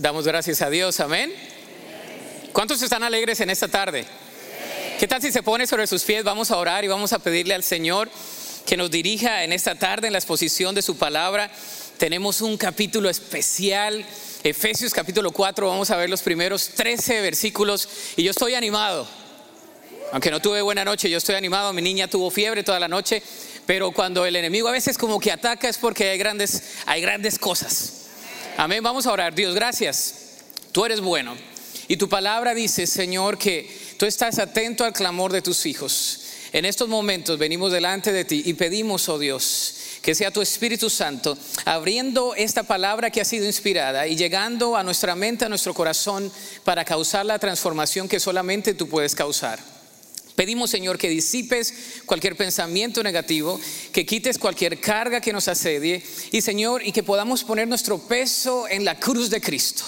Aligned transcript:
Damos 0.00 0.26
gracias 0.26 0.62
a 0.62 0.70
Dios, 0.70 0.98
amén. 1.00 1.30
¿Cuántos 2.54 2.80
están 2.80 3.02
alegres 3.02 3.38
en 3.40 3.50
esta 3.50 3.68
tarde? 3.68 4.06
¿Qué 4.98 5.06
tal 5.06 5.20
si 5.20 5.30
se 5.30 5.42
pone 5.42 5.66
sobre 5.66 5.86
sus 5.86 6.04
pies? 6.04 6.24
Vamos 6.24 6.50
a 6.50 6.56
orar 6.56 6.82
y 6.86 6.88
vamos 6.88 7.12
a 7.12 7.18
pedirle 7.18 7.52
al 7.52 7.62
Señor 7.62 8.08
que 8.64 8.78
nos 8.78 8.90
dirija 8.90 9.44
en 9.44 9.52
esta 9.52 9.74
tarde 9.74 10.06
en 10.06 10.14
la 10.14 10.18
exposición 10.18 10.74
de 10.74 10.80
su 10.80 10.96
palabra. 10.96 11.50
Tenemos 11.98 12.40
un 12.40 12.56
capítulo 12.56 13.10
especial, 13.10 14.02
Efesios 14.42 14.94
capítulo 14.94 15.32
4, 15.32 15.68
vamos 15.68 15.90
a 15.90 15.96
ver 15.96 16.08
los 16.08 16.22
primeros 16.22 16.70
13 16.70 17.20
versículos 17.20 17.86
y 18.16 18.22
yo 18.22 18.30
estoy 18.30 18.54
animado. 18.54 19.06
Aunque 20.12 20.30
no 20.30 20.40
tuve 20.40 20.62
buena 20.62 20.82
noche, 20.82 21.10
yo 21.10 21.18
estoy 21.18 21.34
animado, 21.34 21.74
mi 21.74 21.82
niña 21.82 22.08
tuvo 22.08 22.30
fiebre 22.30 22.62
toda 22.62 22.80
la 22.80 22.88
noche, 22.88 23.22
pero 23.66 23.92
cuando 23.92 24.24
el 24.24 24.34
enemigo 24.34 24.66
a 24.68 24.72
veces 24.72 24.96
como 24.96 25.20
que 25.20 25.30
ataca 25.30 25.68
es 25.68 25.76
porque 25.76 26.08
hay 26.08 26.16
grandes, 26.16 26.62
hay 26.86 27.02
grandes 27.02 27.38
cosas. 27.38 27.99
Amén, 28.60 28.82
vamos 28.82 29.06
a 29.06 29.12
orar. 29.12 29.34
Dios, 29.34 29.54
gracias. 29.54 30.14
Tú 30.70 30.84
eres 30.84 31.00
bueno. 31.00 31.34
Y 31.88 31.96
tu 31.96 32.10
palabra 32.10 32.52
dice, 32.52 32.86
Señor, 32.86 33.38
que 33.38 33.74
tú 33.96 34.04
estás 34.04 34.38
atento 34.38 34.84
al 34.84 34.92
clamor 34.92 35.32
de 35.32 35.40
tus 35.40 35.64
hijos. 35.64 36.20
En 36.52 36.66
estos 36.66 36.86
momentos 36.86 37.38
venimos 37.38 37.72
delante 37.72 38.12
de 38.12 38.26
ti 38.26 38.42
y 38.44 38.52
pedimos, 38.52 39.08
oh 39.08 39.18
Dios, 39.18 39.76
que 40.02 40.14
sea 40.14 40.30
tu 40.30 40.42
Espíritu 40.42 40.90
Santo 40.90 41.38
abriendo 41.64 42.34
esta 42.34 42.62
palabra 42.64 43.08
que 43.08 43.22
ha 43.22 43.24
sido 43.24 43.46
inspirada 43.46 44.06
y 44.06 44.14
llegando 44.14 44.76
a 44.76 44.84
nuestra 44.84 45.14
mente, 45.14 45.46
a 45.46 45.48
nuestro 45.48 45.72
corazón, 45.72 46.30
para 46.62 46.84
causar 46.84 47.24
la 47.24 47.38
transformación 47.38 48.10
que 48.10 48.20
solamente 48.20 48.74
tú 48.74 48.90
puedes 48.90 49.14
causar. 49.14 49.58
Pedimos, 50.34 50.70
Señor, 50.70 50.98
que 50.98 51.08
disipes 51.08 52.02
cualquier 52.06 52.36
pensamiento 52.36 53.02
negativo, 53.02 53.60
que 53.92 54.06
quites 54.06 54.38
cualquier 54.38 54.80
carga 54.80 55.20
que 55.20 55.32
nos 55.32 55.48
asedie 55.48 56.02
y, 56.30 56.40
Señor, 56.40 56.86
y 56.86 56.92
que 56.92 57.02
podamos 57.02 57.44
poner 57.44 57.68
nuestro 57.68 57.98
peso 57.98 58.66
en 58.68 58.84
la 58.84 58.98
cruz 58.98 59.30
de 59.30 59.40
Cristo, 59.40 59.84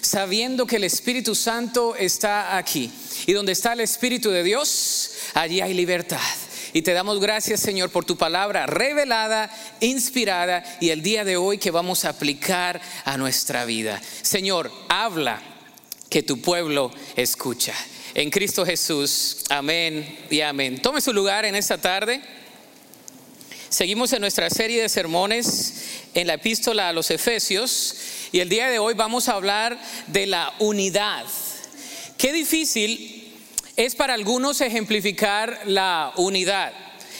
sabiendo 0.00 0.66
que 0.66 0.76
el 0.76 0.84
Espíritu 0.84 1.34
Santo 1.34 1.96
está 1.96 2.56
aquí. 2.56 2.90
Y 3.26 3.32
donde 3.32 3.52
está 3.52 3.72
el 3.72 3.80
Espíritu 3.80 4.30
de 4.30 4.42
Dios, 4.42 5.10
allí 5.34 5.60
hay 5.60 5.74
libertad. 5.74 6.20
Y 6.72 6.82
te 6.82 6.92
damos 6.92 7.20
gracias, 7.20 7.60
Señor, 7.60 7.90
por 7.90 8.04
tu 8.04 8.16
palabra 8.16 8.66
revelada, 8.66 9.50
inspirada 9.80 10.62
y 10.80 10.90
el 10.90 11.02
día 11.02 11.24
de 11.24 11.36
hoy 11.36 11.58
que 11.58 11.70
vamos 11.70 12.04
a 12.04 12.10
aplicar 12.10 12.80
a 13.04 13.16
nuestra 13.16 13.64
vida. 13.64 14.00
Señor, 14.22 14.70
habla 14.88 15.42
que 16.10 16.22
tu 16.22 16.40
pueblo 16.40 16.92
escucha 17.16 17.74
en 18.16 18.30
Cristo 18.30 18.64
Jesús. 18.64 19.44
Amén 19.50 20.18
y 20.30 20.40
amén. 20.40 20.80
Tome 20.80 21.02
su 21.02 21.12
lugar 21.12 21.44
en 21.44 21.54
esta 21.54 21.76
tarde. 21.76 22.22
Seguimos 23.68 24.10
en 24.14 24.22
nuestra 24.22 24.48
serie 24.48 24.80
de 24.80 24.88
sermones 24.88 26.00
en 26.14 26.26
la 26.26 26.34
epístola 26.34 26.88
a 26.88 26.92
los 26.94 27.10
Efesios 27.10 27.94
y 28.32 28.40
el 28.40 28.48
día 28.48 28.70
de 28.70 28.78
hoy 28.78 28.94
vamos 28.94 29.28
a 29.28 29.34
hablar 29.34 29.78
de 30.06 30.24
la 30.24 30.54
unidad. 30.60 31.26
Qué 32.16 32.32
difícil 32.32 33.34
es 33.76 33.94
para 33.94 34.14
algunos 34.14 34.62
ejemplificar 34.62 35.60
la 35.66 36.14
unidad. 36.16 36.72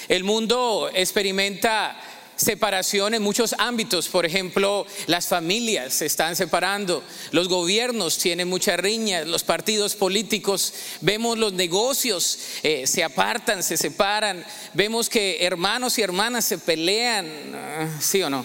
El 0.09 0.25
mundo 0.25 0.91
experimenta 0.95 2.01
separación 2.37 3.15
en 3.15 3.23
muchos 3.23 3.55
ámbitos. 3.59 4.09
Por 4.09 4.27
ejemplo, 4.27 4.87
las 5.07 5.27
familias 5.27 5.95
se 5.95 6.07
están 6.07 6.37
separando, 6.37 7.03
los 7.33 7.49
gobiernos 7.49 8.19
tienen 8.19 8.49
mucha 8.49 8.77
riña, 8.77 9.25
los 9.25 9.43
partidos 9.43 9.95
políticos, 9.95 10.73
vemos 11.01 11.39
los 11.39 11.53
negocios 11.53 12.39
eh, 12.63 12.87
se 12.87 13.03
apartan, 13.03 13.63
se 13.63 13.77
separan, 13.77 14.45
vemos 14.75 15.09
que 15.09 15.39
hermanos 15.41 15.99
y 15.99 16.03
hermanas 16.03 16.45
se 16.45 16.59
pelean, 16.59 17.27
ah, 17.55 17.99
¿sí 18.01 18.23
o 18.23 18.31
no? 18.31 18.45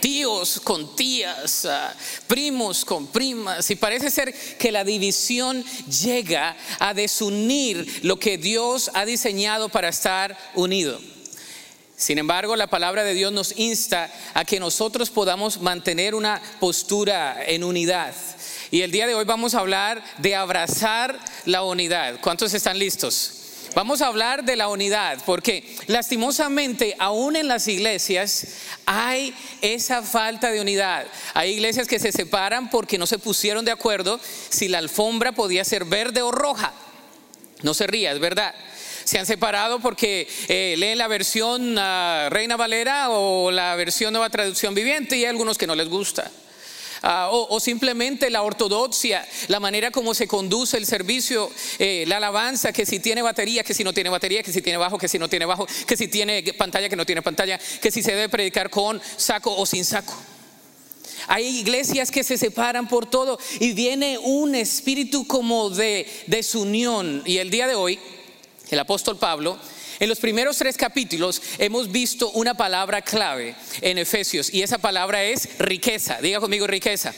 tíos 0.00 0.60
con 0.60 0.94
tías, 0.94 1.64
ah, 1.64 1.94
primos 2.26 2.84
con 2.84 3.08
primas, 3.08 3.68
y 3.70 3.76
parece 3.76 4.10
ser 4.10 4.32
que 4.32 4.72
la 4.72 4.84
división 4.84 5.64
llega 6.02 6.56
a 6.78 6.94
desunir 6.94 8.00
lo 8.02 8.18
que 8.18 8.38
Dios 8.38 8.90
ha 8.94 9.04
diseñado 9.04 9.68
para 9.68 9.88
estar 9.88 10.38
unido. 10.54 11.00
Sin 11.98 12.18
embargo, 12.18 12.54
la 12.54 12.68
palabra 12.68 13.02
de 13.02 13.12
Dios 13.12 13.32
nos 13.32 13.58
insta 13.58 14.08
a 14.32 14.44
que 14.44 14.60
nosotros 14.60 15.10
podamos 15.10 15.60
mantener 15.60 16.14
una 16.14 16.40
postura 16.60 17.44
en 17.44 17.64
unidad. 17.64 18.14
Y 18.70 18.82
el 18.82 18.92
día 18.92 19.08
de 19.08 19.16
hoy 19.16 19.24
vamos 19.24 19.56
a 19.56 19.58
hablar 19.58 20.04
de 20.18 20.36
abrazar 20.36 21.18
la 21.44 21.64
unidad. 21.64 22.20
¿Cuántos 22.20 22.54
están 22.54 22.78
listos? 22.78 23.32
Vamos 23.74 24.00
a 24.00 24.06
hablar 24.06 24.44
de 24.44 24.54
la 24.54 24.68
unidad, 24.68 25.18
porque 25.26 25.76
lastimosamente 25.88 26.94
aún 27.00 27.34
en 27.34 27.48
las 27.48 27.66
iglesias 27.66 28.46
hay 28.86 29.34
esa 29.60 30.00
falta 30.00 30.52
de 30.52 30.60
unidad. 30.60 31.04
Hay 31.34 31.50
iglesias 31.50 31.88
que 31.88 31.98
se 31.98 32.12
separan 32.12 32.70
porque 32.70 32.96
no 32.96 33.08
se 33.08 33.18
pusieron 33.18 33.64
de 33.64 33.72
acuerdo 33.72 34.20
si 34.50 34.68
la 34.68 34.78
alfombra 34.78 35.32
podía 35.32 35.64
ser 35.64 35.84
verde 35.84 36.22
o 36.22 36.30
roja. 36.30 36.72
No 37.62 37.74
se 37.74 37.88
ría, 37.88 38.12
es 38.12 38.20
verdad 38.20 38.54
se 39.08 39.18
han 39.18 39.24
separado 39.24 39.80
porque 39.80 40.28
eh, 40.48 40.74
leen 40.76 40.98
la 40.98 41.08
versión 41.08 41.76
ah, 41.78 42.28
Reina 42.30 42.56
Valera 42.58 43.08
o 43.08 43.50
la 43.50 43.74
versión 43.74 44.12
Nueva 44.12 44.28
Traducción 44.28 44.74
Viviente 44.74 45.16
y 45.16 45.20
hay 45.20 45.30
algunos 45.30 45.56
que 45.56 45.66
no 45.66 45.74
les 45.74 45.88
gusta. 45.88 46.30
Ah, 47.00 47.30
o, 47.30 47.58
simplemente 47.58 48.28
la 48.28 48.42
ortodoxia, 48.42 49.26
la 49.46 49.60
manera 49.60 49.90
como 49.90 50.12
se 50.12 50.26
conduce 50.26 50.76
el 50.76 50.84
servicio, 50.84 51.48
eh, 51.78 52.04
la 52.06 52.18
alabanza, 52.18 52.72
que 52.72 52.84
si 52.84 52.98
tiene 52.98 53.22
batería, 53.22 53.62
que 53.62 53.72
si 53.72 53.82
no 53.82 53.94
tiene 53.94 54.10
batería, 54.10 54.42
que 54.42 54.52
si 54.52 54.60
tiene 54.60 54.76
bajo, 54.76 54.98
que 54.98 55.08
si 55.08 55.18
no 55.18 55.28
tiene 55.28 55.46
bajo, 55.46 55.66
que 55.86 55.96
si 55.96 56.08
tiene 56.08 56.42
pantalla, 56.54 56.88
que 56.90 56.96
no 56.96 57.06
tiene 57.06 57.22
pantalla, 57.22 57.58
que 57.80 57.90
si 57.90 58.02
se 58.02 58.12
debe 58.12 58.28
predicar 58.28 58.68
con 58.68 59.00
saco 59.16 59.56
o 59.56 59.64
sin 59.64 59.86
saco. 59.86 60.14
Hay 61.28 61.46
iglesias 61.46 62.10
que 62.10 62.24
se 62.24 62.36
separan 62.36 62.88
por 62.88 63.06
todo 63.06 63.38
y 63.58 63.72
viene 63.72 64.18
un 64.18 64.54
espíritu 64.54 65.26
como 65.26 65.70
de 65.70 66.06
desunión. 66.26 67.22
Y 67.24 67.38
el 67.38 67.50
día 67.50 67.66
de 67.68 67.74
hoy 67.74 67.98
el 68.70 68.78
apóstol 68.78 69.16
Pablo, 69.16 69.58
en 70.00 70.08
los 70.08 70.20
primeros 70.20 70.56
tres 70.56 70.76
capítulos 70.76 71.42
hemos 71.58 71.90
visto 71.90 72.30
una 72.30 72.54
palabra 72.54 73.02
clave 73.02 73.56
en 73.80 73.98
Efesios 73.98 74.52
y 74.52 74.62
esa 74.62 74.78
palabra 74.78 75.24
es 75.24 75.58
riqueza. 75.58 76.20
Diga 76.20 76.40
conmigo 76.40 76.66
riqueza. 76.66 77.12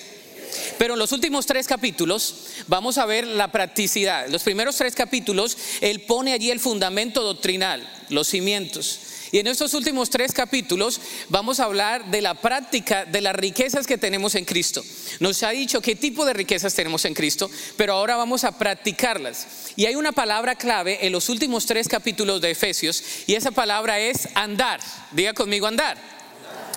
Pero 0.79 0.95
en 0.95 0.99
los 0.99 1.13
últimos 1.13 1.47
tres 1.47 1.67
capítulos 1.67 2.47
vamos 2.67 2.99
a 2.99 3.07
ver 3.07 3.27
la 3.27 3.53
practicidad. 3.53 4.29
Los 4.29 4.43
primeros 4.43 4.77
tres 4.77 4.95
capítulos, 4.95 5.57
él 5.81 6.01
pone 6.01 6.33
allí 6.33 6.51
el 6.51 6.59
fundamento 6.59 7.23
doctrinal, 7.23 7.89
los 8.09 8.29
cimientos. 8.29 9.01
Y 9.33 9.39
en 9.39 9.47
estos 9.47 9.75
últimos 9.75 10.11
tres 10.11 10.33
capítulos 10.33 11.01
vamos 11.29 11.61
a 11.61 11.65
hablar 11.65 12.11
de 12.11 12.21
la 12.21 12.35
práctica 12.35 13.05
de 13.05 13.21
las 13.21 13.35
riquezas 13.35 13.87
que 13.87 13.99
tenemos 13.99 14.35
en 14.35 14.45
Cristo. 14.45 14.85
Nos 15.21 15.43
ha 15.43 15.51
dicho 15.51 15.81
qué 15.81 15.95
tipo 15.95 16.25
de 16.25 16.33
riquezas 16.33 16.75
tenemos 16.75 17.05
en 17.05 17.15
Cristo, 17.15 17.49
pero 17.77 17.95
ahora 17.95 18.17
vamos 18.17 18.43
a 18.43 18.59
practicarlas. 18.59 19.47
Y 19.77 19.87
hay 19.87 19.95
una 19.95 20.13
palabra 20.13 20.57
clave 20.57 21.07
en 21.07 21.13
los 21.13 21.29
últimos 21.29 21.67
tres 21.67 21.87
capítulos 21.89 22.41
de 22.41 22.51
Efesios 22.51 23.03
y 23.27 23.35
esa 23.35 23.53
palabra 23.53 24.01
es 24.01 24.29
andar. 24.35 24.81
Diga 25.13 25.33
conmigo 25.33 25.67
andar. 25.67 25.97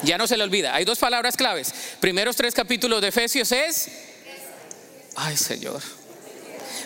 Ya 0.03 0.17
no 0.17 0.27
se 0.27 0.37
le 0.37 0.43
olvida. 0.43 0.75
Hay 0.75 0.85
dos 0.85 0.99
palabras 0.99 1.35
claves. 1.35 1.73
Primeros 1.99 2.35
tres 2.35 2.53
capítulos 2.53 3.01
de 3.01 3.07
Efesios 3.07 3.51
es... 3.51 3.89
Ay 5.15 5.37
Señor. 5.37 5.81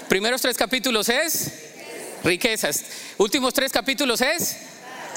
Primeros 0.07 0.41
tres 0.41 0.55
capítulos 0.55 1.09
es 1.09 1.51
riquezas. 2.23 2.83
Últimos 3.17 3.53
tres 3.53 3.71
capítulos 3.71 4.21
es 4.21 4.55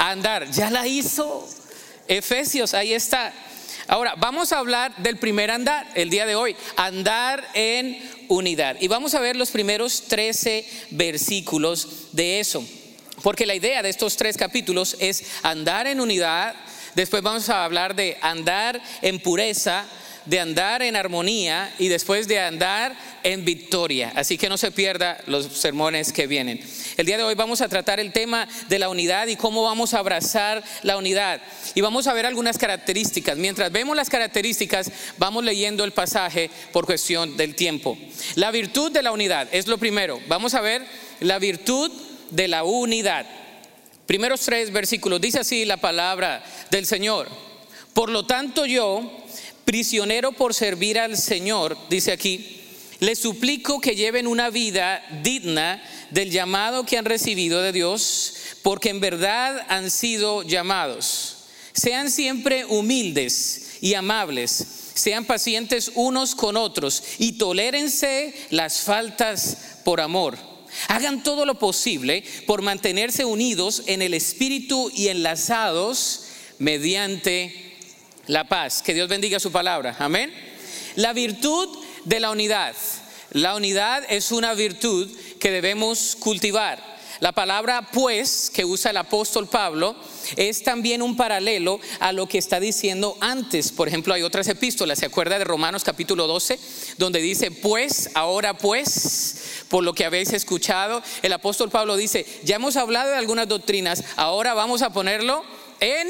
andar. 0.00 0.50
Ya 0.50 0.70
la 0.70 0.86
hizo. 0.86 1.46
Efesios, 2.08 2.74
ahí 2.74 2.92
está. 2.92 3.32
Ahora, 3.86 4.14
vamos 4.16 4.52
a 4.52 4.58
hablar 4.58 4.96
del 4.96 5.16
primer 5.16 5.50
andar 5.50 5.86
el 5.94 6.10
día 6.10 6.26
de 6.26 6.34
hoy, 6.34 6.56
andar 6.76 7.46
en 7.54 8.00
unidad. 8.28 8.76
Y 8.80 8.88
vamos 8.88 9.14
a 9.14 9.20
ver 9.20 9.36
los 9.36 9.50
primeros 9.50 10.02
13 10.08 10.66
versículos 10.90 12.08
de 12.12 12.40
eso. 12.40 12.64
Porque 13.22 13.46
la 13.46 13.54
idea 13.54 13.82
de 13.82 13.90
estos 13.90 14.16
tres 14.16 14.36
capítulos 14.36 14.96
es 14.98 15.24
andar 15.42 15.86
en 15.86 16.00
unidad, 16.00 16.54
después 16.94 17.22
vamos 17.22 17.48
a 17.50 17.64
hablar 17.64 17.94
de 17.94 18.16
andar 18.22 18.80
en 19.02 19.20
pureza, 19.20 19.84
de 20.30 20.38
andar 20.38 20.80
en 20.80 20.94
armonía 20.94 21.74
y 21.76 21.88
después 21.88 22.28
de 22.28 22.38
andar 22.38 22.94
en 23.24 23.44
victoria. 23.44 24.12
Así 24.14 24.38
que 24.38 24.48
no 24.48 24.56
se 24.56 24.70
pierda 24.70 25.18
los 25.26 25.46
sermones 25.46 26.12
que 26.12 26.28
vienen. 26.28 26.60
El 26.96 27.04
día 27.04 27.16
de 27.16 27.24
hoy 27.24 27.34
vamos 27.34 27.60
a 27.60 27.68
tratar 27.68 27.98
el 27.98 28.12
tema 28.12 28.46
de 28.68 28.78
la 28.78 28.90
unidad 28.90 29.26
y 29.26 29.34
cómo 29.34 29.64
vamos 29.64 29.92
a 29.92 29.98
abrazar 29.98 30.62
la 30.84 30.96
unidad. 30.96 31.42
Y 31.74 31.80
vamos 31.80 32.06
a 32.06 32.12
ver 32.12 32.26
algunas 32.26 32.58
características. 32.58 33.38
Mientras 33.38 33.72
vemos 33.72 33.96
las 33.96 34.08
características, 34.08 34.92
vamos 35.18 35.42
leyendo 35.42 35.82
el 35.82 35.90
pasaje 35.90 36.48
por 36.72 36.86
cuestión 36.86 37.36
del 37.36 37.56
tiempo. 37.56 37.98
La 38.36 38.52
virtud 38.52 38.92
de 38.92 39.02
la 39.02 39.10
unidad 39.10 39.48
es 39.50 39.66
lo 39.66 39.78
primero. 39.78 40.20
Vamos 40.28 40.54
a 40.54 40.60
ver 40.60 40.86
la 41.18 41.40
virtud 41.40 41.90
de 42.30 42.46
la 42.46 42.62
unidad. 42.62 43.26
Primeros 44.06 44.42
tres 44.42 44.70
versículos. 44.70 45.20
Dice 45.20 45.40
así 45.40 45.64
la 45.64 45.78
palabra 45.78 46.44
del 46.70 46.86
Señor. 46.86 47.28
Por 47.92 48.10
lo 48.10 48.24
tanto 48.24 48.64
yo 48.64 49.19
prisionero 49.70 50.32
por 50.32 50.52
servir 50.52 50.98
al 50.98 51.16
Señor, 51.16 51.78
dice 51.88 52.10
aquí, 52.10 52.60
les 52.98 53.20
suplico 53.20 53.80
que 53.80 53.94
lleven 53.94 54.26
una 54.26 54.50
vida 54.50 55.00
digna 55.22 55.80
del 56.10 56.32
llamado 56.32 56.84
que 56.84 56.98
han 56.98 57.04
recibido 57.04 57.62
de 57.62 57.70
Dios, 57.70 58.34
porque 58.64 58.88
en 58.88 58.98
verdad 58.98 59.64
han 59.68 59.92
sido 59.92 60.42
llamados. 60.42 61.44
Sean 61.72 62.10
siempre 62.10 62.64
humildes 62.64 63.78
y 63.80 63.94
amables 63.94 64.66
sean 64.94 65.24
pacientes 65.24 65.92
unos 65.94 66.34
con 66.34 66.56
otros 66.56 67.04
y 67.20 67.38
tolérense 67.38 68.34
las 68.50 68.80
faltas 68.80 69.56
por 69.84 70.00
amor. 70.00 70.36
Hagan 70.88 71.22
todo 71.22 71.46
lo 71.46 71.60
posible 71.60 72.24
por 72.44 72.60
mantenerse 72.60 73.24
unidos 73.24 73.84
en 73.86 74.02
el 74.02 74.14
espíritu 74.14 74.90
y 74.92 75.08
enlazados 75.08 76.24
mediante 76.58 77.69
la 78.26 78.48
paz. 78.48 78.82
Que 78.82 78.94
Dios 78.94 79.08
bendiga 79.08 79.40
su 79.40 79.52
palabra. 79.52 79.96
Amén. 79.98 80.32
La 80.96 81.12
virtud 81.12 81.68
de 82.04 82.20
la 82.20 82.30
unidad. 82.30 82.74
La 83.32 83.54
unidad 83.54 84.02
es 84.08 84.32
una 84.32 84.54
virtud 84.54 85.08
que 85.38 85.50
debemos 85.50 86.16
cultivar. 86.18 86.90
La 87.20 87.32
palabra 87.32 87.90
pues 87.92 88.50
que 88.52 88.64
usa 88.64 88.92
el 88.92 88.96
apóstol 88.96 89.46
Pablo 89.46 89.94
es 90.36 90.62
también 90.62 91.02
un 91.02 91.16
paralelo 91.16 91.78
a 91.98 92.12
lo 92.12 92.26
que 92.26 92.38
está 92.38 92.58
diciendo 92.58 93.16
antes. 93.20 93.72
Por 93.72 93.88
ejemplo, 93.88 94.14
hay 94.14 94.22
otras 94.22 94.48
epístolas, 94.48 94.98
¿se 94.98 95.06
acuerda 95.06 95.38
de 95.38 95.44
Romanos 95.44 95.84
capítulo 95.84 96.26
12? 96.26 96.58
Donde 96.96 97.20
dice, 97.20 97.50
pues, 97.50 98.10
ahora 98.14 98.56
pues, 98.56 99.64
por 99.68 99.84
lo 99.84 99.92
que 99.92 100.06
habéis 100.06 100.32
escuchado, 100.32 101.02
el 101.20 101.34
apóstol 101.34 101.68
Pablo 101.68 101.98
dice, 101.98 102.24
ya 102.42 102.56
hemos 102.56 102.76
hablado 102.76 103.10
de 103.10 103.18
algunas 103.18 103.48
doctrinas, 103.48 104.02
ahora 104.16 104.54
vamos 104.54 104.80
a 104.80 104.90
ponerlo 104.90 105.44
en 105.80 106.08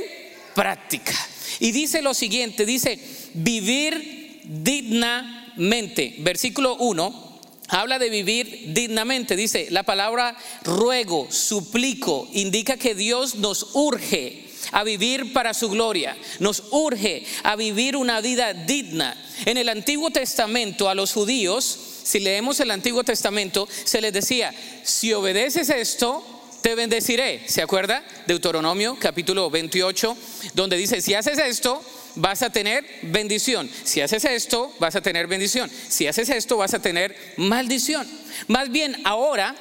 práctica. 0.55 1.13
Y 1.59 1.73
dice 1.73 2.03
lo 2.03 2.15
siguiente, 2.15 2.65
dice, 2.65 2.99
vivir 3.35 4.43
dignamente. 4.45 6.17
Versículo 6.19 6.77
1 6.77 7.31
habla 7.69 7.99
de 7.99 8.11
vivir 8.11 8.73
dignamente. 8.75 9.37
Dice, 9.37 9.69
la 9.71 9.85
palabra 9.85 10.37
ruego, 10.65 11.29
suplico, 11.31 12.29
indica 12.33 12.77
que 12.77 12.95
Dios 12.95 13.37
nos 13.37 13.69
urge 13.75 14.51
a 14.73 14.85
vivir 14.85 15.33
para 15.33 15.55
su 15.55 15.71
gloria, 15.71 16.17
nos 16.39 16.65
urge 16.71 17.25
a 17.43 17.57
vivir 17.57 17.97
una 17.97 18.21
vida 18.21 18.53
digna. 18.53 19.17
En 19.47 19.57
el 19.57 19.69
Antiguo 19.69 20.11
Testamento 20.11 20.89
a 20.89 20.95
los 20.95 21.13
judíos, 21.13 21.79
si 22.03 22.21
leemos 22.21 22.61
el 22.61 22.71
Antiguo 22.71 23.05
Testamento, 23.05 23.69
se 23.85 24.01
les 24.01 24.13
decía, 24.13 24.55
si 24.83 25.13
obedeces 25.13 25.71
esto, 25.71 26.25
te 26.63 26.75
bendeciré. 26.75 27.43
¿Se 27.47 27.63
acuerda? 27.63 28.05
Deuteronomio 28.27 28.97
capítulo 28.99 29.51
28, 29.51 30.17
donde 30.55 30.77
dice, 30.77 31.01
si 31.01 31.15
haces 31.15 31.39
esto, 31.39 31.83
vas 32.17 32.43
a 32.43 32.51
tener 32.51 32.85
bendición. 33.03 33.71
Si 33.85 34.01
haces 34.01 34.25
esto, 34.25 34.73
vas 34.79 34.97
a 34.97 35.01
tener 35.01 35.27
bendición. 35.27 35.71
Si 35.89 36.07
haces 36.07 36.29
esto, 36.29 36.57
vas 36.57 36.75
a 36.75 36.83
tener 36.83 37.17
maldición. 37.37 38.07
Más 38.49 38.71
bien, 38.71 39.01
ahora, 39.05 39.55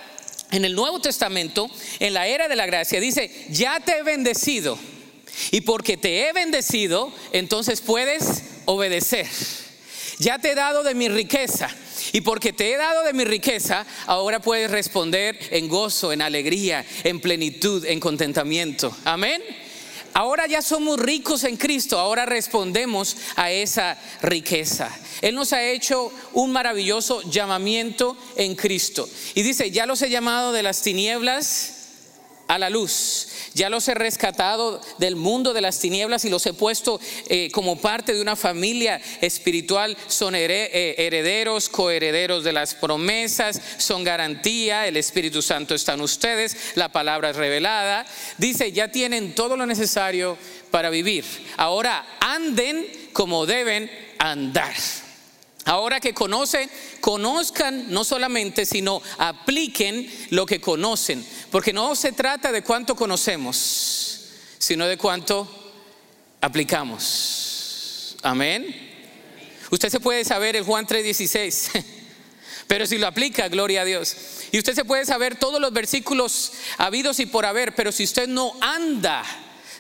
en 0.52 0.66
el 0.66 0.74
Nuevo 0.74 1.00
Testamento, 1.00 1.70
en 2.00 2.14
la 2.14 2.28
era 2.28 2.48
de 2.48 2.56
la 2.56 2.66
gracia, 2.66 3.00
dice, 3.00 3.32
ya 3.50 3.80
te 3.80 4.00
he 4.00 4.04
bendecido. 4.04 4.78
Y 5.52 5.62
porque 5.62 5.96
te 5.96 6.28
he 6.28 6.34
bendecido, 6.34 7.14
entonces 7.32 7.82
puedes 7.82 8.44
obedecer. 8.66 9.28
Ya 10.18 10.38
te 10.38 10.52
he 10.52 10.56
dado 10.56 10.84
de 10.84 10.96
mi 10.96 11.08
riqueza. 11.08 11.70
Y 12.12 12.22
porque 12.22 12.54
te 12.54 12.72
he 12.72 12.78
dado 12.78 13.04
de 13.04 13.14
mi 13.14 13.24
riqueza, 13.24 13.86
ahora 14.08 14.40
puedes 14.42 14.72
responder 14.72 15.38
en 15.52 15.68
gozo, 15.68 16.12
en 16.12 16.22
alegría, 16.22 16.86
en 17.04 17.20
plenitud, 17.20 17.86
en 17.86 18.00
contentamiento. 18.00 18.96
Amén. 19.06 19.42
Ahora 20.14 20.48
ya 20.48 20.62
somos 20.62 21.00
ricos 21.00 21.44
en 21.44 21.56
Cristo, 21.56 22.00
ahora 22.00 22.26
respondemos 22.26 23.16
a 23.36 23.52
esa 23.52 23.98
riqueza. 24.22 24.90
Él 25.22 25.36
nos 25.36 25.54
ha 25.54 25.64
hecho 25.64 26.12
un 26.34 26.52
maravilloso 26.52 27.22
llamamiento 27.30 28.18
en 28.36 28.56
Cristo. 28.56 29.08
Y 29.36 29.44
dice, 29.44 29.72
ya 29.72 29.86
los 29.86 30.02
he 30.02 30.10
llamado 30.10 30.52
de 30.52 30.64
las 30.64 30.82
tinieblas 30.82 31.79
a 32.50 32.58
la 32.58 32.70
luz. 32.70 33.28
Ya 33.54 33.70
los 33.70 33.88
he 33.88 33.94
rescatado 33.94 34.82
del 34.98 35.16
mundo 35.16 35.54
de 35.54 35.62
las 35.62 35.80
tinieblas 35.80 36.26
y 36.26 36.30
los 36.30 36.46
he 36.48 36.54
puesto 36.54 37.00
eh, 37.30 37.50
como 37.52 37.78
parte 37.78 38.14
de 38.14 38.22
una 38.22 38.36
familia 38.36 39.00
espiritual. 39.22 39.96
Son 40.08 40.34
eh, 40.36 40.96
herederos, 40.98 41.70
coherederos 41.70 42.44
de 42.44 42.52
las 42.52 42.74
promesas, 42.74 43.62
son 43.78 44.04
garantía, 44.04 44.88
el 44.88 44.98
Espíritu 44.98 45.44
Santo 45.44 45.76
está 45.76 45.94
en 45.94 46.02
ustedes, 46.02 46.58
la 46.74 46.92
palabra 46.92 47.30
es 47.30 47.36
revelada. 47.36 48.06
Dice, 48.40 48.72
ya 48.72 48.88
tienen 48.88 49.36
todo 49.36 49.56
lo 49.56 49.68
necesario 49.68 50.36
para 50.72 50.90
vivir. 50.90 51.24
Ahora 51.56 52.04
anden 52.20 52.88
como 53.14 53.46
deben 53.46 53.92
andar. 54.18 54.74
Ahora 55.66 56.00
que 56.00 56.14
conocen, 56.14 56.70
conozcan 57.02 57.92
no 57.92 58.04
solamente, 58.04 58.66
sino 58.66 59.02
apliquen 59.18 60.10
lo 60.30 60.46
que 60.46 60.62
conocen. 60.62 61.26
Porque 61.52 61.74
no 61.74 61.96
se 61.96 62.12
trata 62.12 62.52
de 62.52 62.64
cuánto 62.64 62.96
conocemos, 62.96 64.30
sino 64.58 64.88
de 64.88 64.98
cuánto 64.98 65.48
aplicamos. 66.42 68.16
Amén. 68.24 68.90
Usted 69.72 69.90
se 69.90 70.00
puede 70.00 70.26
saber 70.26 70.56
el 70.56 70.64
Juan 70.64 70.88
3:16, 70.88 71.84
pero 72.68 72.88
si 72.88 72.98
lo 72.98 73.08
aplica, 73.08 73.48
gloria 73.50 73.82
a 73.82 73.86
Dios. 73.86 74.16
Y 74.52 74.58
usted 74.58 74.74
se 74.74 74.86
puede 74.86 75.06
saber 75.06 75.36
todos 75.36 75.62
los 75.62 75.72
versículos 75.72 76.54
habidos 76.78 77.20
y 77.20 77.26
por 77.26 77.46
haber, 77.46 77.76
pero 77.76 77.92
si 77.92 78.04
usted 78.04 78.28
no 78.28 78.56
anda 78.62 79.24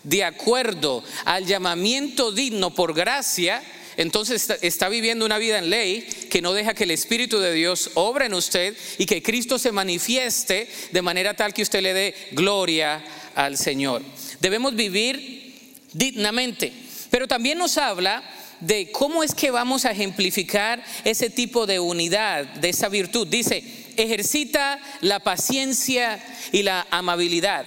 de 0.03 0.23
acuerdo 0.23 1.03
al 1.25 1.45
llamamiento 1.45 2.31
digno 2.31 2.73
por 2.73 2.93
gracia, 2.93 3.63
entonces 3.99 4.49
está, 4.61 4.87
viviendo 4.87 5.25
una 5.25 5.37
vida 5.37 5.59
en 5.59 5.69
ley 5.69 6.07
que 6.29 6.41
no 6.41 6.53
deja 6.53 6.73
que 6.73 6.85
el 6.85 6.91
Espíritu 6.91 7.39
de 7.39 7.51
Dios 7.51 7.91
obra 7.95 8.27
en 8.27 8.33
usted 8.33 8.73
y 8.97 9.05
que 9.05 9.21
Cristo 9.21 9.59
se 9.59 9.73
manifieste 9.73 10.69
de 10.93 11.01
manera 11.01 11.33
tal 11.33 11.53
que 11.53 11.63
usted 11.63 11.81
le 11.81 11.93
dé 11.93 12.15
gloria 12.31 13.03
al 13.35 13.57
Señor. 13.57 14.01
Debemos 14.39 14.73
vivir 14.73 15.81
dignamente, 15.91 16.71
pero 17.09 17.27
también 17.27 17.57
nos 17.57 17.77
habla 17.77 18.23
de 18.61 18.89
cómo 18.89 19.21
es 19.21 19.35
que 19.35 19.51
vamos 19.51 19.83
a 19.83 19.91
ejemplificar 19.91 20.81
ese 21.03 21.29
tipo 21.29 21.65
de 21.65 21.81
unidad, 21.81 22.45
de 22.45 22.69
esa 22.69 22.87
virtud. 22.87 23.27
Dice, 23.27 23.61
ejercita 23.97 24.79
la 25.01 25.19
paciencia 25.19 26.23
y 26.53 26.63
la 26.63 26.87
amabilidad. 26.89 27.65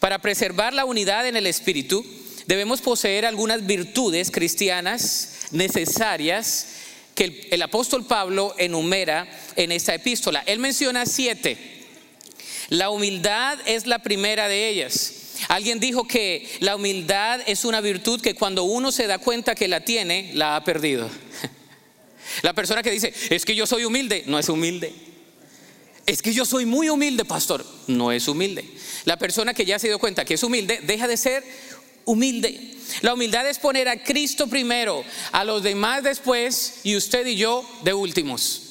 Para 0.00 0.18
preservar 0.18 0.74
la 0.74 0.86
unidad 0.86 1.28
en 1.28 1.36
el 1.36 1.46
Espíritu, 1.46 2.04
debemos 2.48 2.80
poseer 2.80 3.26
algunas 3.26 3.64
virtudes 3.64 4.32
cristianas 4.32 5.31
necesarias 5.52 6.66
que 7.14 7.48
el, 7.50 7.62
apóstol 7.62 8.06
Pablo 8.06 8.54
enumera 8.58 9.28
en 9.56 9.72
esta 9.72 9.94
epístola. 9.94 10.42
Él 10.46 10.58
menciona 10.58 11.06
siete. 11.06 11.58
La 12.68 12.90
humildad 12.90 13.58
es 13.66 13.86
la 13.86 14.00
primera 14.00 14.48
de 14.48 14.68
ellas. 14.68 15.14
Alguien 15.48 15.80
dijo 15.80 16.06
que 16.06 16.48
la 16.60 16.76
humildad 16.76 17.40
es 17.46 17.64
una 17.64 17.80
virtud 17.80 18.20
que 18.20 18.34
cuando 18.34 18.64
uno 18.64 18.92
se 18.92 19.06
da 19.06 19.18
cuenta 19.18 19.54
que 19.54 19.68
la 19.68 19.80
tiene, 19.80 20.30
la 20.34 20.56
ha 20.56 20.64
perdido. 20.64 21.08
La 22.40 22.54
persona 22.54 22.82
que 22.82 22.90
dice, 22.90 23.12
es 23.28 23.44
que 23.44 23.54
yo 23.54 23.66
soy 23.66 23.84
humilde, 23.84 24.22
no 24.26 24.38
es 24.38 24.48
humilde. 24.48 24.94
Es 26.06 26.22
que 26.22 26.32
yo 26.32 26.46
soy 26.46 26.64
muy 26.64 26.88
humilde, 26.88 27.26
pastor, 27.26 27.66
no 27.88 28.10
es 28.10 28.26
humilde. 28.26 28.64
La 29.04 29.18
persona 29.18 29.52
que 29.52 29.66
ya 29.66 29.78
se 29.78 29.88
dio 29.88 29.98
cuenta 29.98 30.24
que 30.24 30.34
es 30.34 30.42
humilde, 30.42 30.80
deja 30.82 31.06
de 31.06 31.16
ser 31.16 31.44
humilde. 32.04 32.72
La 33.00 33.14
humildad 33.14 33.48
es 33.48 33.58
poner 33.58 33.88
a 33.88 34.02
Cristo 34.02 34.46
primero, 34.46 35.04
a 35.32 35.44
los 35.44 35.62
demás 35.62 36.02
después 36.02 36.80
y 36.82 36.96
usted 36.96 37.26
y 37.26 37.36
yo 37.36 37.64
de 37.84 37.94
últimos. 37.94 38.62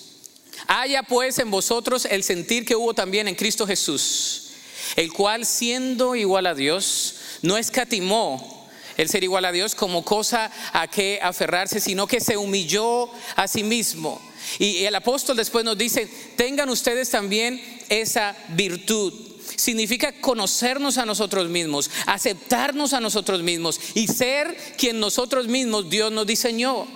Haya 0.68 1.04
pues 1.04 1.40
en 1.40 1.50
vosotros 1.50 2.06
el 2.06 2.24
sentir 2.24 2.66
que 2.66 2.76
hubo 2.76 2.94
también 2.94 3.28
en 3.28 3.36
Cristo 3.36 3.66
Jesús, 3.66 4.52
el 4.96 5.12
cual 5.12 5.46
siendo 5.46 6.16
igual 6.16 6.46
a 6.46 6.54
Dios, 6.54 7.16
no 7.42 7.58
escatimó 7.58 8.70
el 8.98 9.10
ser 9.10 9.24
igual 9.24 9.46
a 9.46 9.52
Dios 9.52 9.74
como 9.74 10.06
cosa 10.06 10.52
a 10.74 10.88
que 10.88 11.20
aferrarse, 11.22 11.80
sino 11.80 12.08
que 12.08 12.20
se 12.20 12.38
humilló 12.38 13.10
a 13.36 13.48
sí 13.48 13.64
mismo. 13.64 14.22
Y 14.60 14.84
el 14.84 14.96
apóstol 14.96 15.38
después 15.38 15.66
nos 15.66 15.78
dice, 15.78 16.08
tengan 16.36 16.70
ustedes 16.70 17.10
también 17.10 17.62
esa 17.90 18.36
virtud 18.50 19.31
significa 19.56 20.14
conocernos 20.22 20.98
a 20.98 21.06
nosotros 21.06 21.50
mismos, 21.50 21.90
aceptarnos 22.06 22.94
a 22.94 23.00
nosotros 23.00 23.42
mismos 23.42 23.80
y 23.94 24.08
ser 24.08 24.56
quien 24.78 25.00
nosotros 25.00 25.48
mismos 25.48 25.90
Dios 25.90 26.12
nos 26.12 26.28
diseñó. 26.28 26.88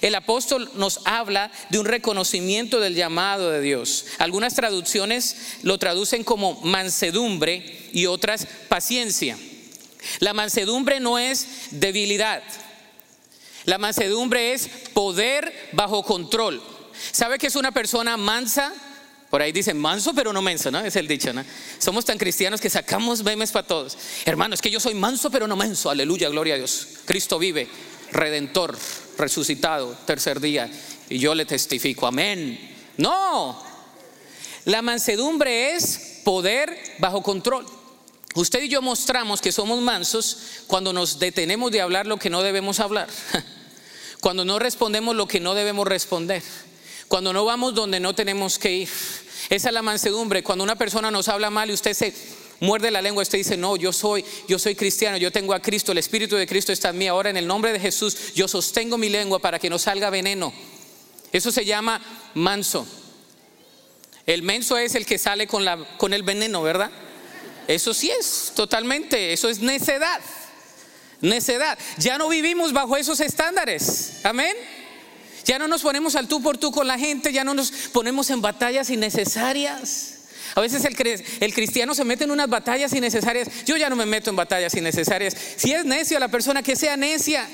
El 0.00 0.14
apóstol 0.14 0.70
nos 0.74 1.00
habla 1.04 1.50
de 1.70 1.78
un 1.78 1.86
reconocimiento 1.86 2.80
del 2.80 2.94
llamado 2.94 3.50
de 3.50 3.60
Dios. 3.60 4.06
Algunas 4.18 4.54
traducciones 4.54 5.36
lo 5.62 5.78
traducen 5.78 6.24
como 6.24 6.60
mansedumbre 6.62 7.88
y 7.92 8.06
otras 8.06 8.46
paciencia. 8.68 9.38
La 10.18 10.34
mansedumbre 10.34 11.00
no 11.00 11.18
es 11.18 11.46
debilidad. 11.70 12.42
La 13.64 13.78
mansedumbre 13.78 14.52
es 14.52 14.68
poder 14.92 15.52
bajo 15.72 16.02
control. 16.04 16.62
¿Sabe 17.12 17.38
que 17.38 17.48
es 17.48 17.56
una 17.56 17.72
persona 17.72 18.16
mansa? 18.16 18.72
Por 19.36 19.42
ahí 19.42 19.52
dicen 19.52 19.76
manso 19.76 20.14
pero 20.14 20.32
no 20.32 20.40
menso, 20.40 20.70
¿no? 20.70 20.80
Es 20.80 20.96
el 20.96 21.06
dicho, 21.06 21.30
¿no? 21.30 21.44
Somos 21.78 22.06
tan 22.06 22.16
cristianos 22.16 22.58
que 22.58 22.70
sacamos 22.70 23.22
memes 23.22 23.52
para 23.52 23.66
todos. 23.66 23.98
Hermano, 24.24 24.54
es 24.54 24.62
que 24.62 24.70
yo 24.70 24.80
soy 24.80 24.94
manso 24.94 25.30
pero 25.30 25.46
no 25.46 25.56
menso. 25.56 25.90
Aleluya, 25.90 26.30
gloria 26.30 26.54
a 26.54 26.56
Dios. 26.56 26.88
Cristo 27.04 27.38
vive, 27.38 27.68
redentor, 28.12 28.78
resucitado, 29.18 29.94
tercer 30.06 30.40
día. 30.40 30.70
Y 31.10 31.18
yo 31.18 31.34
le 31.34 31.44
testifico, 31.44 32.06
amén. 32.06 32.76
No, 32.96 33.62
la 34.64 34.80
mansedumbre 34.80 35.72
es 35.72 36.22
poder 36.24 36.74
bajo 36.98 37.22
control. 37.22 37.66
Usted 38.36 38.62
y 38.62 38.68
yo 38.68 38.80
mostramos 38.80 39.42
que 39.42 39.52
somos 39.52 39.82
mansos 39.82 40.38
cuando 40.66 40.94
nos 40.94 41.18
detenemos 41.18 41.70
de 41.70 41.82
hablar 41.82 42.06
lo 42.06 42.16
que 42.16 42.30
no 42.30 42.42
debemos 42.42 42.80
hablar. 42.80 43.10
cuando 44.22 44.46
no 44.46 44.58
respondemos 44.58 45.14
lo 45.14 45.28
que 45.28 45.40
no 45.40 45.52
debemos 45.52 45.86
responder, 45.86 46.42
cuando 47.06 47.34
no 47.34 47.44
vamos 47.44 47.74
donde 47.74 48.00
no 48.00 48.14
tenemos 48.14 48.58
que 48.58 48.72
ir. 48.72 48.88
Esa 49.48 49.68
es 49.68 49.74
la 49.74 49.82
mansedumbre. 49.82 50.42
Cuando 50.42 50.64
una 50.64 50.76
persona 50.76 51.10
nos 51.10 51.28
habla 51.28 51.50
mal 51.50 51.70
y 51.70 51.72
usted 51.72 51.94
se 51.94 52.12
muerde 52.60 52.90
la 52.90 53.02
lengua, 53.02 53.22
usted 53.22 53.38
dice, 53.38 53.56
no, 53.56 53.76
yo 53.76 53.92
soy, 53.92 54.24
yo 54.48 54.58
soy 54.58 54.74
cristiano, 54.74 55.16
yo 55.16 55.30
tengo 55.30 55.54
a 55.54 55.60
Cristo, 55.60 55.92
el 55.92 55.98
Espíritu 55.98 56.36
de 56.36 56.46
Cristo 56.46 56.72
está 56.72 56.90
en 56.90 56.98
mí. 56.98 57.06
Ahora 57.06 57.30
en 57.30 57.36
el 57.36 57.46
nombre 57.46 57.72
de 57.72 57.80
Jesús, 57.80 58.34
yo 58.34 58.48
sostengo 58.48 58.98
mi 58.98 59.08
lengua 59.08 59.38
para 59.38 59.58
que 59.58 59.70
no 59.70 59.78
salga 59.78 60.10
veneno. 60.10 60.52
Eso 61.32 61.52
se 61.52 61.64
llama 61.64 62.00
manso. 62.34 62.86
El 64.26 64.42
menso 64.42 64.76
es 64.76 64.94
el 64.96 65.06
que 65.06 65.18
sale 65.18 65.46
con, 65.46 65.64
la, 65.64 65.76
con 65.96 66.12
el 66.12 66.24
veneno, 66.24 66.62
¿verdad? 66.62 66.90
Eso 67.68 67.94
sí 67.94 68.10
es, 68.10 68.52
totalmente, 68.54 69.32
eso 69.32 69.48
es 69.48 69.60
necedad. 69.60 70.20
Necedad. 71.20 71.78
Ya 71.98 72.18
no 72.18 72.28
vivimos 72.28 72.72
bajo 72.72 72.96
esos 72.96 73.20
estándares. 73.20 74.20
Amén. 74.24 74.54
Ya 75.46 75.60
no 75.60 75.68
nos 75.68 75.82
ponemos 75.82 76.16
al 76.16 76.26
tú 76.26 76.42
por 76.42 76.58
tú 76.58 76.72
con 76.72 76.86
la 76.86 76.98
gente, 76.98 77.32
ya 77.32 77.44
no 77.44 77.54
nos 77.54 77.70
ponemos 77.92 78.28
en 78.30 78.42
batallas 78.42 78.90
innecesarias. 78.90 80.12
A 80.56 80.60
veces 80.60 80.84
el, 80.84 81.54
cristiano 81.54 81.94
se 81.94 82.04
mete 82.04 82.24
en 82.24 82.30
unas 82.30 82.48
batallas 82.48 82.92
innecesarias. 82.92 83.48
Yo 83.64 83.76
ya 83.76 83.88
no 83.88 83.94
me 83.96 84.06
meto 84.06 84.30
en 84.30 84.36
batallas 84.36 84.74
innecesarias. 84.74 85.36
Si 85.56 85.72
es 85.72 85.84
necio 85.84 86.18
la 86.18 86.28
persona, 86.28 86.62
que 86.62 86.74
sea 86.74 86.96
necia. 86.96 87.46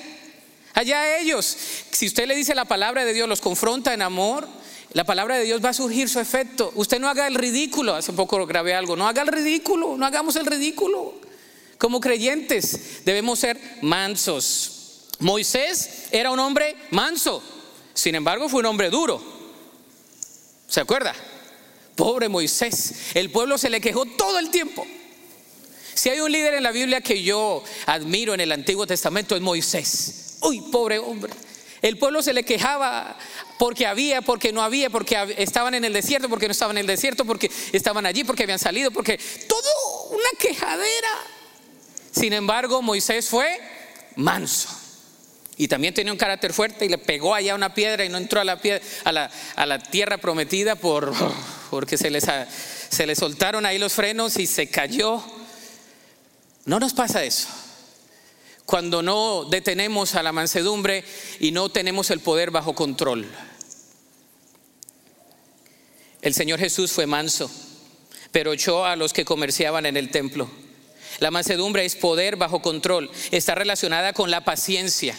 Allá 0.73 1.19
ellos. 1.19 1.57
Si 1.91 2.07
usted 2.07 2.27
le 2.27 2.35
dice 2.35 2.55
la 2.55 2.65
palabra 2.65 3.05
de 3.05 3.13
Dios, 3.13 3.29
los 3.29 3.41
confronta 3.41 3.93
en 3.93 4.03
amor, 4.03 4.49
la 4.93 5.05
palabra 5.05 5.37
de 5.37 5.45
Dios 5.45 5.63
va 5.63 5.71
a 5.71 5.75
surgir 5.75 6.09
su 6.09 6.21
efecto. 6.21 6.73
Usted 6.77 6.99
no 6.99 7.09
haga 7.09 7.27
el 7.27 7.35
ridículo. 7.35 7.95
Hace 7.95 8.13
poco 8.13 8.47
grabé 8.47 8.75
algo. 8.75 8.97
No 8.97 9.07
haga 9.07 9.23
el 9.23 9.29
ridículo. 9.29 9.97
No 9.99 10.07
hagamos 10.07 10.37
el 10.37 10.47
ridículo. 10.47 11.21
Como 11.77 12.01
creyentes 12.01 13.05
debemos 13.05 13.41
ser 13.41 13.61
mansos. 13.83 15.09
Moisés 15.19 16.07
era 16.11 16.31
un 16.31 16.39
hombre 16.39 16.77
manso. 16.91 17.43
Sin 17.95 18.15
embargo, 18.15 18.49
fue 18.49 18.61
un 18.61 18.67
hombre 18.67 18.91
duro. 18.91 19.23
¿Se 20.69 20.81
acuerda? 20.81 21.15
Pobre 21.97 22.29
Moisés. 22.29 23.13
El 23.15 23.31
pueblo 23.31 23.59
se 23.59 23.71
le 23.71 23.81
quejó 23.81 24.07
todo 24.07 24.39
el 24.39 24.51
tiempo. 24.51 24.87
Si 25.95 26.09
hay 26.09 26.21
un 26.21 26.33
líder 26.33 26.55
en 26.55 26.63
la 26.63 26.73
Biblia 26.73 27.01
que 27.01 27.23
yo 27.23 27.63
admiro 27.87 28.35
en 28.35 28.41
el 28.41 28.53
Antiguo 28.53 28.87
Testamento 28.87 29.37
es 29.37 29.43
Moisés. 29.43 30.39
Uy, 30.41 30.61
pobre 30.73 30.99
hombre. 30.99 31.33
El 31.83 31.99
pueblo 31.99 32.23
se 32.23 32.33
le 32.33 32.45
quejaba 32.45 33.19
porque 33.59 33.87
había, 33.87 34.23
porque 34.23 34.53
no 34.53 34.63
había, 34.63 34.89
porque 34.89 35.35
estaban 35.39 35.75
en 35.75 35.85
el 35.85 35.93
desierto, 35.93 36.29
porque 36.29 36.47
no 36.47 36.53
estaban 36.53 36.77
en 36.77 36.83
el 36.83 36.87
desierto, 36.87 37.25
porque 37.25 37.51
estaban 37.73 38.07
allí, 38.07 38.25
porque 38.25 38.45
habían 38.45 38.59
salido, 38.59 38.91
porque 38.91 39.19
todo 39.49 40.09
una 40.11 40.31
quejadera. 40.39 41.11
Sin 42.13 42.33
embargo, 42.33 42.83
Moisés 42.83 43.29
fue 43.29 43.61
manso. 44.17 44.69
Y 45.57 45.69
también 45.69 45.95
tenía 45.95 46.13
un 46.13 46.19
carácter 46.19 46.53
fuerte 46.53 46.87
y 46.87 46.89
le 46.89 46.99
pegó 46.99 47.35
allá 47.35 47.55
una 47.55 47.75
piedra 47.75 48.05
y 48.05 48.09
no 48.09 48.19
entró 48.19 48.41
a 48.41 48.45
la, 48.45 48.61
a 49.05 49.67
la, 49.67 49.79
tierra 49.79 50.19
prometida 50.19 50.77
por, 50.77 51.13
porque 51.71 51.99
se, 51.99 52.11
les, 52.11 52.25
se 52.89 53.07
le 53.07 53.15
soltaron 53.15 53.67
ahí 53.67 53.79
los 53.79 53.93
frenos 53.93 54.39
y 54.39 54.47
se 54.47 54.69
cayó. 54.69 55.23
No 56.65 56.81
nos 56.81 56.95
pasa 56.95 57.25
eso 57.25 57.49
cuando 58.65 59.03
no 59.03 59.45
detenemos 59.45 60.15
a 60.15 60.23
la 60.23 60.33
mansedumbre 60.33 61.05
y 61.41 61.51
no 61.51 61.69
tenemos 61.69 62.11
el 62.11 62.21
poder 62.21 62.51
bajo 62.51 62.75
control. 62.75 63.27
El 66.23 66.35
Señor 66.35 66.61
Jesús 66.61 66.93
fue 66.93 67.07
manso, 67.07 67.51
pero 68.31 68.53
echó 68.53 68.85
a 68.85 68.97
los 68.97 69.13
que 69.13 69.25
comerciaban 69.25 69.87
en 69.87 69.97
el 69.97 70.11
templo. 70.11 70.49
La 71.19 71.31
mansedumbre 71.31 71.85
es 71.85 71.97
poder 71.97 72.37
bajo 72.37 72.63
control, 72.63 73.11
está 73.31 73.55
relacionada 73.55 74.13
con 74.13 74.31
la 74.31 74.45
paciencia, 74.45 75.19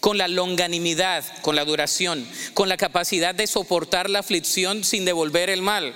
con 0.00 0.18
la 0.18 0.28
longanimidad, 0.28 1.24
con 1.42 1.56
la 1.56 1.64
duración, 1.64 2.26
con 2.54 2.68
la 2.68 2.76
capacidad 2.76 3.34
de 3.34 3.46
soportar 3.46 4.10
la 4.10 4.20
aflicción 4.20 4.84
sin 4.84 5.04
devolver 5.04 5.50
el 5.50 5.62
mal. 5.62 5.94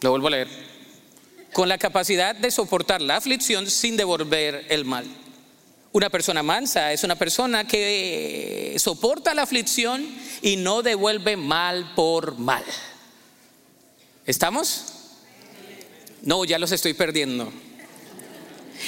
Lo 0.00 0.10
vuelvo 0.10 0.28
a 0.28 0.30
leer 0.30 0.70
con 1.52 1.68
la 1.68 1.78
capacidad 1.78 2.34
de 2.34 2.50
soportar 2.50 3.02
la 3.02 3.16
aflicción 3.16 3.68
sin 3.68 3.96
devolver 3.96 4.66
el 4.68 4.84
mal. 4.84 5.06
Una 5.92 6.08
persona 6.08 6.42
mansa 6.42 6.92
es 6.92 7.02
una 7.02 7.16
persona 7.16 7.66
que 7.66 8.76
soporta 8.78 9.34
la 9.34 9.42
aflicción 9.42 10.06
y 10.40 10.56
no 10.56 10.82
devuelve 10.82 11.36
mal 11.36 11.92
por 11.96 12.38
mal. 12.38 12.64
¿Estamos? 14.24 14.84
No, 16.22 16.44
ya 16.44 16.58
los 16.58 16.70
estoy 16.70 16.94
perdiendo. 16.94 17.52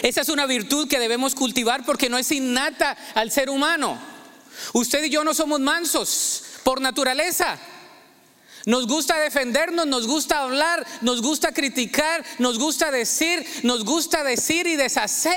Esa 0.00 0.22
es 0.22 0.28
una 0.28 0.46
virtud 0.46 0.88
que 0.88 0.98
debemos 0.98 1.34
cultivar 1.34 1.84
porque 1.84 2.08
no 2.08 2.16
es 2.16 2.32
innata 2.32 2.96
al 3.14 3.30
ser 3.30 3.50
humano. 3.50 3.98
Usted 4.72 5.04
y 5.04 5.10
yo 5.10 5.24
no 5.24 5.34
somos 5.34 5.60
mansos 5.60 6.44
por 6.62 6.80
naturaleza. 6.80 7.58
Nos 8.64 8.86
gusta 8.86 9.18
defendernos, 9.18 9.86
nos 9.86 10.06
gusta 10.06 10.40
hablar, 10.40 10.86
nos 11.00 11.20
gusta 11.20 11.52
criticar, 11.52 12.24
nos 12.38 12.58
gusta 12.58 12.90
decir, 12.90 13.44
nos 13.64 13.84
gusta 13.84 14.22
decir 14.22 14.66
y 14.66 14.76
deshacer. 14.76 15.36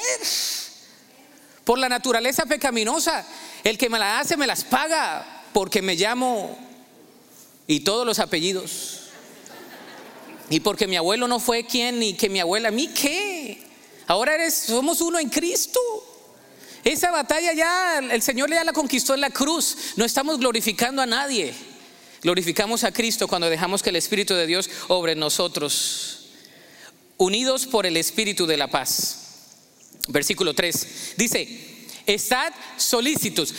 Por 1.63 1.79
la 1.79 1.89
naturaleza 1.89 2.45
pecaminosa, 2.45 3.25
el 3.63 3.77
que 3.77 3.89
me 3.89 3.97
la 3.97 4.19
hace 4.19 4.37
me 4.37 4.45
las 4.45 4.63
paga 4.63 5.43
porque 5.53 5.81
me 5.81 5.95
llamo 5.95 6.57
y 7.65 7.79
todos 7.79 8.05
los 8.05 8.19
apellidos. 8.19 9.01
Y 10.51 10.59
porque 10.59 10.85
mi 10.85 10.95
abuelo 10.95 11.27
no 11.27 11.39
fue 11.39 11.65
quien 11.65 11.97
ni 11.97 12.13
que 12.13 12.29
mi 12.29 12.39
abuela, 12.39 12.69
¿a 12.69 12.71
mí 12.71 12.87
qué? 12.89 13.34
Ahora 14.07 14.35
eres, 14.35 14.53
somos 14.53 15.01
uno 15.01 15.19
en 15.19 15.29
Cristo. 15.29 15.79
Esa 16.83 17.09
batalla 17.09 17.53
ya 17.53 17.97
el 17.97 18.21
Señor 18.21 18.49
ya 18.51 18.63
la 18.63 18.73
conquistó 18.73 19.15
en 19.15 19.21
la 19.21 19.31
cruz. 19.31 19.77
No 19.95 20.05
estamos 20.05 20.37
glorificando 20.37 21.01
a 21.01 21.07
nadie. 21.07 21.53
Glorificamos 22.21 22.83
a 22.83 22.91
Cristo 22.91 23.27
cuando 23.27 23.49
dejamos 23.49 23.81
que 23.81 23.89
el 23.89 23.95
Espíritu 23.95 24.35
de 24.35 24.47
Dios 24.47 24.69
obre 24.87 25.13
en 25.13 25.19
nosotros. 25.19 26.29
Unidos 27.17 27.65
por 27.65 27.85
el 27.85 27.97
Espíritu 27.97 28.45
de 28.45 28.57
la 28.57 28.67
paz. 28.67 29.19
Versículo 30.07 30.53
3. 30.53 31.13
Dice, 31.17 31.87
estad 32.05 32.53
solícitos. 32.77 33.53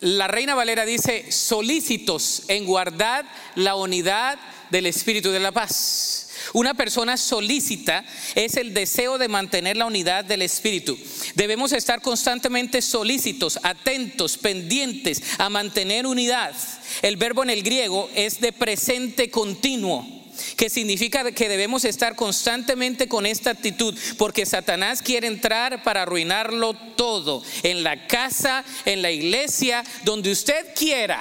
La 0.00 0.28
Reina 0.28 0.54
Valera 0.54 0.84
dice, 0.84 1.32
solícitos 1.32 2.44
en 2.46 2.66
guardar 2.66 3.26
la 3.56 3.74
unidad 3.74 4.38
del 4.70 4.86
Espíritu 4.86 5.30
de 5.30 5.40
la 5.40 5.50
paz. 5.50 6.27
Una 6.52 6.74
persona 6.74 7.16
solícita 7.16 8.04
es 8.34 8.56
el 8.56 8.74
deseo 8.74 9.18
de 9.18 9.28
mantener 9.28 9.76
la 9.76 9.86
unidad 9.86 10.24
del 10.24 10.42
espíritu. 10.42 10.98
Debemos 11.34 11.72
estar 11.72 12.00
constantemente 12.00 12.82
solícitos, 12.82 13.58
atentos, 13.62 14.36
pendientes 14.38 15.22
a 15.38 15.48
mantener 15.48 16.06
unidad. 16.06 16.54
El 17.02 17.16
verbo 17.16 17.42
en 17.42 17.50
el 17.50 17.62
griego 17.62 18.10
es 18.14 18.40
de 18.40 18.52
presente 18.52 19.30
continuo 19.30 20.18
que 20.56 20.70
significa 20.70 21.30
que 21.32 21.48
debemos 21.48 21.84
estar 21.84 22.14
constantemente 22.14 23.08
con 23.08 23.26
esta 23.26 23.50
actitud, 23.50 23.96
porque 24.16 24.46
Satanás 24.46 25.02
quiere 25.02 25.26
entrar 25.26 25.82
para 25.82 26.02
arruinarlo 26.02 26.74
todo, 26.96 27.42
en 27.62 27.82
la 27.82 28.06
casa, 28.06 28.64
en 28.84 29.02
la 29.02 29.10
iglesia, 29.10 29.84
donde 30.04 30.30
usted 30.30 30.74
quiera. 30.74 31.20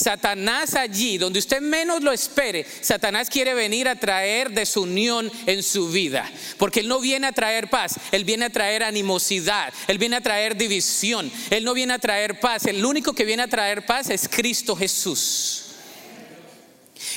Satanás 0.00 0.74
allí, 0.74 1.18
donde 1.18 1.38
usted 1.38 1.60
menos 1.60 2.02
lo 2.02 2.10
espere, 2.10 2.66
Satanás 2.80 3.28
quiere 3.28 3.52
venir 3.52 3.86
a 3.86 3.96
traer 3.96 4.50
desunión 4.50 5.30
en 5.46 5.62
su 5.62 5.90
vida. 5.90 6.30
Porque 6.56 6.80
Él 6.80 6.88
no 6.88 7.00
viene 7.00 7.26
a 7.26 7.32
traer 7.32 7.68
paz, 7.68 7.96
Él 8.10 8.24
viene 8.24 8.46
a 8.46 8.50
traer 8.50 8.82
animosidad, 8.82 9.72
Él 9.86 9.98
viene 9.98 10.16
a 10.16 10.20
traer 10.22 10.56
división, 10.56 11.30
Él 11.50 11.64
no 11.64 11.74
viene 11.74 11.92
a 11.92 11.98
traer 11.98 12.40
paz. 12.40 12.64
El 12.66 12.84
único 12.84 13.12
que 13.12 13.26
viene 13.26 13.42
a 13.42 13.48
traer 13.48 13.84
paz 13.84 14.08
es 14.08 14.26
Cristo 14.28 14.74
Jesús. 14.74 15.66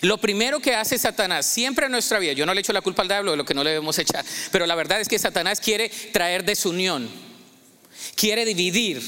Lo 0.01 0.17
primero 0.17 0.59
que 0.59 0.75
hace 0.75 0.97
Satanás 0.97 1.45
siempre 1.45 1.85
en 1.85 1.91
nuestra 1.93 2.19
vida, 2.19 2.33
yo 2.33 2.45
no 2.45 2.53
le 2.53 2.59
echo 2.59 2.73
la 2.73 2.81
culpa 2.81 3.01
al 3.01 3.07
diablo 3.07 3.31
de 3.31 3.37
lo 3.37 3.45
que 3.45 3.53
no 3.53 3.63
le 3.63 3.71
debemos 3.71 3.97
echar, 3.97 4.25
pero 4.51 4.65
la 4.65 4.75
verdad 4.75 4.99
es 4.99 5.07
que 5.07 5.19
Satanás 5.19 5.61
quiere 5.61 5.89
traer 6.11 6.43
desunión, 6.43 7.09
quiere 8.15 8.43
dividir 8.43 9.01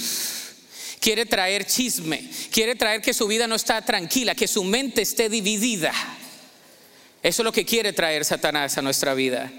quiere 1.06 1.28
traer 1.28 1.68
chisme, 1.68 2.28
quiere 2.52 2.74
traer 2.74 3.00
que 3.00 3.14
su 3.14 3.28
vida 3.28 3.46
no 3.46 3.54
está 3.54 3.80
tranquila, 3.80 4.34
que 4.34 4.48
su 4.48 4.64
mente 4.64 5.04
esté 5.04 5.30
dividida. 5.30 5.94
Eso 7.22 7.44
es 7.44 7.46
lo 7.46 7.52
que 7.52 7.64
quiere 7.64 7.94
traer 7.94 8.26
Satanás 8.26 8.76
a 8.80 8.82
nuestra 8.82 9.14
vida. 9.14 9.52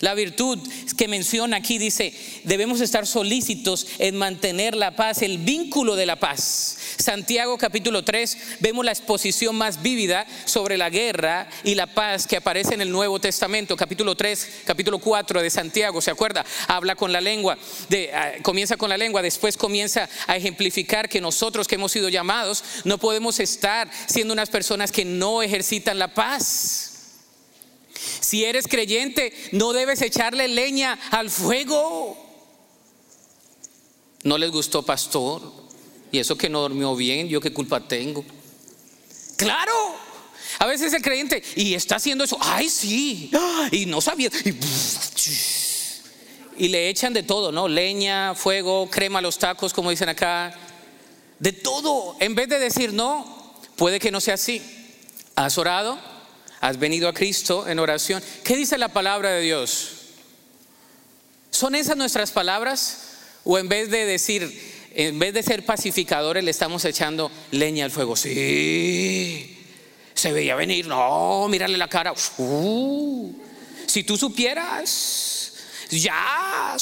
La 0.00 0.14
virtud 0.14 0.58
que 0.96 1.08
menciona 1.08 1.58
aquí 1.58 1.78
dice, 1.78 2.14
debemos 2.44 2.80
estar 2.80 3.06
solícitos 3.06 3.86
en 3.98 4.16
mantener 4.16 4.74
la 4.74 4.96
paz, 4.96 5.22
el 5.22 5.38
vínculo 5.38 5.96
de 5.96 6.06
la 6.06 6.16
paz. 6.16 6.78
Santiago 6.98 7.58
capítulo 7.58 8.04
3 8.04 8.38
vemos 8.60 8.84
la 8.84 8.92
exposición 8.92 9.56
más 9.56 9.82
vívida 9.82 10.26
sobre 10.44 10.76
la 10.76 10.90
guerra 10.90 11.48
y 11.64 11.74
la 11.74 11.86
paz 11.86 12.26
que 12.26 12.36
aparece 12.36 12.74
en 12.74 12.80
el 12.80 12.90
Nuevo 12.90 13.20
Testamento. 13.20 13.76
Capítulo 13.76 14.14
3, 14.14 14.62
capítulo 14.64 14.98
4 14.98 15.42
de 15.42 15.50
Santiago, 15.50 16.00
¿se 16.00 16.10
acuerda? 16.10 16.44
Habla 16.68 16.94
con 16.94 17.12
la 17.12 17.20
lengua, 17.20 17.58
ah, 18.14 18.32
comienza 18.42 18.76
con 18.76 18.90
la 18.90 18.98
lengua, 18.98 19.22
después 19.22 19.56
comienza 19.56 20.08
a 20.26 20.36
ejemplificar 20.36 21.08
que 21.08 21.20
nosotros 21.20 21.66
que 21.66 21.76
hemos 21.76 21.92
sido 21.92 22.08
llamados 22.08 22.64
no 22.84 22.98
podemos 22.98 23.40
estar 23.40 23.90
siendo 24.06 24.32
unas 24.32 24.50
personas 24.50 24.92
que 24.92 25.04
no 25.04 25.42
ejercitan 25.42 25.98
la 25.98 26.14
paz. 26.14 26.91
Si 28.20 28.44
eres 28.44 28.68
creyente, 28.68 29.32
no 29.52 29.72
debes 29.72 30.02
echarle 30.02 30.48
leña 30.48 30.98
al 31.10 31.30
fuego. 31.30 32.16
¿No 34.22 34.38
les 34.38 34.50
gustó, 34.50 34.82
pastor? 34.82 35.42
Y 36.10 36.18
eso 36.18 36.36
que 36.36 36.48
no 36.48 36.60
durmió 36.62 36.94
bien, 36.94 37.28
yo 37.28 37.40
qué 37.40 37.52
culpa 37.52 37.80
tengo. 37.80 38.24
Claro, 39.36 39.72
a 40.58 40.66
veces 40.66 40.92
el 40.92 41.02
creyente, 41.02 41.42
y 41.56 41.74
está 41.74 41.96
haciendo 41.96 42.22
eso, 42.24 42.36
ay 42.40 42.68
sí, 42.68 43.30
y 43.72 43.86
no 43.86 44.00
sabía, 44.00 44.30
y, 46.56 46.68
le 46.68 46.88
echan 46.88 47.12
de 47.12 47.22
todo, 47.22 47.50
¿no? 47.50 47.66
Leña, 47.66 48.34
fuego, 48.36 48.88
crema 48.88 49.18
a 49.18 49.22
los 49.22 49.38
tacos, 49.38 49.72
como 49.72 49.90
dicen 49.90 50.08
acá, 50.08 50.54
de 51.40 51.52
todo, 51.52 52.16
en 52.20 52.36
vez 52.36 52.48
de 52.48 52.60
decir, 52.60 52.92
no, 52.92 53.56
puede 53.74 53.98
que 53.98 54.12
no 54.12 54.20
sea 54.20 54.34
así. 54.34 54.62
¿Has 55.34 55.58
orado? 55.58 55.98
¿Has 56.62 56.78
venido 56.78 57.08
a 57.08 57.12
Cristo 57.12 57.66
en 57.66 57.80
oración? 57.80 58.22
¿Qué 58.44 58.56
dice 58.56 58.78
la 58.78 58.86
palabra 58.86 59.30
de 59.30 59.40
Dios? 59.40 59.90
¿Son 61.50 61.74
esas 61.74 61.96
nuestras 61.96 62.30
palabras? 62.30 62.98
¿O 63.42 63.58
en 63.58 63.68
vez 63.68 63.90
de 63.90 64.06
decir, 64.06 64.88
en 64.94 65.18
vez 65.18 65.34
de 65.34 65.42
ser 65.42 65.66
pacificadores, 65.66 66.44
le 66.44 66.52
estamos 66.52 66.84
echando 66.84 67.32
leña 67.50 67.84
al 67.84 67.90
fuego. 67.90 68.14
Sí, 68.14 69.58
se 70.14 70.32
veía 70.32 70.54
venir. 70.54 70.86
No, 70.86 71.48
mírale 71.48 71.76
la 71.76 71.88
cara. 71.88 72.14
Si 73.86 74.04
tú 74.04 74.16
supieras, 74.16 75.54
ya, 75.90 76.76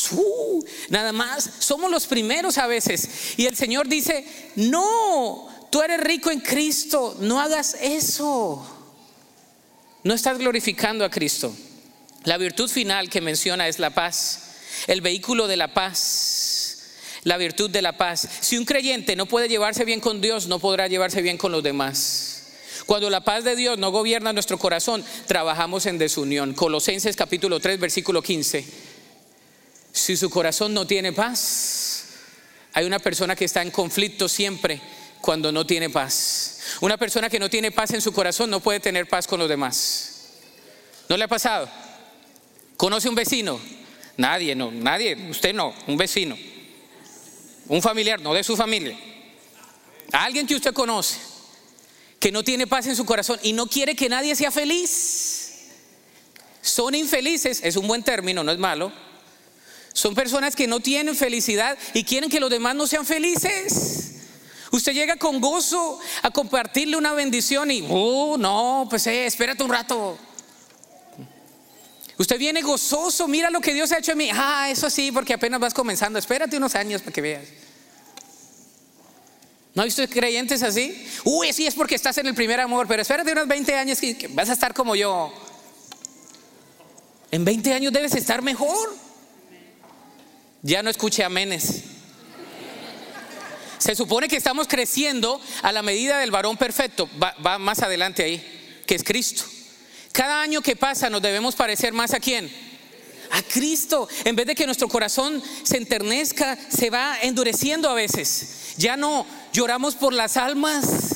nada 0.90 1.12
más. 1.12 1.48
Somos 1.58 1.90
los 1.90 2.04
primeros 2.04 2.58
a 2.58 2.66
veces. 2.66 3.08
Y 3.38 3.46
el 3.46 3.56
Señor 3.56 3.88
dice, 3.88 4.26
no, 4.56 5.48
tú 5.70 5.80
eres 5.80 6.00
rico 6.00 6.30
en 6.30 6.40
Cristo, 6.40 7.16
no 7.20 7.40
hagas 7.40 7.78
eso. 7.80 8.76
No 10.02 10.14
estás 10.14 10.38
glorificando 10.38 11.04
a 11.04 11.10
Cristo. 11.10 11.54
La 12.24 12.38
virtud 12.38 12.68
final 12.68 13.08
que 13.08 13.20
menciona 13.20 13.68
es 13.68 13.78
la 13.78 13.90
paz, 13.90 14.56
el 14.86 15.00
vehículo 15.00 15.46
de 15.46 15.56
la 15.56 15.72
paz 15.74 16.70
la 17.24 17.36
virtud 17.36 17.70
de 17.70 17.82
la 17.82 17.96
paz. 17.96 18.28
Si 18.40 18.56
un 18.56 18.64
creyente 18.64 19.16
no 19.16 19.26
puede 19.26 19.48
llevarse 19.48 19.84
bien 19.84 20.00
con 20.00 20.20
Dios, 20.20 20.46
no 20.46 20.58
podrá 20.58 20.88
llevarse 20.88 21.22
bien 21.22 21.36
con 21.36 21.52
los 21.52 21.62
demás. 21.62 22.36
Cuando 22.86 23.10
la 23.10 23.22
paz 23.22 23.44
de 23.44 23.56
Dios 23.56 23.78
no 23.78 23.90
gobierna 23.90 24.32
nuestro 24.32 24.58
corazón, 24.58 25.04
trabajamos 25.26 25.86
en 25.86 25.98
desunión. 25.98 26.54
Colosenses 26.54 27.16
capítulo 27.16 27.60
3, 27.60 27.78
versículo 27.78 28.22
15. 28.22 28.64
Si 29.92 30.16
su 30.16 30.30
corazón 30.30 30.72
no 30.72 30.86
tiene 30.86 31.12
paz, 31.12 32.04
hay 32.72 32.86
una 32.86 32.98
persona 32.98 33.36
que 33.36 33.44
está 33.44 33.62
en 33.62 33.70
conflicto 33.70 34.28
siempre 34.28 34.80
cuando 35.20 35.52
no 35.52 35.66
tiene 35.66 35.90
paz. 35.90 36.59
Una 36.80 36.96
persona 36.96 37.28
que 37.28 37.38
no 37.38 37.50
tiene 37.50 37.70
paz 37.70 37.92
en 37.92 38.00
su 38.00 38.12
corazón 38.12 38.50
no 38.50 38.60
puede 38.60 38.80
tener 38.80 39.08
paz 39.08 39.26
con 39.26 39.38
los 39.38 39.48
demás. 39.48 40.32
¿No 41.08 41.16
le 41.16 41.24
ha 41.24 41.28
pasado? 41.28 41.68
¿Conoce 42.76 43.08
un 43.08 43.14
vecino? 43.14 43.60
Nadie, 44.16 44.54
no, 44.54 44.70
nadie, 44.70 45.16
usted 45.30 45.54
no, 45.54 45.74
un 45.86 45.96
vecino 45.96 46.36
un 47.70 47.80
familiar, 47.80 48.20
no 48.20 48.34
de 48.34 48.42
su 48.42 48.56
familia, 48.56 48.98
alguien 50.10 50.44
que 50.44 50.56
usted 50.56 50.72
conoce, 50.72 51.18
que 52.18 52.32
no 52.32 52.42
tiene 52.42 52.66
paz 52.66 52.88
en 52.88 52.96
su 52.96 53.06
corazón 53.06 53.38
y 53.44 53.52
no 53.52 53.68
quiere 53.68 53.94
que 53.94 54.08
nadie 54.08 54.34
sea 54.34 54.50
feliz. 54.50 55.68
Son 56.60 56.96
infelices, 56.96 57.60
es 57.62 57.76
un 57.76 57.86
buen 57.86 58.02
término, 58.02 58.42
no 58.42 58.50
es 58.50 58.58
malo. 58.58 58.92
Son 59.92 60.16
personas 60.16 60.56
que 60.56 60.66
no 60.66 60.80
tienen 60.80 61.14
felicidad 61.14 61.78
y 61.94 62.02
quieren 62.02 62.28
que 62.28 62.40
los 62.40 62.50
demás 62.50 62.74
no 62.74 62.88
sean 62.88 63.06
felices. 63.06 64.16
Usted 64.70 64.92
llega 64.92 65.16
con 65.16 65.40
gozo 65.40 65.98
a 66.22 66.30
compartirle 66.30 66.96
una 66.96 67.12
bendición 67.12 67.70
y, 67.70 67.84
oh, 67.90 68.36
no, 68.38 68.86
pues 68.88 69.06
eh, 69.06 69.26
espérate 69.26 69.62
un 69.62 69.70
rato. 69.70 70.16
Usted 72.16 72.38
viene 72.38 72.60
gozoso, 72.62 73.26
mira 73.26 73.50
lo 73.50 73.60
que 73.60 73.72
Dios 73.72 73.90
ha 73.92 73.98
hecho 73.98 74.12
en 74.12 74.18
mí. 74.18 74.30
Ah, 74.32 74.68
eso 74.70 74.90
sí, 74.90 75.10
porque 75.10 75.34
apenas 75.34 75.58
vas 75.58 75.74
comenzando. 75.74 76.18
Espérate 76.18 76.56
unos 76.56 76.74
años 76.74 77.00
para 77.00 77.12
que 77.12 77.20
veas. 77.22 77.44
¿No 79.74 79.82
ha 79.82 79.84
visto 79.84 80.06
creyentes 80.08 80.62
así? 80.62 81.06
Uy, 81.24 81.52
sí 81.52 81.66
es 81.66 81.74
porque 81.74 81.94
estás 81.94 82.18
en 82.18 82.26
el 82.26 82.34
primer 82.34 82.60
amor, 82.60 82.86
pero 82.86 83.02
espérate 83.02 83.32
unos 83.32 83.48
20 83.48 83.74
años 83.74 84.00
que, 84.00 84.28
vas 84.34 84.50
a 84.50 84.52
estar 84.52 84.74
como 84.74 84.94
yo. 84.94 85.32
En 87.30 87.44
20 87.44 87.72
años 87.72 87.92
debes 87.92 88.14
estar 88.14 88.42
mejor. 88.42 88.94
Ya 90.62 90.82
no 90.82 90.90
escuché 90.90 91.24
amenes. 91.24 91.84
Se 93.80 93.96
supone 93.96 94.28
que 94.28 94.36
estamos 94.36 94.68
creciendo 94.68 95.40
a 95.62 95.72
la 95.72 95.82
medida 95.82 96.18
del 96.18 96.30
varón 96.30 96.56
perfecto. 96.56 97.08
va 97.18 97.58
más 97.58 97.80
adelante 97.80 98.22
ahí, 98.22 98.82
que 98.86 98.94
es 98.94 99.02
Cristo. 99.02 99.44
Cada 100.12 100.42
año 100.42 100.60
que 100.60 100.76
pasa 100.76 101.08
nos 101.08 101.22
debemos 101.22 101.54
parecer 101.54 101.94
más 101.94 102.12
a 102.12 102.20
quién? 102.20 102.52
A 103.30 103.42
Cristo. 103.42 104.06
En 104.24 104.36
vez 104.36 104.46
de 104.46 104.54
que 104.54 104.66
nuestro 104.66 104.86
corazón 104.88 105.42
se 105.62 105.78
enternezca, 105.78 106.58
se 106.68 106.90
va 106.90 107.16
endureciendo 107.22 107.88
a 107.88 107.94
veces. 107.94 108.74
Ya 108.76 108.98
no 108.98 109.24
lloramos 109.52 109.94
por 109.94 110.12
las 110.12 110.36
almas. 110.36 111.14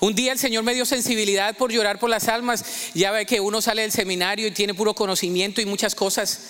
Un 0.00 0.14
día 0.14 0.32
el 0.32 0.38
Señor 0.38 0.64
me 0.64 0.72
dio 0.72 0.86
sensibilidad 0.86 1.54
por 1.54 1.70
llorar 1.70 1.98
por 1.98 2.08
las 2.08 2.28
almas. 2.28 2.64
Ya 2.94 3.10
ve 3.10 3.26
que 3.26 3.40
uno 3.40 3.60
sale 3.60 3.82
del 3.82 3.92
seminario 3.92 4.46
y 4.46 4.52
tiene 4.52 4.72
puro 4.72 4.94
conocimiento 4.94 5.60
y 5.60 5.66
muchas 5.66 5.94
cosas. 5.94 6.40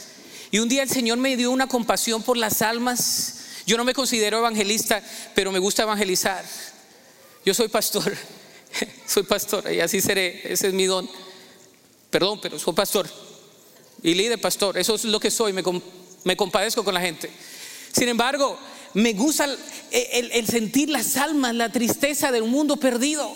Y 0.53 0.61
un 0.61 0.68
día 0.68 0.85
el 0.85 0.90
Señor 0.90 1.18
me 1.18 1.37
dio 1.37 1.50
una 1.50 1.66
compasión 1.66 2.22
por 2.22 2.37
las 2.37 2.62
almas. 2.62 3.39
Yo 3.66 3.77
no 3.77 3.85
me 3.85 3.94
considero 3.94 4.38
evangelista, 4.38 5.03
pero 5.35 5.53
me 5.53 5.59
gusta 5.59 5.83
evangelizar. 5.83 6.44
Yo 7.44 7.55
soy 7.55 7.68
pastor. 7.68 8.16
soy 9.07 9.23
pastor 9.25 9.70
y 9.73 9.81
así 9.81 10.01
seré, 10.01 10.53
ese 10.53 10.68
es 10.68 10.75
mi 10.75 10.87
don. 10.87 11.09
Perdón, 12.11 12.40
pero 12.40 12.59
soy 12.59 12.75
pastor 12.75 13.09
y 14.03 14.14
líder 14.14 14.40
pastor, 14.40 14.79
eso 14.79 14.94
es 14.94 15.05
lo 15.05 15.20
que 15.20 15.31
soy, 15.31 15.53
me, 15.53 16.37
compadezco 16.37 16.85
con 16.85 16.94
la 16.94 17.01
gente. 17.01 17.31
Sin 17.92 18.09
embargo, 18.09 18.59
me 18.94 19.12
gusta 19.12 19.46
el, 19.90 20.46
sentir 20.46 20.88
las 20.88 21.16
almas, 21.16 21.55
la 21.55 21.70
tristeza 21.70 22.33
del 22.33 22.44
mundo 22.44 22.77
perdido. 22.77 23.31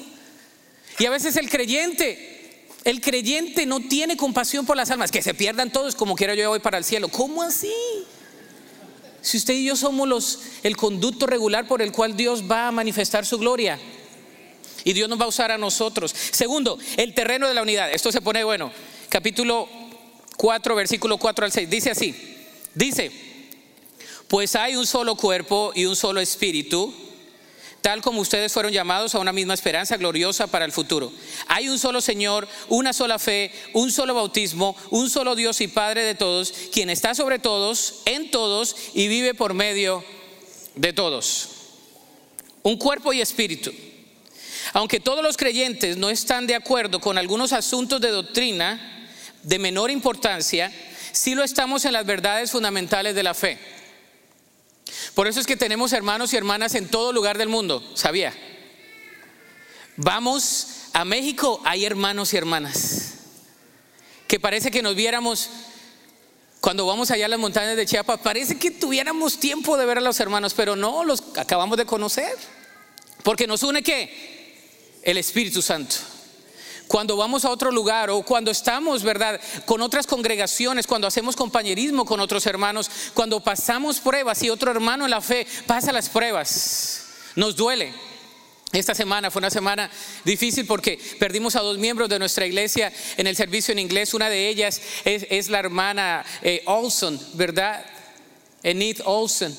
Y 0.99 1.07
a 1.07 1.11
veces 1.11 1.37
el 1.37 1.51
creyente, 1.51 2.67
el 2.85 3.01
creyente 3.01 3.67
no 3.67 3.81
tiene 3.81 4.17
compasión 4.17 4.65
por 4.65 4.77
las 4.77 4.91
almas, 4.91 5.11
que 5.11 5.23
se 5.23 5.35
pierdan 5.35 5.73
todos 5.73 5.95
como 5.95 6.15
quiera 6.15 6.35
yo 6.35 6.49
voy 6.49 6.61
para 6.61 6.79
el 6.79 6.85
cielo. 6.85 7.09
¿Cómo 7.09 7.43
así? 7.43 7.73
Si 9.25 9.39
usted 9.39 9.55
y 9.55 9.65
yo 9.65 9.75
somos 9.75 10.07
los, 10.07 10.39
el 10.63 10.77
conducto 10.77 11.27
regular 11.27 11.67
por 11.67 11.81
el 11.81 11.93
cual 11.93 12.15
Dios 12.15 12.45
va 12.49 12.69
a 12.69 12.73
manifestar 12.73 13.25
su 13.25 13.39
gloria. 13.39 13.81
Y 14.85 14.93
Dios 14.93 15.09
nos 15.09 15.19
va 15.19 15.25
a 15.25 15.29
usar 15.29 15.51
a 15.51 15.57
nosotros. 15.57 16.15
Segundo, 16.31 16.79
el 16.99 17.15
terreno 17.15 17.49
de 17.49 17.55
la 17.55 17.63
unidad. 17.63 17.91
Esto 17.91 18.13
se 18.13 18.21
pone 18.21 18.45
bueno. 18.45 18.71
Capítulo 19.09 19.67
4, 20.37 20.75
versículo 20.75 21.17
4 21.17 21.47
al 21.47 21.53
6. 21.53 21.71
Dice 21.71 21.91
así. 21.91 22.15
Dice, 22.75 23.11
pues 24.29 24.55
hay 24.57 24.77
un 24.77 24.87
solo 24.87 25.17
cuerpo 25.17 25.73
y 25.75 25.87
un 25.87 25.97
solo 25.97 26.21
espíritu, 26.21 26.93
tal 27.85 28.01
como 28.01 28.23
ustedes 28.23 28.51
fueron 28.51 28.73
llamados 28.73 29.15
a 29.15 29.19
una 29.19 29.31
misma 29.31 29.53
esperanza 29.53 29.99
gloriosa 29.99 30.47
para 30.47 30.65
el 30.65 30.73
futuro. 30.73 31.13
Hay 31.49 31.69
un 31.69 31.79
solo 31.79 32.01
Señor, 32.01 32.49
una 32.71 32.95
sola 32.95 33.19
fe, 33.19 33.53
un 33.75 33.93
solo 33.93 34.15
bautismo, 34.15 34.75
un 34.89 35.11
solo 35.11 35.37
Dios 35.37 35.61
y 35.61 35.69
Padre 35.69 36.03
de 36.03 36.15
todos, 36.15 36.55
quien 36.73 36.89
está 36.89 37.15
sobre 37.15 37.39
todos, 37.39 37.97
en 38.07 38.31
todos 38.31 38.75
y 38.95 39.09
vive 39.09 39.35
por 39.35 39.53
medio 39.53 40.03
de 40.77 40.95
todos. 40.95 41.51
Un 42.63 42.79
cuerpo 42.79 43.13
y 43.13 43.21
espíritu. 43.21 43.71
Aunque 44.73 44.99
todos 44.99 45.23
los 45.23 45.37
creyentes 45.37 45.99
no 45.99 46.09
están 46.09 46.47
de 46.47 46.55
acuerdo 46.55 47.01
con 47.01 47.19
algunos 47.19 47.53
asuntos 47.53 48.01
de 48.01 48.09
doctrina 48.09 49.11
de 49.43 49.59
menor 49.59 49.91
importancia, 49.91 50.73
sí 51.13 51.35
lo 51.35 51.45
estamos 51.45 51.85
en 51.85 51.93
las 51.93 52.07
verdades 52.07 52.51
fundamentales 52.51 53.15
de 53.15 53.23
la 53.23 53.35
fe. 53.35 53.59
Por 55.15 55.27
eso 55.27 55.41
es 55.41 55.47
que 55.47 55.57
tenemos 55.57 55.93
hermanos 55.93 56.33
y 56.33 56.37
hermanas 56.37 56.75
en 56.75 56.89
todo 56.89 57.13
lugar 57.13 57.39
del 57.39 57.49
mundo, 57.49 57.83
¿sabía? 57.95 58.35
Vamos 59.97 60.69
a 60.93 61.05
México, 61.05 61.61
hay 61.65 61.85
hermanos 61.85 62.33
y 62.33 62.37
hermanas 62.37 63.15
que 64.27 64.41
parece 64.41 64.71
que 64.71 64.83
nos 64.83 64.95
viéramos 64.95 65.51
cuando 66.61 66.87
vamos 66.87 67.11
allá 67.11 67.27
a 67.27 67.29
las 67.29 67.39
montañas 67.39 67.77
de 67.77 67.85
Chiapas, 67.85 68.21
parece 68.21 68.59
que 68.59 68.71
tuviéramos 68.71 69.39
tiempo 69.39 69.77
de 69.77 69.85
ver 69.85 69.99
a 69.99 70.01
los 70.01 70.19
hermanos, 70.19 70.55
pero 70.55 70.77
no, 70.77 71.05
los 71.05 71.23
acabamos 71.37 71.77
de 71.77 71.85
conocer. 71.85 72.35
Porque 73.23 73.47
nos 73.47 73.63
une 73.63 73.83
qué? 73.83 74.35
el 75.05 75.19
Espíritu 75.19 75.61
Santo. 75.63 75.97
Cuando 76.89 77.17
vamos 77.17 77.45
a 77.45 77.51
otro 77.51 77.71
lugar 77.71 78.11
o 78.11 78.23
cuando 78.23 78.51
estamos, 78.51 79.03
¿verdad? 79.03 79.41
Con 79.65 79.81
otras 79.81 80.07
congregaciones, 80.07 80.87
cuando 80.87 81.07
hacemos 81.07 81.35
compañerismo 81.37 82.05
con 82.05 82.21
otros 82.21 82.47
hermanos, 82.47 82.91
cuando 83.15 83.41
pasamos 83.41 84.01
pruebas 84.01 84.43
y 84.43 84.51
otro 84.51 84.71
hermano 84.71 85.05
en 85.05 85.11
la 85.11 85.21
fe 85.21 85.47
pasa 85.67 85.93
las 85.93 86.09
pruebas, 86.09 87.07
nos 87.37 87.57
duele. 87.57 87.93
Esta 88.73 88.95
semana 88.95 89.31
fue 89.31 89.39
una 89.39 89.51
semana 89.51 89.89
difícil 90.25 90.67
porque 90.67 90.99
perdimos 91.21 91.55
a 91.55 91.61
dos 91.61 91.79
miembros 91.79 92.09
de 92.09 92.19
nuestra 92.19 92.45
iglesia 92.45 92.93
en 93.17 93.29
el 93.29 93.37
servicio 93.37 93.71
en 93.71 93.79
inglés. 93.79 94.15
Una 94.15 94.29
de 94.29 94.49
ellas 94.49 94.81
es, 95.05 95.49
la 95.49 95.61
hermana 95.61 96.25
eh, 96.43 96.63
Olson, 96.67 97.21
¿verdad? 97.35 97.85
Enid 98.65 99.01
Olson. 99.05 99.57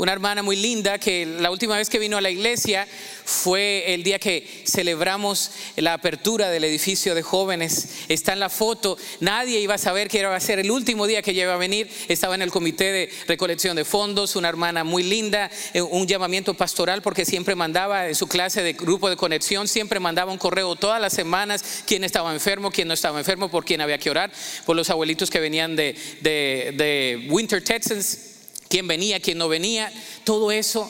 Una 0.00 0.12
hermana 0.12 0.42
muy 0.42 0.56
linda 0.56 0.98
que 0.98 1.26
la 1.26 1.50
última 1.50 1.76
vez 1.76 1.90
que 1.90 1.98
vino 1.98 2.16
a 2.16 2.22
la 2.22 2.30
iglesia 2.30 2.88
fue 3.22 3.92
el 3.92 4.02
día 4.02 4.18
que 4.18 4.62
celebramos 4.64 5.50
la 5.76 5.92
apertura 5.92 6.48
del 6.48 6.64
edificio 6.64 7.14
de 7.14 7.20
jóvenes. 7.20 8.06
Está 8.08 8.32
en 8.32 8.40
la 8.40 8.48
foto. 8.48 8.96
Nadie 9.20 9.60
iba 9.60 9.74
a 9.74 9.78
saber 9.78 10.08
que 10.08 10.20
iba 10.20 10.34
a 10.34 10.40
ser 10.40 10.58
el 10.58 10.70
último 10.70 11.06
día 11.06 11.20
que 11.20 11.32
ella 11.32 11.42
iba 11.42 11.52
a 11.52 11.58
venir. 11.58 11.90
Estaba 12.08 12.34
en 12.34 12.40
el 12.40 12.50
comité 12.50 12.92
de 12.92 13.10
recolección 13.28 13.76
de 13.76 13.84
fondos, 13.84 14.36
una 14.36 14.48
hermana 14.48 14.84
muy 14.84 15.02
linda, 15.02 15.50
eh, 15.74 15.82
un 15.82 16.06
llamamiento 16.06 16.54
pastoral 16.54 17.02
porque 17.02 17.26
siempre 17.26 17.54
mandaba 17.54 18.08
en 18.08 18.14
su 18.14 18.26
clase 18.26 18.62
de 18.62 18.72
grupo 18.72 19.10
de 19.10 19.16
conexión, 19.16 19.68
siempre 19.68 20.00
mandaba 20.00 20.32
un 20.32 20.38
correo 20.38 20.76
todas 20.76 20.98
las 20.98 21.12
semanas 21.12 21.82
quién 21.86 22.04
estaba 22.04 22.32
enfermo, 22.32 22.70
quién 22.70 22.88
no 22.88 22.94
estaba 22.94 23.18
enfermo, 23.18 23.50
por 23.50 23.66
quién 23.66 23.82
había 23.82 23.98
que 23.98 24.08
orar, 24.08 24.32
por 24.64 24.76
los 24.76 24.88
abuelitos 24.88 25.28
que 25.28 25.40
venían 25.40 25.76
de, 25.76 25.94
de, 26.22 26.72
de 26.74 27.26
Winter, 27.28 27.62
Texas 27.62 28.29
quién 28.70 28.86
venía, 28.86 29.20
quién 29.20 29.36
no 29.36 29.48
venía, 29.48 29.92
todo 30.24 30.52
eso 30.52 30.88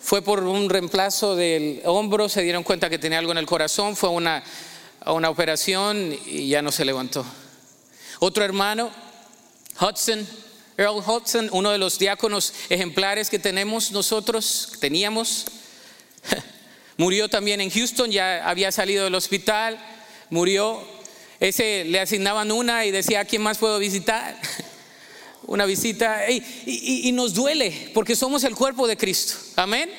fue 0.00 0.22
por 0.22 0.44
un 0.44 0.70
reemplazo 0.70 1.34
del 1.34 1.82
hombro, 1.84 2.28
se 2.28 2.42
dieron 2.42 2.62
cuenta 2.62 2.88
que 2.88 2.98
tenía 2.98 3.18
algo 3.18 3.32
en 3.32 3.38
el 3.38 3.46
corazón, 3.46 3.96
fue 3.96 4.08
una, 4.10 4.42
una 5.06 5.28
operación 5.28 6.16
y 6.24 6.48
ya 6.48 6.62
no 6.62 6.70
se 6.70 6.84
levantó. 6.84 7.26
Otro 8.20 8.44
hermano, 8.44 8.90
Hudson, 9.80 10.26
Earl 10.76 11.02
Hudson, 11.04 11.48
uno 11.52 11.72
de 11.72 11.78
los 11.78 11.98
diáconos 11.98 12.54
ejemplares 12.68 13.28
que 13.28 13.40
tenemos 13.40 13.90
nosotros, 13.90 14.72
teníamos, 14.78 15.46
murió 16.96 17.28
también 17.28 17.60
en 17.60 17.70
Houston, 17.70 18.12
ya 18.12 18.48
había 18.48 18.70
salido 18.70 19.04
del 19.04 19.16
hospital, 19.16 19.84
murió. 20.30 20.80
Ese 21.40 21.84
le 21.84 21.98
asignaban 21.98 22.52
una 22.52 22.86
y 22.86 22.92
decía, 22.92 23.20
¿a 23.20 23.24
quién 23.24 23.42
más 23.42 23.58
puedo 23.58 23.80
visitar? 23.80 24.40
una 25.46 25.66
visita 25.66 26.30
y, 26.30 27.10
nos 27.12 27.34
duele 27.34 27.90
porque 27.94 28.16
somos 28.16 28.44
el 28.44 28.54
cuerpo 28.54 28.86
de 28.86 28.96
Cristo. 28.96 29.34
Amén. 29.56 29.90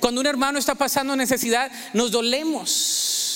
Cuando 0.00 0.20
un 0.20 0.26
hermano 0.26 0.58
está 0.58 0.74
pasando 0.74 1.14
necesidad, 1.14 1.70
nos 1.92 2.10
dolemos. 2.10 3.28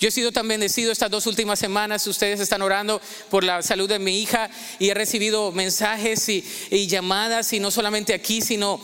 Yo 0.00 0.08
he 0.08 0.10
sido 0.10 0.32
tan 0.32 0.48
bendecido 0.48 0.90
estas 0.90 1.10
dos 1.10 1.26
últimas 1.28 1.60
semanas. 1.60 2.04
Ustedes 2.08 2.40
están 2.40 2.62
orando 2.62 3.00
por 3.30 3.44
la 3.44 3.62
salud 3.62 3.88
de 3.88 4.00
mi 4.00 4.18
hija 4.18 4.50
y 4.80 4.88
he 4.88 4.94
recibido 4.94 5.52
mensajes 5.52 6.28
y, 6.28 6.44
y 6.70 6.88
llamadas, 6.88 7.52
y 7.52 7.60
no 7.60 7.70
solamente 7.70 8.12
aquí, 8.12 8.42
sino 8.42 8.80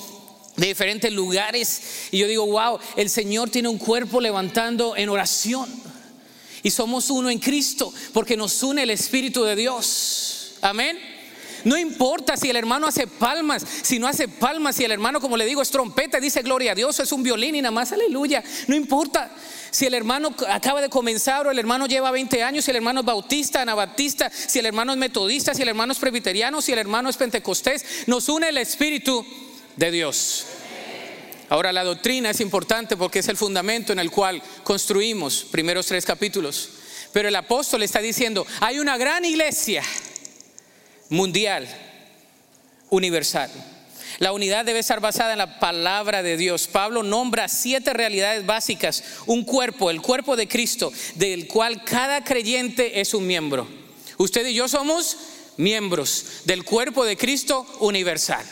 de 0.56 0.68
diferentes 0.68 1.12
lugares. 1.12 1.82
Y 2.12 2.18
yo 2.18 2.28
digo, 2.28 2.46
wow, 2.46 2.78
el 2.96 3.10
Señor 3.10 3.50
tiene 3.50 3.68
un 3.68 3.78
cuerpo 3.78 4.20
levantando 4.20 4.96
en 4.96 5.08
oración. 5.08 5.68
Y 6.62 6.70
somos 6.70 7.10
uno 7.10 7.30
en 7.30 7.38
Cristo 7.38 7.92
porque 8.12 8.36
nos 8.36 8.62
une 8.62 8.84
el 8.84 8.90
Espíritu 8.90 9.42
de 9.42 9.56
Dios. 9.56 10.52
Amén. 10.60 11.17
No 11.64 11.76
importa 11.76 12.36
si 12.36 12.50
el 12.50 12.56
hermano 12.56 12.86
hace 12.86 13.06
palmas, 13.06 13.64
si 13.82 13.98
no 13.98 14.06
hace 14.06 14.28
palmas, 14.28 14.76
si 14.76 14.84
el 14.84 14.92
hermano, 14.92 15.20
como 15.20 15.36
le 15.36 15.46
digo, 15.46 15.62
es 15.62 15.70
trompeta, 15.70 16.20
dice 16.20 16.42
gloria 16.42 16.72
a 16.72 16.74
Dios, 16.74 16.98
es 17.00 17.12
un 17.12 17.22
violín 17.22 17.54
y 17.56 17.62
nada 17.62 17.72
más 17.72 17.92
aleluya. 17.92 18.42
No 18.66 18.76
importa 18.76 19.30
si 19.70 19.86
el 19.86 19.94
hermano 19.94 20.34
acaba 20.48 20.80
de 20.80 20.88
comenzar 20.88 21.46
o 21.46 21.50
el 21.50 21.58
hermano 21.58 21.86
lleva 21.86 22.10
20 22.10 22.42
años, 22.42 22.64
si 22.64 22.70
el 22.70 22.76
hermano 22.76 23.00
es 23.00 23.06
bautista, 23.06 23.62
anabatista, 23.62 24.30
si 24.30 24.58
el 24.58 24.66
hermano 24.66 24.92
es 24.92 24.98
metodista, 24.98 25.54
si 25.54 25.62
el 25.62 25.68
hermano 25.68 25.92
es 25.92 25.98
presbiteriano, 25.98 26.62
si 26.62 26.72
el 26.72 26.78
hermano 26.78 27.08
es 27.08 27.16
pentecostés, 27.16 27.84
nos 28.06 28.28
une 28.28 28.48
el 28.48 28.58
Espíritu 28.58 29.24
de 29.76 29.90
Dios. 29.90 30.46
Ahora 31.50 31.72
la 31.72 31.84
doctrina 31.84 32.30
es 32.30 32.40
importante 32.40 32.96
porque 32.96 33.20
es 33.20 33.28
el 33.28 33.36
fundamento 33.36 33.92
en 33.92 33.98
el 33.98 34.10
cual 34.10 34.42
construimos 34.64 35.44
primeros 35.50 35.86
tres 35.86 36.04
capítulos. 36.04 36.70
Pero 37.12 37.28
el 37.28 37.36
apóstol 37.36 37.82
está 37.82 38.00
diciendo, 38.00 38.46
hay 38.60 38.78
una 38.78 38.98
gran 38.98 39.24
iglesia 39.24 39.82
mundial, 41.08 41.66
universal. 42.90 43.50
La 44.18 44.32
unidad 44.32 44.64
debe 44.64 44.80
estar 44.80 45.00
basada 45.00 45.32
en 45.32 45.38
la 45.38 45.60
palabra 45.60 46.22
de 46.22 46.36
Dios. 46.36 46.66
Pablo 46.66 47.02
nombra 47.02 47.46
siete 47.48 47.92
realidades 47.92 48.44
básicas. 48.44 49.04
Un 49.26 49.44
cuerpo, 49.44 49.90
el 49.90 50.00
cuerpo 50.02 50.34
de 50.34 50.48
Cristo, 50.48 50.92
del 51.14 51.46
cual 51.46 51.84
cada 51.84 52.24
creyente 52.24 53.00
es 53.00 53.14
un 53.14 53.26
miembro. 53.26 53.68
Usted 54.16 54.46
y 54.46 54.54
yo 54.54 54.66
somos 54.66 55.16
miembros 55.56 56.24
del 56.44 56.64
cuerpo 56.64 57.04
de 57.04 57.16
Cristo 57.16 57.66
universal, 57.78 58.44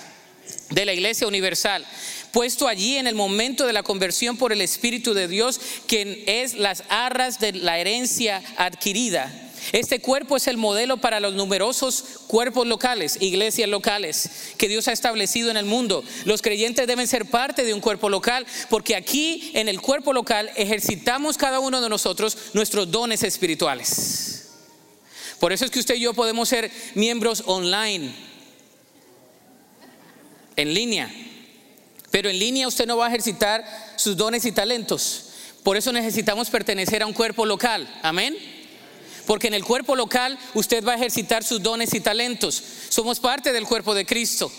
de 0.70 0.84
la 0.84 0.92
iglesia 0.92 1.26
universal, 1.26 1.84
puesto 2.30 2.68
allí 2.68 2.96
en 2.96 3.08
el 3.08 3.16
momento 3.16 3.66
de 3.66 3.72
la 3.72 3.82
conversión 3.82 4.36
por 4.36 4.52
el 4.52 4.60
Espíritu 4.60 5.14
de 5.14 5.26
Dios, 5.26 5.60
quien 5.86 6.22
es 6.26 6.54
las 6.54 6.84
arras 6.90 7.40
de 7.40 7.52
la 7.52 7.78
herencia 7.78 8.42
adquirida 8.56 9.45
este 9.72 10.00
cuerpo 10.00 10.36
es 10.36 10.46
el 10.46 10.56
modelo 10.56 10.98
para 10.98 11.20
los 11.20 11.34
numerosos 11.34 12.04
cuerpos 12.26 12.66
locales, 12.66 13.18
iglesias 13.20 13.68
locales 13.68 14.30
que 14.56 14.68
Dios 14.68 14.88
ha 14.88 14.92
establecido 14.92 15.50
en 15.50 15.56
el 15.56 15.64
mundo. 15.64 16.04
Los 16.24 16.42
creyentes 16.42 16.86
deben 16.86 17.08
ser 17.08 17.26
parte 17.26 17.64
de 17.64 17.74
un 17.74 17.80
cuerpo 17.80 18.08
local 18.08 18.46
porque 18.70 18.96
aquí 18.96 19.50
en 19.54 19.68
el 19.68 19.80
cuerpo 19.80 20.12
local 20.12 20.50
ejercitamos 20.56 21.36
cada 21.36 21.60
uno 21.60 21.80
de 21.80 21.88
nosotros 21.88 22.36
nuestros 22.52 22.90
dones 22.90 23.22
espirituales. 23.22 24.48
Por 25.38 25.52
eso 25.52 25.64
es 25.64 25.70
que 25.70 25.80
usted 25.80 25.96
y 25.96 26.00
yo 26.00 26.14
podemos 26.14 26.48
ser 26.48 26.70
miembros 26.94 27.42
online, 27.46 28.14
en 30.56 30.72
línea. 30.72 31.12
Pero 32.10 32.30
en 32.30 32.38
línea 32.38 32.66
usted 32.66 32.86
no 32.86 32.96
va 32.96 33.06
a 33.06 33.08
ejercitar 33.08 33.64
sus 33.96 34.16
dones 34.16 34.44
y 34.46 34.52
talentos. 34.52 35.24
Por 35.62 35.76
eso 35.76 35.92
necesitamos 35.92 36.48
pertenecer 36.48 37.02
a 37.02 37.06
un 37.06 37.12
cuerpo 37.12 37.44
local. 37.44 37.86
Amén. 38.02 38.55
Porque 39.26 39.48
en 39.48 39.54
el 39.54 39.64
cuerpo 39.64 39.96
local 39.96 40.38
usted 40.54 40.84
va 40.84 40.92
a 40.92 40.96
ejercitar 40.96 41.44
sus 41.44 41.62
dones 41.62 41.92
y 41.94 42.00
talentos. 42.00 42.62
Somos 42.88 43.20
parte 43.20 43.52
del 43.52 43.66
cuerpo 43.66 43.94
de 43.94 44.06
Cristo 44.06 44.50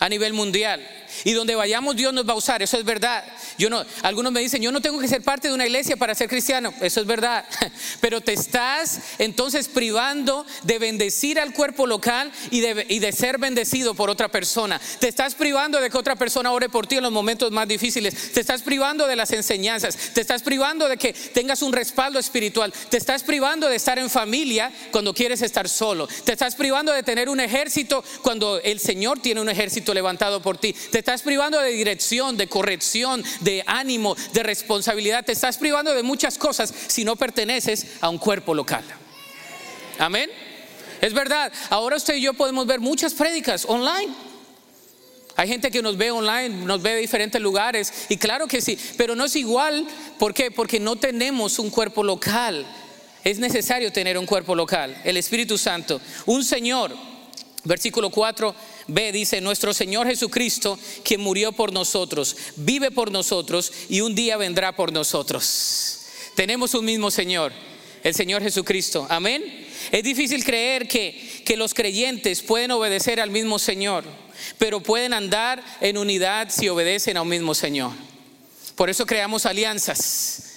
a 0.00 0.08
nivel 0.08 0.32
mundial. 0.32 0.86
Y 1.24 1.32
donde 1.32 1.54
vayamos 1.54 1.94
Dios 1.94 2.14
nos 2.14 2.26
va 2.26 2.32
a 2.32 2.36
usar, 2.36 2.62
eso 2.62 2.78
es 2.78 2.84
verdad. 2.84 3.22
Yo 3.58 3.68
no, 3.68 3.84
algunos 4.02 4.32
me 4.32 4.40
dicen, 4.40 4.62
yo 4.62 4.72
no 4.72 4.80
tengo 4.80 4.98
que 4.98 5.08
ser 5.08 5.22
parte 5.22 5.48
de 5.48 5.54
una 5.54 5.66
iglesia 5.66 5.96
para 5.96 6.14
ser 6.14 6.28
cristiano, 6.28 6.72
eso 6.80 7.00
es 7.00 7.06
verdad. 7.06 7.44
Pero 8.00 8.22
te 8.22 8.32
estás 8.32 9.00
entonces 9.18 9.68
privando 9.68 10.46
de 10.62 10.78
bendecir 10.78 11.38
al 11.38 11.52
cuerpo 11.52 11.86
local 11.86 12.32
y 12.50 12.60
de, 12.60 12.86
y 12.88 12.98
de 13.00 13.12
ser 13.12 13.38
bendecido 13.38 13.94
por 13.94 14.08
otra 14.08 14.28
persona. 14.28 14.80
Te 14.98 15.08
estás 15.08 15.34
privando 15.34 15.80
de 15.80 15.90
que 15.90 15.98
otra 15.98 16.16
persona 16.16 16.50
ore 16.52 16.70
por 16.70 16.86
ti 16.86 16.96
en 16.96 17.02
los 17.02 17.12
momentos 17.12 17.50
más 17.50 17.68
difíciles. 17.68 18.32
Te 18.32 18.40
estás 18.40 18.62
privando 18.62 19.06
de 19.06 19.16
las 19.16 19.32
enseñanzas. 19.32 19.96
Te 20.14 20.22
estás 20.22 20.42
privando 20.42 20.88
de 20.88 20.96
que 20.96 21.12
tengas 21.12 21.60
un 21.60 21.74
respaldo 21.74 22.18
espiritual. 22.18 22.72
Te 22.88 22.96
estás 22.96 23.22
privando 23.22 23.68
de 23.68 23.76
estar 23.76 23.98
en 23.98 24.08
familia 24.08 24.72
cuando 24.90 25.12
quieres 25.12 25.42
estar 25.42 25.68
solo. 25.68 26.08
Te 26.24 26.32
estás 26.32 26.54
privando 26.54 26.92
de 26.92 27.02
tener 27.02 27.28
un 27.28 27.40
ejército 27.40 28.02
cuando 28.22 28.58
el 28.60 28.80
Señor 28.80 29.18
tiene 29.18 29.42
un 29.42 29.48
ejército 29.50 29.89
levantado 29.94 30.40
por 30.42 30.58
ti. 30.58 30.72
Te 30.72 30.98
estás 30.98 31.22
privando 31.22 31.60
de 31.60 31.70
dirección, 31.70 32.36
de 32.36 32.48
corrección, 32.48 33.22
de 33.40 33.62
ánimo, 33.66 34.16
de 34.32 34.42
responsabilidad. 34.42 35.24
Te 35.24 35.32
estás 35.32 35.58
privando 35.58 35.94
de 35.94 36.02
muchas 36.02 36.38
cosas 36.38 36.72
si 36.88 37.04
no 37.04 37.16
perteneces 37.16 37.86
a 38.00 38.08
un 38.08 38.18
cuerpo 38.18 38.54
local. 38.54 38.84
Amén. 39.98 40.30
Es 41.00 41.14
verdad, 41.14 41.52
ahora 41.70 41.96
usted 41.96 42.14
y 42.14 42.22
yo 42.22 42.34
podemos 42.34 42.66
ver 42.66 42.80
muchas 42.80 43.14
prédicas 43.14 43.64
online. 43.66 44.12
Hay 45.36 45.48
gente 45.48 45.70
que 45.70 45.80
nos 45.80 45.96
ve 45.96 46.10
online, 46.10 46.50
nos 46.66 46.82
ve 46.82 46.94
de 46.94 47.00
diferentes 47.00 47.40
lugares, 47.40 47.92
y 48.10 48.18
claro 48.18 48.46
que 48.46 48.60
sí, 48.60 48.78
pero 48.98 49.14
no 49.14 49.24
es 49.24 49.36
igual. 49.36 49.86
¿Por 50.18 50.34
qué? 50.34 50.50
Porque 50.50 50.78
no 50.78 50.96
tenemos 50.96 51.58
un 51.58 51.70
cuerpo 51.70 52.04
local. 52.04 52.66
Es 53.24 53.38
necesario 53.38 53.92
tener 53.92 54.18
un 54.18 54.26
cuerpo 54.26 54.54
local, 54.54 55.00
el 55.04 55.16
Espíritu 55.16 55.56
Santo, 55.56 56.00
un 56.26 56.44
Señor. 56.44 56.94
Versículo 57.64 58.10
4 58.10 58.54
Ve, 58.92 59.12
dice, 59.12 59.40
nuestro 59.40 59.72
Señor 59.72 60.08
Jesucristo, 60.08 60.76
quien 61.04 61.20
murió 61.20 61.52
por 61.52 61.72
nosotros, 61.72 62.36
vive 62.56 62.90
por 62.90 63.12
nosotros 63.12 63.72
y 63.88 64.00
un 64.00 64.16
día 64.16 64.36
vendrá 64.36 64.74
por 64.74 64.92
nosotros. 64.92 66.00
Tenemos 66.34 66.74
un 66.74 66.84
mismo 66.84 67.08
Señor, 67.12 67.52
el 68.02 68.14
Señor 68.14 68.42
Jesucristo. 68.42 69.06
Amén. 69.08 69.44
Es 69.92 70.02
difícil 70.02 70.44
creer 70.44 70.88
que, 70.88 71.42
que 71.44 71.56
los 71.56 71.72
creyentes 71.72 72.42
pueden 72.42 72.72
obedecer 72.72 73.20
al 73.20 73.30
mismo 73.30 73.60
Señor, 73.60 74.02
pero 74.58 74.80
pueden 74.80 75.14
andar 75.14 75.62
en 75.80 75.96
unidad 75.96 76.48
si 76.50 76.68
obedecen 76.68 77.16
a 77.16 77.22
un 77.22 77.28
mismo 77.28 77.54
Señor. 77.54 77.92
Por 78.74 78.90
eso 78.90 79.06
creamos 79.06 79.46
alianzas. 79.46 80.49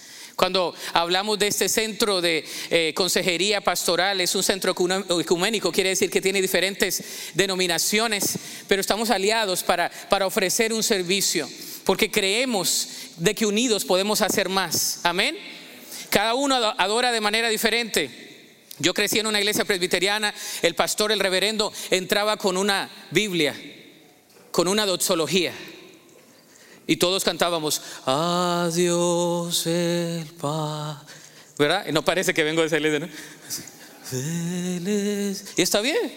Cuando 0.43 0.75
hablamos 0.91 1.39
de 1.39 1.47
este 1.47 1.69
centro 1.69 2.19
de 2.19 2.43
eh, 2.69 2.91
consejería 2.93 3.62
pastoral, 3.62 4.19
es 4.19 4.36
un 4.36 4.43
centro 4.43 4.75
ecuménico, 5.17 5.71
quiere 5.71 5.91
decir 5.91 6.10
que 6.10 6.19
tiene 6.19 6.41
diferentes 6.41 7.32
denominaciones, 7.34 8.38
pero 8.67 8.82
estamos 8.82 9.10
aliados 9.10 9.63
para, 9.63 9.89
para 10.10 10.27
ofrecer 10.27 10.73
un 10.73 10.84
servicio, 10.84 11.49
porque 11.86 12.12
creemos 12.12 12.89
de 13.15 13.34
que 13.34 13.45
unidos 13.45 13.86
podemos 13.86 14.19
hacer 14.21 14.49
más. 14.49 14.99
Amén. 15.03 15.38
Cada 16.10 16.34
uno 16.34 16.56
adora 16.77 17.13
de 17.13 17.21
manera 17.21 17.47
diferente. 17.47 18.12
Yo 18.79 18.93
crecí 18.93 19.19
en 19.19 19.27
una 19.27 19.39
iglesia 19.39 19.63
presbiteriana, 19.63 20.34
el 20.62 20.75
pastor, 20.75 21.13
el 21.13 21.21
reverendo, 21.21 21.71
entraba 21.89 22.36
con 22.36 22.58
una 22.58 22.89
Biblia, 23.12 23.56
con 24.51 24.67
una 24.67 24.86
doxología. 24.86 25.53
Y 26.86 26.98
todos 26.98 27.24
cantábamos, 27.24 27.82
adiós 28.06 29.65
el 29.67 30.26
paz. 30.39 30.98
¿Verdad? 31.58 31.86
No 31.88 32.04
parece 32.04 32.34
que 32.34 32.43
vengo 32.43 32.62
de 32.62 32.67
esa 32.67 32.78
iglesia, 32.78 33.00
¿no? 33.00 33.08
Y 35.58 35.62
está 35.62 35.82
bien. 35.82 36.12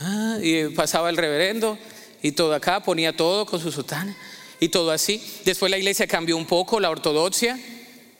Ah, 0.00 0.38
y 0.40 0.68
pasaba 0.68 1.10
el 1.10 1.16
reverendo 1.16 1.78
y 2.22 2.32
todo 2.32 2.54
acá, 2.54 2.82
ponía 2.82 3.16
todo 3.16 3.46
con 3.46 3.60
su 3.60 3.72
sotana 3.72 4.16
y 4.58 4.68
todo 4.68 4.90
así. 4.90 5.22
Después 5.44 5.70
la 5.70 5.78
iglesia 5.78 6.06
cambió 6.06 6.36
un 6.36 6.46
poco, 6.46 6.80
la 6.80 6.90
ortodoxia, 6.90 7.58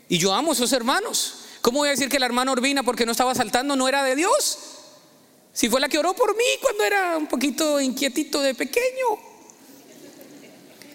y 0.08 0.18
yo 0.18 0.32
amo 0.32 0.50
a 0.50 0.54
esos 0.54 0.72
hermanos. 0.72 1.34
¿Cómo 1.60 1.78
voy 1.78 1.88
a 1.88 1.92
decir 1.92 2.08
que 2.08 2.18
la 2.18 2.26
hermana 2.26 2.52
Urbina, 2.52 2.82
porque 2.82 3.06
no 3.06 3.12
estaba 3.12 3.34
saltando, 3.34 3.76
no 3.76 3.86
era 3.86 4.02
de 4.02 4.16
Dios? 4.16 4.58
Si 5.52 5.68
fue 5.68 5.80
la 5.80 5.88
que 5.88 5.98
oró 5.98 6.14
por 6.14 6.36
mí 6.36 6.44
cuando 6.60 6.84
era 6.84 7.16
un 7.16 7.26
poquito 7.26 7.80
inquietito 7.80 8.40
de 8.40 8.54
pequeño. 8.54 9.29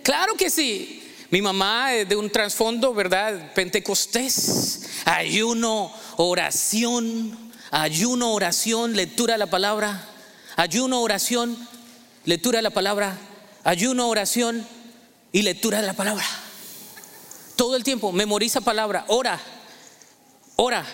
Claro 0.06 0.36
que 0.36 0.52
sí. 0.52 1.02
Mi 1.32 1.42
mamá 1.42 1.96
es 1.96 2.08
de 2.08 2.16
un 2.16 2.30
trasfondo, 2.30 2.94
¿verdad? 2.94 3.54
Pentecostés. 3.56 4.82
Ayuno, 5.04 5.92
oración, 6.18 7.36
ayuno, 7.72 8.32
oración, 8.32 8.96
lectura 8.96 9.34
de 9.34 9.40
la 9.40 9.50
palabra. 9.50 10.08
Ayuno, 10.58 11.02
oración, 11.02 11.58
lectura 12.24 12.60
de 12.60 12.62
la 12.62 12.70
palabra. 12.70 13.18
Ayuno, 13.64 14.08
oración 14.08 14.68
y 15.32 15.42
lectura 15.42 15.82
de 15.82 15.88
la 15.88 15.94
palabra. 15.94 16.24
Todo 17.56 17.76
el 17.76 17.84
tiempo, 17.84 18.12
memoriza 18.12 18.62
palabra, 18.62 19.06
ora, 19.08 19.40
ora, 20.56 20.86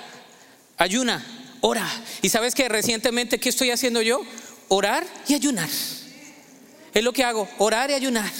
ayuna, 0.78 1.21
ora. 1.60 1.86
¿Y 2.21 2.30
sabes 2.30 2.56
que 2.56 2.69
recientemente 2.69 3.41
qué 3.41 3.50
estoy 3.50 3.71
haciendo 3.71 4.02
yo? 4.02 4.21
Orar 4.69 5.06
y 5.28 5.34
ayunar. 5.34 5.67
Es 6.93 7.04
lo 7.04 7.12
que 7.12 7.26
hago, 7.26 7.50
orar 7.58 7.91
y 7.91 7.93
ayunar. 7.95 8.32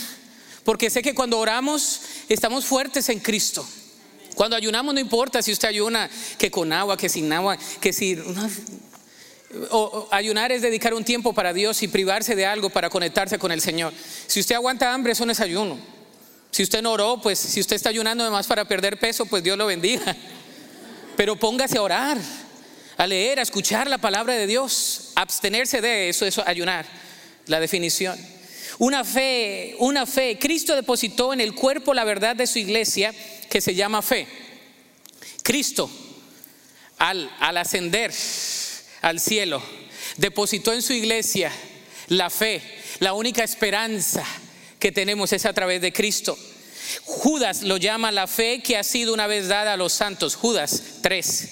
Porque 0.63 0.89
sé 0.89 1.02
que 1.02 1.15
cuando 1.15 1.39
oramos 1.39 2.02
estamos 2.30 2.65
fuertes 2.65 3.10
en 3.10 3.19
Cristo. 3.19 3.67
Cuando 4.36 4.56
ayunamos 4.56 4.93
no 4.93 5.00
importa 5.00 5.41
si 5.41 5.52
usted 5.52 5.67
ayuna 5.67 6.10
que 6.38 6.52
con 6.52 6.71
agua, 6.71 6.97
que 6.97 7.10
sin 7.10 7.32
agua, 7.32 7.58
que 7.80 7.93
si... 7.93 8.17
O, 9.69 10.08
ayunar 10.12 10.54
es 10.54 10.62
dedicar 10.62 10.93
un 10.93 11.04
tiempo 11.04 11.34
para 11.34 11.52
Dios 11.52 11.84
y 11.84 11.89
privarse 11.89 12.36
de 12.36 12.45
algo 12.45 12.69
para 12.69 12.89
conectarse 12.89 13.38
con 13.38 13.52
el 13.52 13.60
Señor. 13.60 13.93
Si 14.28 14.39
usted 14.39 14.56
aguanta 14.56 14.93
hambre, 14.93 15.12
eso 15.12 15.26
no 15.26 15.34
es 15.34 15.41
ayuno. 15.41 15.78
Si 16.52 16.63
usted 16.63 16.82
no 16.82 16.93
oró, 16.93 17.19
pues 17.21 17.39
si 17.39 17.60
usted 17.60 17.76
está 17.76 17.89
ayunando 17.89 18.24
además 18.24 18.47
para 18.47 18.65
perder 18.65 18.97
peso, 18.97 19.26
pues 19.26 19.43
Dios 19.43 19.58
lo 19.58 19.65
bendiga. 19.65 20.15
Pero 21.17 21.36
póngase 21.36 21.78
a 21.78 21.82
orar, 21.82 22.17
a 22.97 23.08
leer, 23.08 23.39
a 23.39 23.41
escuchar 23.41 23.89
la 23.89 23.97
palabra 23.97 24.36
de 24.36 24.47
Dios, 24.47 25.12
abstenerse 25.15 25.82
de 25.82 26.10
eso, 26.10 26.26
eso 26.26 26.43
ayunar, 26.45 26.86
la 27.47 27.60
definición. 27.60 28.17
Una 28.81 29.03
fe, 29.03 29.75
una 29.77 30.07
fe. 30.07 30.39
Cristo 30.39 30.75
depositó 30.75 31.33
en 31.33 31.39
el 31.39 31.53
cuerpo 31.53 31.93
la 31.93 32.03
verdad 32.03 32.35
de 32.35 32.47
su 32.47 32.57
iglesia 32.57 33.13
que 33.47 33.61
se 33.61 33.75
llama 33.75 34.01
fe. 34.01 34.27
Cristo, 35.43 35.87
al, 36.97 37.31
al 37.39 37.57
ascender 37.57 38.11
al 39.01 39.19
cielo, 39.19 39.61
depositó 40.17 40.73
en 40.73 40.81
su 40.81 40.93
iglesia 40.93 41.51
la 42.07 42.31
fe, 42.31 42.63
la 42.97 43.13
única 43.13 43.43
esperanza 43.43 44.25
que 44.79 44.91
tenemos 44.91 45.31
es 45.31 45.45
a 45.45 45.53
través 45.53 45.79
de 45.79 45.93
Cristo. 45.93 46.35
Judas 47.03 47.61
lo 47.61 47.77
llama 47.77 48.11
la 48.11 48.25
fe 48.25 48.63
que 48.63 48.77
ha 48.77 48.83
sido 48.83 49.13
una 49.13 49.27
vez 49.27 49.47
dada 49.47 49.73
a 49.73 49.77
los 49.77 49.93
santos. 49.93 50.33
Judas 50.35 50.81
3. 51.03 51.49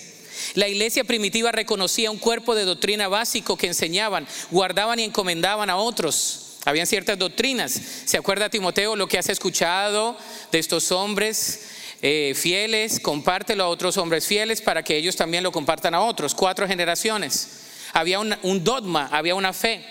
La 0.55 0.67
iglesia 0.67 1.03
primitiva 1.03 1.51
reconocía 1.51 2.09
un 2.09 2.17
cuerpo 2.17 2.55
de 2.55 2.65
doctrina 2.65 3.07
básico 3.07 3.55
que 3.55 3.67
enseñaban, 3.67 4.27
guardaban 4.49 4.97
y 4.97 5.03
encomendaban 5.03 5.69
a 5.69 5.77
otros. 5.77 6.48
Habían 6.69 6.85
ciertas 6.85 7.17
doctrinas. 7.17 7.81
¿Se 8.05 8.15
acuerda 8.15 8.47
Timoteo 8.47 8.95
lo 8.95 9.07
que 9.07 9.17
has 9.17 9.27
escuchado 9.27 10.15
de 10.51 10.59
estos 10.59 10.91
hombres 10.91 11.61
eh, 12.03 12.33
fieles? 12.35 12.99
Compártelo 12.99 13.63
a 13.63 13.69
otros 13.69 13.97
hombres 13.97 14.27
fieles 14.27 14.61
para 14.61 14.83
que 14.83 14.95
ellos 14.95 15.15
también 15.15 15.43
lo 15.43 15.51
compartan 15.51 15.95
a 15.95 16.01
otros. 16.01 16.35
Cuatro 16.35 16.67
generaciones. 16.67 17.61
Había 17.91 18.19
un 18.19 18.63
dogma, 18.63 19.09
había 19.11 19.33
una 19.33 19.51
fe. 19.51 19.83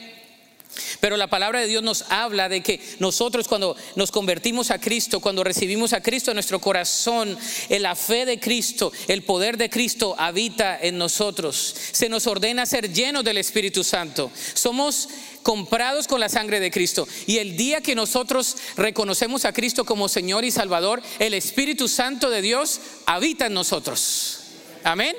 Pero 1.01 1.17
la 1.17 1.27
palabra 1.27 1.61
de 1.61 1.67
Dios 1.67 1.83
nos 1.83 2.03
habla 2.11 2.49
de 2.49 2.63
que 2.63 2.81
nosotros 2.99 3.49
cuando 3.49 3.77
nos 3.97 4.11
convertimos 4.11 4.71
a 4.71 4.79
Cristo, 4.79 5.21
cuando 5.21 5.45
recibimos 5.45 5.93
a 5.93 6.03
Cristo 6.03 6.31
en 6.31 6.37
nuestro 6.37 6.61
corazón, 6.61 7.37
en 7.69 7.83
la 7.83 7.97
fe 7.97 8.25
de 8.25 8.39
Cristo, 8.39 8.93
el 9.09 9.23
poder 9.23 9.57
de 9.57 9.71
Cristo 9.71 10.15
habita 10.19 10.79
en 10.81 10.99
nosotros. 10.99 11.75
Se 11.93 12.09
nos 12.09 12.27
ordena 12.27 12.67
ser 12.67 12.93
llenos 12.93 13.25
del 13.25 13.39
Espíritu 13.39 13.83
Santo. 13.83 14.31
Somos 14.55 15.09
comprados 15.49 16.07
con 16.07 16.21
la 16.21 16.29
sangre 16.29 16.61
de 16.61 16.71
Cristo. 16.71 17.09
Y 17.27 17.39
el 17.39 17.57
día 17.57 17.81
que 17.81 17.95
nosotros 17.95 18.55
reconocemos 18.77 19.47
a 19.47 19.53
Cristo 19.55 19.87
como 19.87 20.07
Señor 20.07 20.45
y 20.45 20.51
Salvador, 20.51 21.01
el 21.19 21.33
Espíritu 21.33 21.89
Santo 21.89 22.29
de 22.29 22.43
Dios 22.43 22.83
habita 23.07 23.47
en 23.47 23.55
nosotros. 23.55 24.41
Amén. 24.85 25.17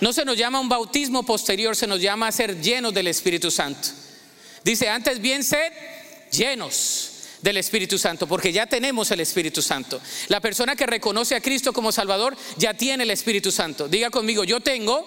No 0.00 0.12
se 0.12 0.24
nos 0.24 0.36
llama 0.36 0.58
un 0.58 0.68
bautismo 0.68 1.22
posterior, 1.22 1.76
se 1.76 1.86
nos 1.86 2.00
llama 2.00 2.26
a 2.26 2.32
ser 2.32 2.60
llenos 2.60 2.92
del 2.92 3.06
Espíritu 3.06 3.48
Santo. 3.48 3.90
Dice, 4.64 4.88
antes 4.88 5.20
bien 5.20 5.44
sed 5.44 5.72
llenos 6.32 7.10
del 7.40 7.58
Espíritu 7.58 7.96
Santo, 7.96 8.26
porque 8.26 8.50
ya 8.50 8.66
tenemos 8.66 9.08
el 9.12 9.20
Espíritu 9.20 9.62
Santo. 9.62 10.00
La 10.26 10.40
persona 10.40 10.74
que 10.74 10.86
reconoce 10.86 11.36
a 11.36 11.40
Cristo 11.40 11.72
como 11.72 11.92
Salvador 11.92 12.36
ya 12.56 12.74
tiene 12.74 13.04
el 13.04 13.10
Espíritu 13.12 13.52
Santo. 13.52 13.86
Diga 13.86 14.10
conmigo, 14.10 14.42
yo 14.42 14.58
tengo 14.58 15.06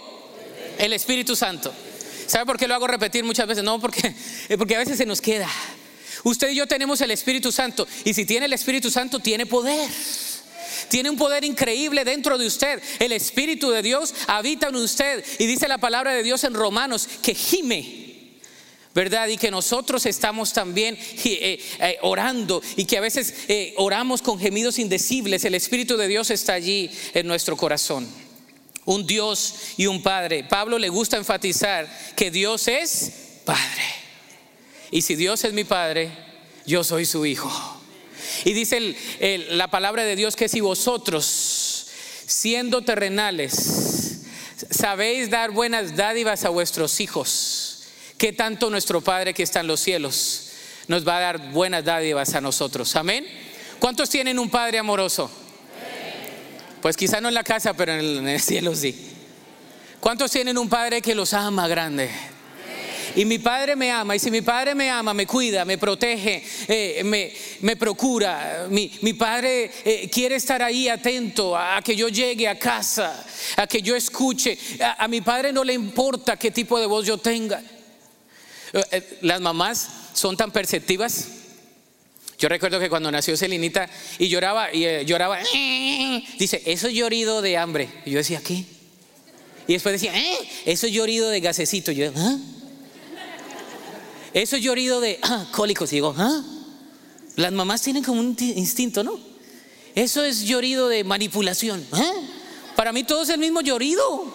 el 0.77 0.93
Espíritu 0.93 1.35
Santo. 1.35 1.73
¿Sabe 2.27 2.45
por 2.45 2.57
qué 2.57 2.67
lo 2.67 2.75
hago 2.75 2.87
repetir 2.87 3.23
muchas 3.23 3.47
veces? 3.47 3.63
No, 3.63 3.79
porque, 3.79 4.13
porque 4.57 4.75
a 4.75 4.79
veces 4.79 4.97
se 4.97 5.05
nos 5.05 5.21
queda. 5.21 5.49
Usted 6.23 6.49
y 6.49 6.55
yo 6.55 6.67
tenemos 6.67 7.01
el 7.01 7.11
Espíritu 7.11 7.51
Santo. 7.51 7.87
Y 8.05 8.13
si 8.13 8.25
tiene 8.25 8.45
el 8.45 8.53
Espíritu 8.53 8.89
Santo, 8.89 9.19
tiene 9.19 9.45
poder. 9.45 9.89
Tiene 10.89 11.09
un 11.09 11.17
poder 11.17 11.43
increíble 11.43 12.05
dentro 12.05 12.37
de 12.37 12.45
usted. 12.45 12.81
El 12.99 13.11
Espíritu 13.11 13.71
de 13.71 13.81
Dios 13.81 14.13
habita 14.27 14.69
en 14.69 14.75
usted. 14.75 15.23
Y 15.39 15.45
dice 15.45 15.67
la 15.67 15.77
palabra 15.77 16.13
de 16.13 16.23
Dios 16.23 16.43
en 16.43 16.53
Romanos 16.53 17.07
que 17.21 17.35
gime 17.35 18.03
¿verdad? 18.93 19.27
Y 19.27 19.37
que 19.37 19.51
nosotros 19.51 20.05
estamos 20.05 20.53
también 20.53 20.97
eh, 21.25 21.59
eh, 21.79 21.97
orando 22.01 22.61
y 22.75 22.85
que 22.85 22.97
a 22.97 23.01
veces 23.01 23.33
eh, 23.47 23.73
oramos 23.77 24.21
con 24.21 24.39
gemidos 24.39 24.79
indecibles. 24.79 25.43
El 25.45 25.55
Espíritu 25.55 25.97
de 25.97 26.07
Dios 26.07 26.29
está 26.29 26.53
allí 26.53 26.91
en 27.13 27.27
nuestro 27.27 27.57
corazón. 27.57 28.07
Un 28.85 29.07
Dios 29.07 29.55
y 29.77 29.87
un 29.87 30.01
Padre. 30.01 30.43
Pablo 30.43 30.77
le 30.77 30.89
gusta 30.89 31.17
enfatizar 31.17 31.87
que 32.15 32.31
Dios 32.31 32.67
es 32.67 33.39
Padre. 33.45 33.83
Y 34.91 35.01
si 35.01 35.15
Dios 35.15 35.43
es 35.43 35.53
mi 35.53 35.63
Padre, 35.63 36.11
yo 36.65 36.83
soy 36.83 37.05
su 37.05 37.25
Hijo. 37.25 37.51
Y 38.45 38.53
dice 38.53 38.95
la 39.49 39.69
palabra 39.69 40.03
de 40.03 40.15
Dios 40.15 40.35
que 40.35 40.49
si 40.49 40.61
vosotros, 40.61 41.87
siendo 42.25 42.81
terrenales, 42.83 44.21
sabéis 44.69 45.29
dar 45.29 45.51
buenas 45.51 45.95
dádivas 45.95 46.45
a 46.45 46.49
vuestros 46.49 46.99
hijos, 46.99 47.83
que 48.17 48.33
tanto 48.33 48.69
nuestro 48.69 49.01
Padre 49.01 49.33
que 49.33 49.43
está 49.43 49.61
en 49.61 49.67
los 49.67 49.79
cielos 49.79 50.49
nos 50.87 51.07
va 51.07 51.17
a 51.17 51.21
dar 51.21 51.51
buenas 51.51 51.83
dádivas 51.85 52.35
a 52.35 52.41
nosotros. 52.41 52.95
Amén. 52.95 53.25
¿Cuántos 53.79 54.09
tienen 54.09 54.39
un 54.39 54.49
Padre 54.49 54.79
amoroso? 54.79 55.29
Pues 56.83 56.97
quizá 56.97 57.21
no 57.21 57.29
en 57.29 57.33
la 57.33 57.45
casa, 57.45 57.73
pero 57.73 57.93
en 57.93 58.27
el, 58.27 58.41
cielo 58.41 58.75
sí. 58.75 58.93
¿Cuántos 60.01 60.29
tienen 60.29 60.57
un 60.57 60.67
Padre 60.67 61.01
que 61.01 61.15
los 61.15 61.33
ama 61.33 61.65
grande? 61.65 62.09
Y 63.15 63.23
mi 63.23 63.39
padre 63.39 63.77
me 63.77 63.89
ama, 63.89 64.17
y 64.17 64.19
si 64.19 64.29
mi 64.29 64.41
padre 64.41 64.75
me 64.75 64.89
ama, 64.89 65.13
me 65.13 65.25
cuida, 65.25 65.63
me 65.63 65.77
protege, 65.77 66.43
eh, 66.67 67.31
me, 67.61 67.75
procura. 67.77 68.67
Mi, 68.69 69.13
padre 69.13 69.71
eh, 69.85 70.09
quiere 70.11 70.35
estar 70.35 70.61
ahí 70.61 70.89
atento 70.89 71.55
a, 71.55 71.81
que 71.81 71.95
yo 71.95 72.09
llegue 72.09 72.49
a 72.49 72.59
casa, 72.59 73.25
a 73.55 73.65
que 73.65 73.81
yo 73.81 73.95
escuche. 73.95 74.57
a 74.97 75.07
mi 75.07 75.21
padre 75.21 75.53
no 75.53 75.63
le 75.63 75.73
importa 75.73 76.35
qué 76.35 76.51
tipo 76.51 76.77
de 76.81 76.85
voz 76.85 77.05
yo 77.05 77.17
tenga. 77.17 77.61
Eh, 78.73 79.19
las 79.21 79.39
mamás 79.39 79.87
son 80.13 80.35
tan 80.35 80.51
perceptivas. 80.51 81.42
Yo 82.43 82.49
recuerdo 82.49 82.77
que 82.77 82.89
cuando 82.89 83.09
nació 83.09 83.37
Celinita 83.37 83.89
y 84.19 84.27
lloraba, 84.27 84.67
y 84.73 84.83
eh, 84.83 85.05
lloraba, 85.05 85.39
dice, 86.37 86.61
eso 86.65 86.89
es 86.89 86.93
llorido 86.93 87.41
de 87.41 87.55
hambre. 87.55 87.87
Y 88.05 88.11
yo 88.11 88.17
decía, 88.17 88.41
¿qué? 88.45 88.65
Y 89.65 89.71
después 89.71 89.93
decía, 89.93 90.13
eso 90.65 90.87
es 90.87 90.91
llorido 90.91 91.29
de 91.29 91.39
gasecito. 91.39 91.93
yo, 91.93 92.11
¿ah? 92.13 92.37
Eso 94.33 94.57
es 94.57 94.61
llorido 94.61 94.99
de 94.99 95.19
ah, 95.21 95.47
cólicos. 95.53 95.93
Y 95.93 95.95
digo, 95.95 96.13
¿ah? 96.17 96.43
Las 97.37 97.53
mamás 97.53 97.81
tienen 97.81 98.03
como 98.03 98.19
un 98.19 98.35
instinto, 98.37 99.05
¿no? 99.05 99.17
Eso 99.95 100.21
es 100.25 100.43
llorido 100.43 100.89
de 100.89 101.05
manipulación. 101.05 101.87
Para 102.75 102.91
mí 102.91 103.05
todo 103.05 103.23
es 103.23 103.29
el 103.29 103.39
mismo 103.39 103.61
llorido. 103.61 104.25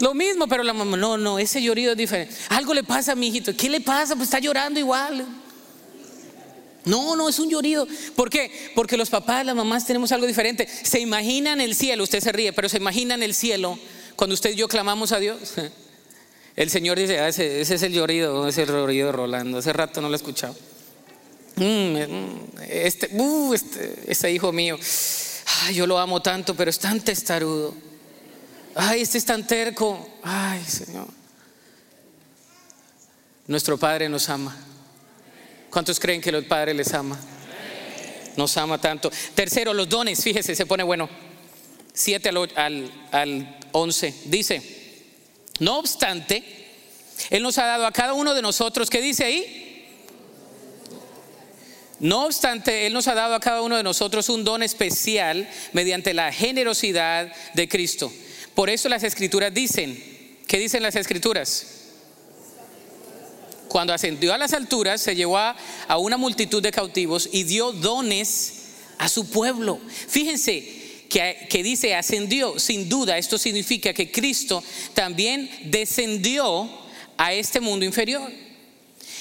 Lo 0.00 0.14
mismo, 0.14 0.48
pero 0.48 0.62
la 0.62 0.72
mamá, 0.72 0.96
no, 0.96 1.18
no, 1.18 1.38
ese 1.38 1.62
llorido 1.62 1.92
es 1.92 1.98
diferente. 1.98 2.34
Algo 2.48 2.72
le 2.72 2.82
pasa 2.82 3.12
a 3.12 3.14
mi 3.14 3.28
hijito. 3.28 3.54
¿Qué 3.54 3.68
le 3.68 3.82
pasa? 3.82 4.16
Pues 4.16 4.28
está 4.28 4.38
llorando 4.38 4.80
igual. 4.80 5.26
No, 6.86 7.14
no, 7.14 7.28
es 7.28 7.38
un 7.38 7.50
llorido. 7.50 7.86
¿Por 8.16 8.30
qué? 8.30 8.50
Porque 8.74 8.96
los 8.96 9.10
papás, 9.10 9.44
las 9.44 9.54
mamás 9.54 9.86
tenemos 9.86 10.10
algo 10.12 10.26
diferente. 10.26 10.66
Se 10.66 10.98
imaginan 10.98 11.60
el 11.60 11.74
cielo, 11.74 12.02
usted 12.02 12.20
se 12.20 12.32
ríe, 12.32 12.54
pero 12.54 12.68
se 12.70 12.78
imaginan 12.78 13.22
el 13.22 13.34
cielo 13.34 13.78
cuando 14.16 14.32
usted 14.32 14.52
y 14.52 14.56
yo 14.56 14.68
clamamos 14.68 15.12
a 15.12 15.18
Dios. 15.18 15.54
El 16.56 16.70
Señor 16.70 16.98
dice, 16.98 17.20
ah, 17.20 17.28
ese, 17.28 17.60
es 17.60 17.70
el 17.82 17.92
llorido, 17.92 18.48
ese 18.48 18.62
es 18.62 18.68
el 18.70 18.74
llorido 18.74 19.12
Rolando. 19.12 19.58
Hace 19.58 19.72
rato 19.74 20.00
no 20.00 20.08
lo 20.08 20.14
he 20.14 20.16
escuchado. 20.16 20.56
Mm, 21.56 21.62
mm, 21.62 22.48
este, 22.70 23.10
uh, 23.12 23.52
este, 23.52 23.98
este 24.06 24.32
hijo 24.32 24.50
mío, 24.50 24.78
yo 25.74 25.86
lo 25.86 25.98
amo 25.98 26.22
tanto, 26.22 26.54
pero 26.54 26.70
es 26.70 26.78
tan 26.78 27.00
testarudo. 27.00 27.89
Ay, 28.74 29.02
este 29.02 29.18
es 29.18 29.24
tan 29.24 29.46
terco. 29.46 30.18
Ay, 30.22 30.64
Señor. 30.64 31.08
Nuestro 33.46 33.78
Padre 33.78 34.08
nos 34.08 34.28
ama. 34.28 34.56
¿Cuántos 35.70 35.98
creen 35.98 36.20
que 36.20 36.30
el 36.30 36.46
Padre 36.46 36.74
les 36.74 36.92
ama? 36.94 37.18
Nos 38.36 38.56
ama 38.56 38.80
tanto. 38.80 39.10
Tercero, 39.34 39.74
los 39.74 39.88
dones, 39.88 40.22
fíjese, 40.22 40.54
se 40.54 40.66
pone 40.66 40.82
bueno. 40.82 41.08
7 41.92 42.28
al, 42.28 42.92
al 43.10 43.58
11. 43.72 44.14
Dice, 44.26 44.62
no 45.58 45.78
obstante, 45.78 46.44
Él 47.30 47.42
nos 47.42 47.58
ha 47.58 47.66
dado 47.66 47.86
a 47.86 47.92
cada 47.92 48.14
uno 48.14 48.34
de 48.34 48.42
nosotros, 48.42 48.88
¿qué 48.88 49.00
dice 49.00 49.24
ahí? 49.24 49.56
No 51.98 52.24
obstante, 52.24 52.86
Él 52.86 52.94
nos 52.94 53.08
ha 53.08 53.14
dado 53.14 53.34
a 53.34 53.40
cada 53.40 53.60
uno 53.60 53.76
de 53.76 53.82
nosotros 53.82 54.28
un 54.28 54.44
don 54.44 54.62
especial 54.62 55.48
mediante 55.72 56.14
la 56.14 56.32
generosidad 56.32 57.30
de 57.54 57.68
Cristo. 57.68 58.10
Por 58.54 58.70
eso 58.70 58.88
las 58.88 59.02
escrituras 59.02 59.52
dicen, 59.52 60.02
¿qué 60.46 60.58
dicen 60.58 60.82
las 60.82 60.96
escrituras? 60.96 61.66
Cuando 63.68 63.92
ascendió 63.92 64.34
a 64.34 64.38
las 64.38 64.52
alturas, 64.52 65.00
se 65.00 65.14
llevó 65.14 65.38
a, 65.38 65.56
una 65.98 66.16
multitud 66.16 66.62
de 66.62 66.72
cautivos 66.72 67.28
y 67.32 67.44
dio 67.44 67.72
dones 67.72 68.54
a 68.98 69.08
su 69.08 69.30
pueblo. 69.30 69.78
Fíjense, 70.08 71.06
que, 71.08 71.46
que, 71.48 71.62
dice 71.62 71.94
ascendió, 71.94 72.58
sin 72.58 72.88
duda 72.88 73.16
esto 73.16 73.38
significa 73.38 73.92
que 73.92 74.10
Cristo 74.10 74.62
también 74.94 75.50
descendió 75.64 76.68
a 77.16 77.32
este 77.32 77.60
mundo 77.60 77.84
inferior. 77.84 78.30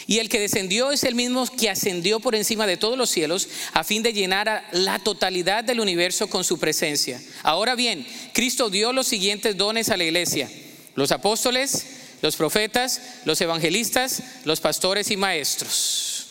Y 0.10 0.18
el 0.18 0.28
que 0.28 0.40
descendió 0.40 0.90
es 0.90 1.04
el 1.04 1.14
mismo 1.14 1.46
que 1.46 1.70
ascendió 1.70 2.20
por 2.20 2.34
encima 2.34 2.66
de 2.66 2.78
todos 2.78 2.98
los 2.98 3.12
cielos 3.12 3.48
a 3.74 3.84
fin 3.84 4.02
de 4.02 4.12
llenar 4.12 4.50
a 4.50 4.68
la 4.72 4.98
totalidad 4.98 5.64
del 5.64 5.80
universo 5.80 6.28
con 6.28 6.44
su 6.44 6.58
presencia. 6.58 7.22
Ahora 7.44 7.76
bien, 7.76 8.08
Cristo 8.34 8.72
dio 8.72 8.92
los 8.92 9.06
siguientes 9.06 9.56
dones 9.56 9.90
a 9.90 9.98
la 9.98 10.06
iglesia. 10.06 10.50
Los 10.96 11.12
apóstoles, 11.12 11.86
los 12.24 12.36
profetas, 12.36 13.00
los 13.26 13.40
evangelistas, 13.40 14.24
los 14.46 14.60
pastores 14.62 15.12
y 15.12 15.16
maestros. 15.16 16.26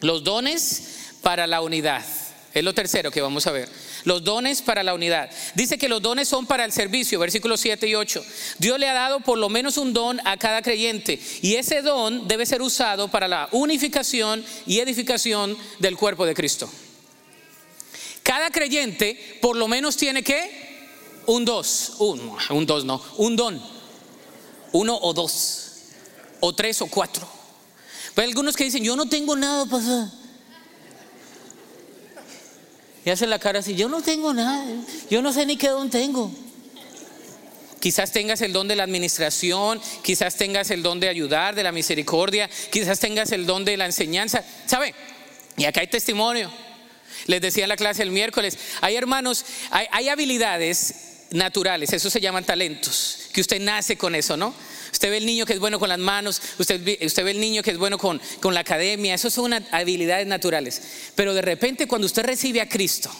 Los 0.00 0.24
dones 0.24 0.82
para 1.22 1.46
la 1.46 1.60
unidad. 1.60 2.04
Es 2.52 2.64
lo 2.64 2.74
tercero 2.74 3.12
que 3.12 3.20
vamos 3.20 3.46
a 3.46 3.52
ver. 3.52 3.68
Los 4.04 4.22
dones 4.22 4.60
para 4.60 4.82
la 4.82 4.94
unidad. 4.94 5.30
Dice 5.54 5.78
que 5.78 5.88
los 5.88 6.02
dones 6.02 6.28
son 6.28 6.46
para 6.46 6.64
el 6.64 6.72
servicio, 6.72 7.18
versículos 7.18 7.60
7 7.60 7.88
y 7.88 7.94
8. 7.94 8.24
Dios 8.58 8.78
le 8.78 8.88
ha 8.88 8.92
dado 8.92 9.20
por 9.20 9.38
lo 9.38 9.48
menos 9.48 9.78
un 9.78 9.92
don 9.92 10.20
a 10.26 10.36
cada 10.36 10.62
creyente 10.62 11.18
y 11.42 11.54
ese 11.54 11.82
don 11.82 12.28
debe 12.28 12.44
ser 12.44 12.60
usado 12.60 13.08
para 13.08 13.28
la 13.28 13.48
unificación 13.52 14.44
y 14.66 14.80
edificación 14.80 15.56
del 15.78 15.96
cuerpo 15.96 16.26
de 16.26 16.34
Cristo. 16.34 16.70
Cada 18.22 18.50
creyente 18.50 19.38
por 19.40 19.56
lo 19.56 19.68
menos 19.68 19.96
tiene 19.96 20.22
que 20.22 20.64
un 21.26 21.44
dos, 21.44 21.94
un, 21.98 22.66
dos 22.66 22.84
no, 22.84 23.02
un 23.16 23.36
don, 23.36 23.62
uno 24.72 24.98
o 25.00 25.14
dos, 25.14 25.72
o 26.40 26.54
tres 26.54 26.82
o 26.82 26.86
cuatro. 26.86 27.26
Hay 28.16 28.24
algunos 28.24 28.54
que 28.54 28.64
dicen, 28.64 28.84
yo 28.84 28.96
no 28.96 29.06
tengo 29.06 29.34
nada, 29.34 29.66
pasar. 29.66 30.23
Y 33.04 33.10
hace 33.10 33.26
la 33.26 33.38
cara 33.38 33.58
así, 33.58 33.74
yo 33.74 33.88
no 33.88 34.02
tengo 34.02 34.32
nada, 34.32 34.64
yo 35.10 35.20
no 35.20 35.32
sé 35.32 35.44
ni 35.44 35.56
qué 35.56 35.68
don 35.68 35.90
tengo. 35.90 36.30
Quizás 37.80 38.12
tengas 38.12 38.40
el 38.40 38.54
don 38.54 38.66
de 38.66 38.76
la 38.76 38.84
administración, 38.84 39.78
quizás 40.02 40.36
tengas 40.36 40.70
el 40.70 40.82
don 40.82 41.00
de 41.00 41.10
ayudar, 41.10 41.54
de 41.54 41.62
la 41.62 41.70
misericordia, 41.70 42.48
quizás 42.72 42.98
tengas 42.98 43.30
el 43.32 43.44
don 43.44 43.64
de 43.66 43.76
la 43.76 43.84
enseñanza. 43.84 44.42
¿Sabe? 44.64 44.94
Y 45.58 45.66
acá 45.66 45.80
hay 45.80 45.88
testimonio. 45.88 46.50
Les 47.26 47.42
decía 47.42 47.64
en 47.64 47.68
la 47.68 47.76
clase 47.76 48.02
el 48.02 48.10
miércoles, 48.10 48.56
hay 48.80 48.96
hermanos, 48.96 49.44
hay, 49.70 49.86
hay 49.92 50.08
habilidades 50.08 50.94
naturales, 51.30 51.92
eso 51.92 52.08
se 52.08 52.20
llaman 52.20 52.44
talentos, 52.44 53.28
que 53.32 53.40
usted 53.40 53.60
nace 53.60 53.96
con 53.96 54.14
eso, 54.14 54.36
¿no? 54.36 54.54
Usted 54.94 55.10
ve 55.10 55.16
el 55.16 55.26
niño 55.26 55.44
que 55.44 55.54
es 55.54 55.58
bueno 55.58 55.80
con 55.80 55.88
las 55.88 55.98
manos, 55.98 56.40
usted, 56.56 56.80
ve 56.80 57.30
el 57.32 57.40
niño 57.40 57.64
que 57.64 57.72
es 57.72 57.78
bueno 57.78 57.98
con, 57.98 58.22
con 58.40 58.54
la 58.54 58.60
academia, 58.60 59.14
eso 59.14 59.28
son 59.28 59.52
habilidades 59.72 60.24
naturales. 60.24 60.80
Pero 61.16 61.34
de 61.34 61.42
repente 61.42 61.88
cuando 61.88 62.06
usted 62.06 62.22
recibe 62.22 62.60
a 62.60 62.68
Cristo 62.68 63.10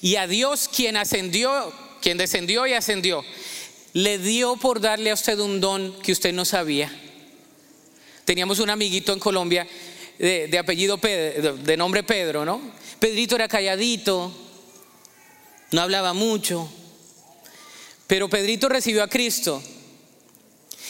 y 0.00 0.14
a 0.14 0.28
Dios 0.28 0.68
quien 0.68 0.96
ascendió, 0.96 1.72
quien 2.00 2.16
descendió 2.16 2.64
y 2.64 2.74
ascendió, 2.74 3.24
le 3.92 4.18
dio 4.18 4.56
por 4.56 4.80
darle 4.80 5.10
a 5.10 5.14
usted 5.14 5.36
un 5.40 5.60
don 5.60 6.00
que 6.00 6.12
usted 6.12 6.32
no 6.32 6.44
sabía. 6.44 6.96
Teníamos 8.24 8.60
un 8.60 8.70
amiguito 8.70 9.12
en 9.12 9.18
Colombia 9.18 9.66
de, 10.16 10.46
de 10.46 10.58
apellido 10.58 10.98
Pedro, 10.98 11.56
de 11.56 11.76
nombre 11.76 12.04
Pedro, 12.04 12.44
¿no? 12.44 12.60
Pedrito 13.00 13.34
era 13.34 13.48
calladito, 13.48 14.32
no 15.72 15.80
hablaba 15.80 16.12
mucho, 16.12 16.72
pero 18.06 18.30
Pedrito 18.30 18.68
recibió 18.68 19.02
a 19.02 19.08
Cristo 19.08 19.60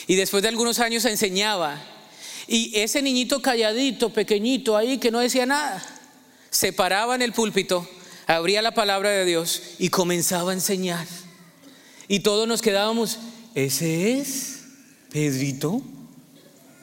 y 0.07 0.17
después 0.17 0.43
de 0.43 0.49
algunos 0.49 0.79
años 0.79 1.05
enseñaba. 1.05 1.83
Y 2.47 2.79
ese 2.79 3.03
niñito 3.03 3.41
calladito, 3.41 4.13
pequeñito 4.13 4.77
ahí, 4.77 4.99
que 4.99 5.11
no 5.11 5.21
decía 5.21 5.47
nada, 5.47 5.83
se 6.51 6.73
paraba 6.73 7.15
en 7.15 7.23
el 7.23 7.33
púlpito, 7.33 7.89
abría 8.27 8.63
la 8.63 8.73
palabra 8.73 9.11
de 9.11 9.25
Dios 9.25 9.63
y 9.79 9.89
comenzaba 9.89 10.51
a 10.51 10.55
enseñar. 10.55 11.07
Y 12.09 12.21
todos 12.21 12.49
nos 12.49 12.61
quedábamos, 12.61 13.19
¿ese 13.55 14.19
es 14.19 14.59
Pedrito? 15.11 15.83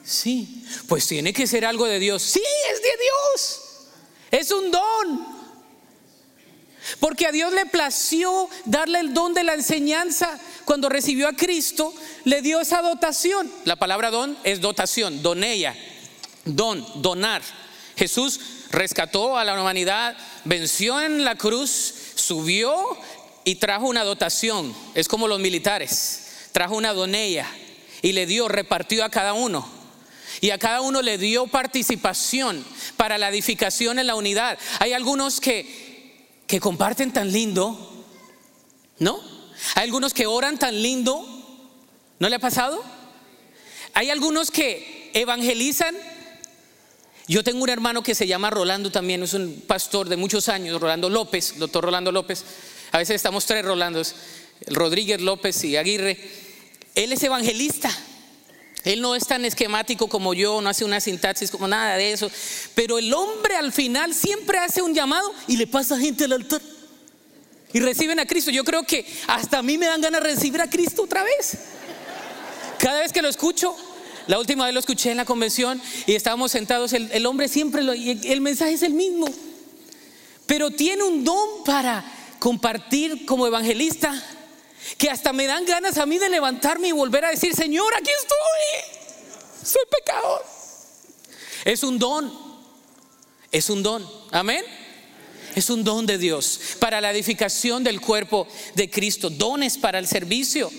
Sí, 0.02 0.64
pues 0.86 1.06
tiene 1.06 1.34
que 1.34 1.46
ser 1.46 1.66
algo 1.66 1.84
de 1.84 1.98
Dios. 1.98 2.22
Sí, 2.22 2.42
es 2.72 2.82
de 2.82 2.88
Dios. 2.88 3.60
Es 4.30 4.50
un 4.50 4.70
don. 4.70 5.26
Porque 6.98 7.26
a 7.26 7.32
Dios 7.32 7.52
le 7.52 7.66
plació 7.66 8.48
darle 8.64 9.00
el 9.00 9.12
don 9.12 9.34
de 9.34 9.44
la 9.44 9.52
enseñanza. 9.52 10.40
Cuando 10.68 10.90
recibió 10.90 11.28
a 11.28 11.32
Cristo, 11.32 11.94
le 12.24 12.42
dio 12.42 12.60
esa 12.60 12.82
dotación. 12.82 13.50
La 13.64 13.76
palabra 13.76 14.10
don 14.10 14.36
es 14.44 14.60
dotación, 14.60 15.22
donella, 15.22 15.74
don, 16.44 16.86
donar. 17.00 17.40
Jesús 17.96 18.38
rescató 18.70 19.38
a 19.38 19.44
la 19.46 19.58
humanidad, 19.58 20.14
venció 20.44 21.00
en 21.00 21.24
la 21.24 21.36
cruz, 21.36 21.94
subió 22.16 22.98
y 23.44 23.54
trajo 23.54 23.86
una 23.86 24.04
dotación. 24.04 24.74
Es 24.94 25.08
como 25.08 25.26
los 25.26 25.40
militares. 25.40 26.50
Trajo 26.52 26.76
una 26.76 26.92
donella 26.92 27.46
y 28.02 28.12
le 28.12 28.26
dio, 28.26 28.46
repartió 28.46 29.06
a 29.06 29.08
cada 29.08 29.32
uno. 29.32 29.66
Y 30.42 30.50
a 30.50 30.58
cada 30.58 30.82
uno 30.82 31.00
le 31.00 31.16
dio 31.16 31.46
participación 31.46 32.62
para 32.98 33.16
la 33.16 33.30
edificación 33.30 33.98
en 33.98 34.06
la 34.06 34.16
unidad. 34.16 34.58
Hay 34.80 34.92
algunos 34.92 35.40
que 35.40 35.88
que 36.46 36.60
comparten 36.60 37.10
tan 37.10 37.32
lindo, 37.32 38.04
¿no? 38.98 39.27
Hay 39.74 39.84
algunos 39.84 40.14
que 40.14 40.26
oran 40.26 40.58
tan 40.58 40.80
lindo, 40.80 41.26
¿no 42.18 42.28
le 42.28 42.36
ha 42.36 42.40
pasado? 42.40 42.82
Hay 43.94 44.10
algunos 44.10 44.50
que 44.50 45.10
evangelizan. 45.14 45.96
Yo 47.26 47.44
tengo 47.44 47.62
un 47.62 47.68
hermano 47.68 48.02
que 48.02 48.14
se 48.14 48.26
llama 48.26 48.50
Rolando 48.50 48.90
también, 48.90 49.22
es 49.22 49.34
un 49.34 49.62
pastor 49.66 50.08
de 50.08 50.16
muchos 50.16 50.48
años, 50.48 50.80
Rolando 50.80 51.10
López, 51.10 51.58
doctor 51.58 51.84
Rolando 51.84 52.10
López. 52.10 52.44
A 52.90 52.98
veces 52.98 53.16
estamos 53.16 53.44
tres 53.44 53.64
Rolandos, 53.64 54.14
Rodríguez 54.68 55.20
López 55.20 55.62
y 55.64 55.76
Aguirre. 55.76 56.18
Él 56.94 57.12
es 57.12 57.22
evangelista. 57.22 57.90
Él 58.84 59.02
no 59.02 59.14
es 59.14 59.26
tan 59.26 59.44
esquemático 59.44 60.08
como 60.08 60.32
yo, 60.32 60.60
no 60.60 60.70
hace 60.70 60.84
una 60.84 61.00
sintaxis 61.00 61.50
como 61.50 61.68
nada 61.68 61.96
de 61.96 62.12
eso. 62.12 62.30
Pero 62.74 62.98
el 62.98 63.12
hombre 63.12 63.56
al 63.56 63.72
final 63.72 64.14
siempre 64.14 64.58
hace 64.58 64.80
un 64.80 64.94
llamado 64.94 65.30
y 65.46 65.56
le 65.56 65.66
pasa 65.66 65.98
gente 65.98 66.24
al 66.24 66.32
altar. 66.32 66.62
Y 67.72 67.80
reciben 67.80 68.18
a 68.18 68.26
Cristo. 68.26 68.50
Yo 68.50 68.64
creo 68.64 68.82
que 68.84 69.06
hasta 69.26 69.58
a 69.58 69.62
mí 69.62 69.76
me 69.78 69.86
dan 69.86 70.00
ganas 70.00 70.22
de 70.22 70.30
recibir 70.30 70.60
a 70.60 70.70
Cristo 70.70 71.02
otra 71.02 71.22
vez. 71.22 71.58
Cada 72.78 73.00
vez 73.00 73.12
que 73.12 73.22
lo 73.22 73.28
escucho, 73.28 73.76
la 74.26 74.38
última 74.38 74.64
vez 74.64 74.74
lo 74.74 74.80
escuché 74.80 75.10
en 75.10 75.16
la 75.16 75.24
convención 75.24 75.80
y 76.06 76.14
estábamos 76.14 76.52
sentados, 76.52 76.92
el, 76.92 77.26
hombre 77.26 77.48
siempre, 77.48 77.82
lo, 77.82 77.94
y 77.94 78.20
el 78.30 78.40
mensaje 78.40 78.72
es 78.72 78.82
el 78.82 78.94
mismo. 78.94 79.26
Pero 80.46 80.70
tiene 80.70 81.02
un 81.02 81.24
don 81.24 81.64
para 81.64 82.04
compartir 82.38 83.26
como 83.26 83.46
evangelista 83.46 84.14
que 84.96 85.10
hasta 85.10 85.32
me 85.32 85.46
dan 85.46 85.64
ganas 85.66 85.98
a 85.98 86.06
mí 86.06 86.18
de 86.18 86.28
levantarme 86.28 86.88
y 86.88 86.92
volver 86.92 87.24
a 87.24 87.30
decir, 87.30 87.54
Señor, 87.54 87.92
aquí 87.94 88.10
estoy, 88.18 89.66
soy 89.66 89.82
pecador. 89.90 90.44
Es 91.64 91.82
un 91.82 91.98
don, 91.98 92.32
es 93.50 93.68
un 93.68 93.82
don, 93.82 94.08
amén. 94.30 94.64
Es 95.54 95.70
un 95.70 95.84
don 95.84 96.06
de 96.06 96.18
Dios 96.18 96.60
para 96.78 97.00
la 97.00 97.10
edificación 97.10 97.84
del 97.84 98.00
cuerpo 98.00 98.46
de 98.74 98.90
Cristo, 98.90 99.30
dones 99.30 99.78
para 99.78 99.98
el 99.98 100.06
servicio. 100.06 100.70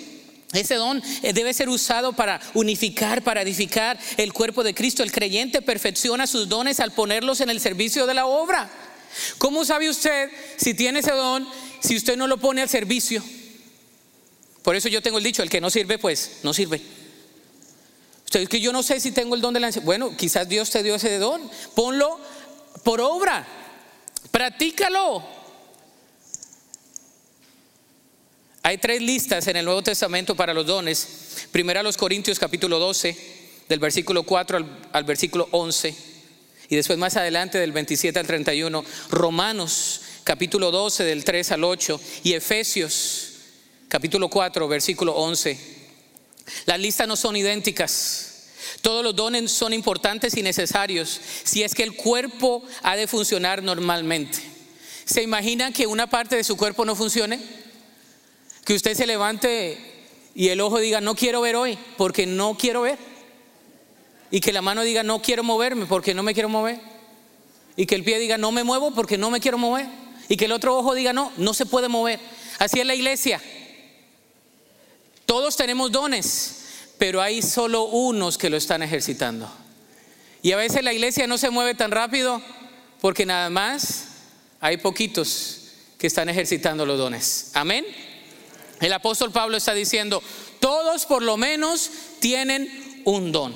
Ese 0.52 0.76
don 0.76 1.02
eh, 1.22 1.34
debe 1.34 1.54
ser 1.54 1.70
usado 1.70 2.14
para 2.14 2.42
unificar, 2.56 3.24
para 3.24 3.44
edificar 3.44 4.00
el 4.18 4.34
cuerpo 4.34 4.64
de 4.64 4.74
Cristo. 4.74 5.04
El 5.04 5.12
creyente 5.12 5.62
perfecciona 5.62 6.26
sus 6.26 6.50
dones 6.50 6.80
al 6.80 6.92
ponerlos 6.92 7.42
en 7.42 7.52
el 7.52 7.60
servicio 7.60 8.08
de 8.08 8.16
la 8.16 8.26
obra. 8.26 8.70
¿Cómo 9.38 9.64
sabe 9.64 9.90
usted 9.90 10.30
si 10.58 10.74
tiene 10.74 11.00
ese 11.00 11.12
don 11.12 11.48
si 11.82 11.96
usted 11.96 12.18
no 12.18 12.28
lo 12.28 12.38
pone 12.38 12.62
al 12.62 12.70
servicio? 12.70 13.24
Por 14.64 14.76
eso 14.76 14.90
yo 14.90 15.02
tengo 15.02 15.20
el 15.20 15.24
dicho, 15.24 15.44
el 15.44 15.50
que 15.50 15.62
no 15.62 15.70
sirve, 15.70 15.98
pues 16.00 16.40
no 16.44 16.54
sirve. 16.54 16.82
Usted 18.26 18.48
que 18.48 18.60
yo 18.60 18.72
no 18.72 18.84
sé 18.84 19.00
si 19.00 19.12
tengo 19.12 19.36
el 19.36 19.42
don 19.42 19.54
de 19.54 19.60
la 19.60 19.72
Bueno, 19.84 20.16
quizás 20.16 20.48
Dios 20.48 20.70
te 20.70 20.84
dio 20.84 20.96
ese 20.96 21.18
don. 21.18 21.42
Ponlo 21.76 22.20
por 22.84 23.02
obra. 23.02 23.48
Practícalo. 24.32 25.24
Hay 28.62 28.78
tres 28.78 29.02
listas 29.02 29.48
en 29.48 29.58
el 29.58 29.66
Nuevo 29.66 29.82
Testamento 29.82 30.36
para 30.36 30.54
los 30.54 30.66
dones. 30.66 31.48
Primera 31.52 31.82
los 31.82 31.98
Corintios 31.98 32.38
capítulo 32.38 32.78
12, 32.78 33.18
del 33.68 33.80
versículo 33.80 34.24
4 34.24 34.58
al, 34.58 34.90
al 34.92 35.04
versículo 35.06 35.48
11, 35.52 35.96
y 36.70 36.76
después 36.76 37.00
más 37.00 37.18
adelante 37.18 37.58
del 37.58 37.72
27 37.72 38.20
al 38.20 38.28
31, 38.28 38.84
Romanos 39.10 40.02
capítulo 40.24 40.70
12 40.70 41.04
del 41.04 41.24
3 41.24 41.54
al 41.54 41.64
8 41.64 42.00
y 42.24 42.34
Efesios 42.34 43.30
capítulo 43.88 44.30
4 44.30 44.68
versículo 44.68 45.14
11. 45.14 45.58
Las 46.66 46.80
listas 46.80 47.08
no 47.08 47.16
son 47.16 47.36
idénticas. 47.36 48.29
Todos 48.82 49.04
los 49.04 49.16
dones 49.16 49.52
son 49.52 49.74
importantes 49.74 50.36
y 50.38 50.42
necesarios 50.42 51.20
si 51.44 51.64
es 51.64 51.74
que 51.74 51.84
el 51.84 51.96
cuerpo 51.96 52.64
ha 52.84 52.96
de 52.96 53.08
funcionar 53.08 53.64
normalmente. 53.64 54.40
¿Se 55.06 55.24
imagina 55.24 55.72
que 55.72 55.88
una 55.88 56.08
parte 56.08 56.36
de 56.36 56.44
su 56.44 56.56
cuerpo 56.56 56.86
no 56.86 56.96
funcione? 56.96 57.40
Que 58.64 58.76
usted 58.76 58.96
se 58.96 59.08
levante 59.08 59.78
y 60.36 60.50
el 60.50 60.62
ojo 60.62 60.80
diga, 60.80 61.02
no 61.02 61.16
quiero 61.16 61.42
ver 61.42 61.56
hoy 61.56 61.78
porque 61.98 62.26
no 62.26 62.56
quiero 62.56 62.82
ver. 62.82 62.98
Y 64.32 64.40
que 64.42 64.54
la 64.54 64.62
mano 64.62 64.84
diga, 64.84 65.02
no 65.04 65.22
quiero 65.22 65.44
moverme 65.44 65.86
porque 65.88 66.14
no 66.14 66.22
me 66.22 66.34
quiero 66.34 66.50
mover. 66.50 66.80
Y 67.76 67.86
que 67.86 67.96
el 67.96 68.04
pie 68.04 68.20
diga, 68.20 68.38
no 68.38 68.52
me 68.52 68.64
muevo 68.64 68.92
porque 68.92 69.18
no 69.18 69.32
me 69.32 69.40
quiero 69.40 69.58
mover. 69.58 69.88
Y 70.28 70.38
que 70.38 70.46
el 70.46 70.52
otro 70.52 70.78
ojo 70.78 70.94
diga, 70.94 71.14
no, 71.14 71.32
no 71.38 71.54
se 71.54 71.66
puede 71.66 71.88
mover. 71.88 72.20
Así 72.60 72.80
es 72.80 72.86
la 72.86 72.94
iglesia. 72.94 73.42
Todos 75.26 75.56
tenemos 75.56 75.92
dones, 75.92 76.59
pero 77.00 77.22
hay 77.22 77.42
solo 77.42 77.86
unos 77.86 78.38
que 78.38 78.50
lo 78.50 78.58
están 78.58 78.84
ejercitando. 78.84 79.50
Y 80.44 80.52
a 80.52 80.58
veces 80.58 80.84
la 80.84 80.94
iglesia 80.94 81.26
no 81.26 81.38
se 81.38 81.50
mueve 81.50 81.74
tan 81.74 81.92
rápido 81.92 82.42
porque 83.02 83.26
nada 83.26 83.50
más 83.50 84.10
hay 84.60 84.78
poquitos 84.78 85.72
que 85.98 86.08
están 86.08 86.30
ejercitando 86.30 86.86
los 86.86 86.98
dones. 86.98 87.52
Amén. 87.54 87.86
El 88.82 88.94
apóstol 88.94 89.32
Pablo 89.32 89.58
está 89.58 89.74
diciendo, 89.74 90.22
todos 90.60 91.06
por 91.06 91.24
lo 91.24 91.38
menos 91.38 91.90
tienen 92.20 93.02
un 93.06 93.32
don. 93.32 93.56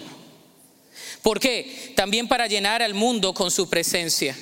¿Por 1.22 1.40
qué? 1.40 1.94
También 1.96 2.28
para 2.28 2.48
llenar 2.48 2.82
al 2.82 2.94
mundo 2.94 3.34
con 3.34 3.52
su 3.52 3.70
presencia. 3.70 4.38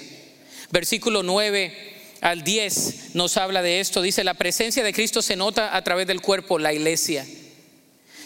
Versículo 0.72 1.24
9 1.24 1.92
al 2.22 2.44
10 2.44 3.16
nos 3.16 3.38
habla 3.38 3.64
de 3.64 3.80
esto. 3.80 4.02
Dice, 4.02 4.24
la 4.24 4.36
presencia 4.36 4.84
de 4.84 4.94
Cristo 4.94 5.24
se 5.24 5.36
nota 5.36 5.76
a 5.76 5.84
través 5.84 6.06
del 6.08 6.22
cuerpo, 6.22 6.60
la 6.60 6.74
iglesia. 6.74 7.26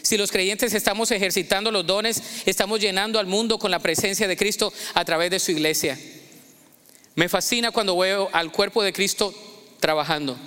Si 0.06 0.18
los 0.18 0.32
creyentes 0.32 0.76
estamos 0.76 1.10
ejercitando 1.10 1.72
los 1.72 1.84
dones, 1.84 2.22
estamos 2.46 2.80
llenando 2.80 3.18
al 3.18 3.26
mundo 3.26 3.58
con 3.58 3.72
la 3.72 3.80
presencia 3.80 4.28
de 4.28 4.38
Cristo 4.38 4.72
a 4.94 5.04
través 5.04 5.32
de 5.32 5.40
su 5.40 5.50
iglesia. 5.50 6.00
Me 7.16 7.28
fascina 7.28 7.72
cuando 7.72 7.98
veo 7.98 8.30
al 8.32 8.52
cuerpo 8.52 8.84
de 8.84 8.94
Cristo 8.94 9.34
trabajando. 9.80 10.38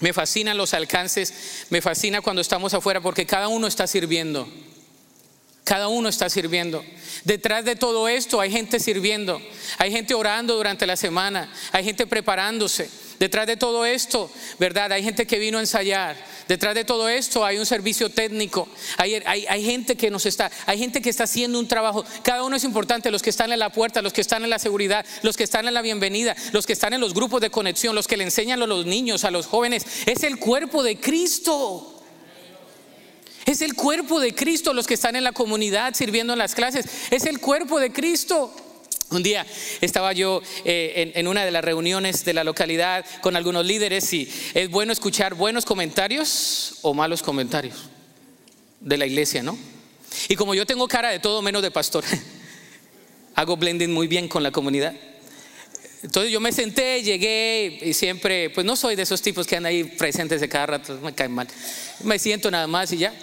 Me 0.00 0.14
fascinan 0.14 0.56
los 0.56 0.72
alcances, 0.72 1.66
me 1.68 1.82
fascina 1.82 2.22
cuando 2.22 2.40
estamos 2.40 2.72
afuera 2.72 3.02
porque 3.02 3.26
cada 3.26 3.48
uno 3.48 3.66
está 3.66 3.86
sirviendo. 3.86 4.48
Cada 5.62 5.88
uno 5.88 6.08
está 6.08 6.30
sirviendo. 6.30 6.82
Detrás 7.24 7.66
de 7.66 7.76
todo 7.76 8.08
esto 8.08 8.40
hay 8.40 8.50
gente 8.50 8.80
sirviendo, 8.80 9.42
hay 9.76 9.92
gente 9.92 10.14
orando 10.14 10.56
durante 10.56 10.86
la 10.86 10.96
semana, 10.96 11.52
hay 11.70 11.84
gente 11.84 12.06
preparándose. 12.06 12.88
Detrás 13.18 13.46
de 13.46 13.56
todo 13.56 13.84
esto, 13.84 14.30
¿verdad? 14.58 14.92
Hay 14.92 15.02
gente 15.02 15.26
que 15.26 15.38
vino 15.38 15.58
a 15.58 15.60
ensayar. 15.60 16.16
Detrás 16.48 16.74
de 16.74 16.84
todo 16.84 17.08
esto 17.08 17.44
hay 17.44 17.58
un 17.58 17.66
servicio 17.66 18.10
técnico. 18.10 18.68
Hay, 18.98 19.14
hay, 19.14 19.64
gente 19.64 19.96
que 19.96 20.10
nos 20.10 20.26
está, 20.26 20.50
hay 20.66 20.78
gente 20.78 21.00
que 21.00 21.10
está 21.10 21.24
haciendo 21.24 21.58
un 21.58 21.66
trabajo. 21.66 22.04
Cada 22.22 22.44
uno 22.44 22.56
es 22.56 22.64
importante. 22.64 23.10
Los 23.10 23.22
que 23.22 23.30
están 23.30 23.52
en 23.52 23.58
la 23.58 23.70
puerta, 23.70 24.02
los 24.02 24.12
que 24.12 24.20
están 24.20 24.44
en 24.44 24.50
la 24.50 24.58
seguridad, 24.58 25.04
los 25.22 25.36
que 25.36 25.44
están 25.44 25.66
en 25.66 25.74
la 25.74 25.82
bienvenida, 25.82 26.36
los 26.52 26.66
que 26.66 26.74
están 26.74 26.92
en 26.92 27.00
los 27.00 27.14
grupos 27.14 27.40
de 27.40 27.50
conexión, 27.50 27.94
los 27.94 28.06
que 28.06 28.16
le 28.16 28.24
enseñan 28.24 28.62
a 28.62 28.66
los 28.66 28.86
niños, 28.86 29.24
a 29.24 29.30
los 29.30 29.46
jóvenes. 29.46 29.84
Es 30.06 30.22
el 30.22 30.38
cuerpo 30.38 30.82
de 30.82 31.00
Cristo. 31.00 31.92
Es 33.46 33.62
el 33.62 33.74
cuerpo 33.74 34.18
de 34.20 34.34
Cristo 34.34 34.74
los 34.74 34.86
que 34.88 34.94
están 34.94 35.14
en 35.14 35.22
la 35.22 35.32
comunidad 35.32 35.94
sirviendo 35.94 36.32
en 36.32 36.40
las 36.40 36.54
clases. 36.54 36.86
Es 37.10 37.24
el 37.26 37.40
cuerpo 37.40 37.78
de 37.78 37.92
Cristo. 37.92 38.52
Un 39.10 39.22
día 39.22 39.46
estaba 39.80 40.12
yo 40.12 40.42
eh, 40.64 41.12
en, 41.14 41.28
una 41.28 41.44
de 41.44 41.52
las 41.52 41.64
reuniones 41.64 42.24
de 42.24 42.34
la 42.34 42.42
localidad 42.42 43.04
con 43.20 43.36
algunos 43.36 43.64
líderes 43.64 44.12
y 44.12 44.28
es 44.52 44.68
bueno 44.68 44.92
escuchar 44.92 45.34
buenos 45.34 45.64
comentarios 45.64 46.78
o 46.82 46.92
malos 46.92 47.22
comentarios 47.22 47.76
de 48.80 48.98
la 48.98 49.06
iglesia, 49.06 49.44
¿no? 49.44 49.56
Y 50.28 50.34
como 50.34 50.54
yo 50.54 50.66
tengo 50.66 50.88
cara 50.88 51.10
de 51.10 51.20
todo 51.20 51.40
menos 51.40 51.62
de 51.62 51.70
pastor, 51.70 52.04
hago 53.36 53.56
blending 53.56 53.92
muy 53.92 54.08
bien 54.08 54.26
con 54.26 54.42
la 54.42 54.50
comunidad. 54.50 54.94
Entonces 56.02 56.32
yo 56.32 56.40
me 56.40 56.50
senté, 56.50 57.02
llegué 57.02 57.78
y 57.82 57.94
siempre, 57.94 58.50
pues 58.50 58.66
no 58.66 58.74
soy 58.74 58.96
de 58.96 59.02
esos 59.02 59.22
tipos 59.22 59.46
que 59.46 59.56
andan 59.56 59.70
ahí 59.70 59.84
presentes 59.84 60.40
de 60.40 60.48
cada 60.48 60.66
rato, 60.66 60.98
me 61.00 61.14
caen 61.14 61.32
mal. 61.32 61.46
Me 62.02 62.18
siento 62.18 62.50
nada 62.50 62.66
más 62.66 62.92
y 62.92 62.98
ya 62.98 63.14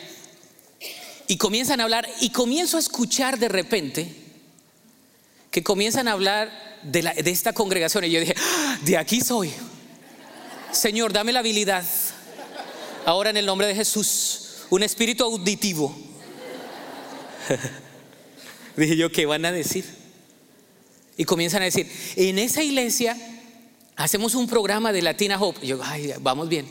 y 1.27 1.38
comienzan 1.38 1.79
a 1.79 1.84
hablar 1.84 2.07
y 2.21 2.29
comienzo 2.29 2.77
a 2.77 2.79
escuchar 2.79 3.39
de 3.39 3.49
repente 3.49 4.22
que 5.54 5.62
comienzan 5.62 6.08
a 6.08 6.14
hablar 6.14 6.51
de, 6.82 7.14
esta 7.28 7.54
congregación 7.54 8.04
y 8.06 8.10
yo 8.10 8.20
dije, 8.20 8.34
ah, 8.36 8.80
de 8.82 8.97
aquí 8.97 9.22
soy. 9.22 9.54
Señor, 10.72 11.14
dame 11.14 11.32
la 11.32 11.39
habilidad. 11.41 11.86
Ahora 13.06 13.30
en 13.30 13.38
el 13.38 13.45
nombre 13.45 13.68
de 13.68 13.76
Jesús, 13.76 14.64
un 14.72 14.82
espíritu 14.82 15.24
auditivo. 15.24 15.95
dije 18.78 18.97
yo, 18.97 19.12
¿qué 19.12 19.28
van 19.28 19.45
a 19.45 19.51
decir? 19.51 19.86
Y 21.18 21.26
comienzan 21.26 21.62
a 21.62 21.66
decir, 21.66 21.88
en 22.16 22.39
esa 22.39 22.64
iglesia 22.64 23.16
hacemos 23.95 24.34
un 24.34 24.47
programa 24.47 24.91
de 24.91 25.04
Latina 25.04 25.39
Hope. 25.39 25.60
Y 25.62 25.68
yo, 25.68 25.80
ay, 25.84 26.16
vamos 26.20 26.49
bien. 26.49 26.68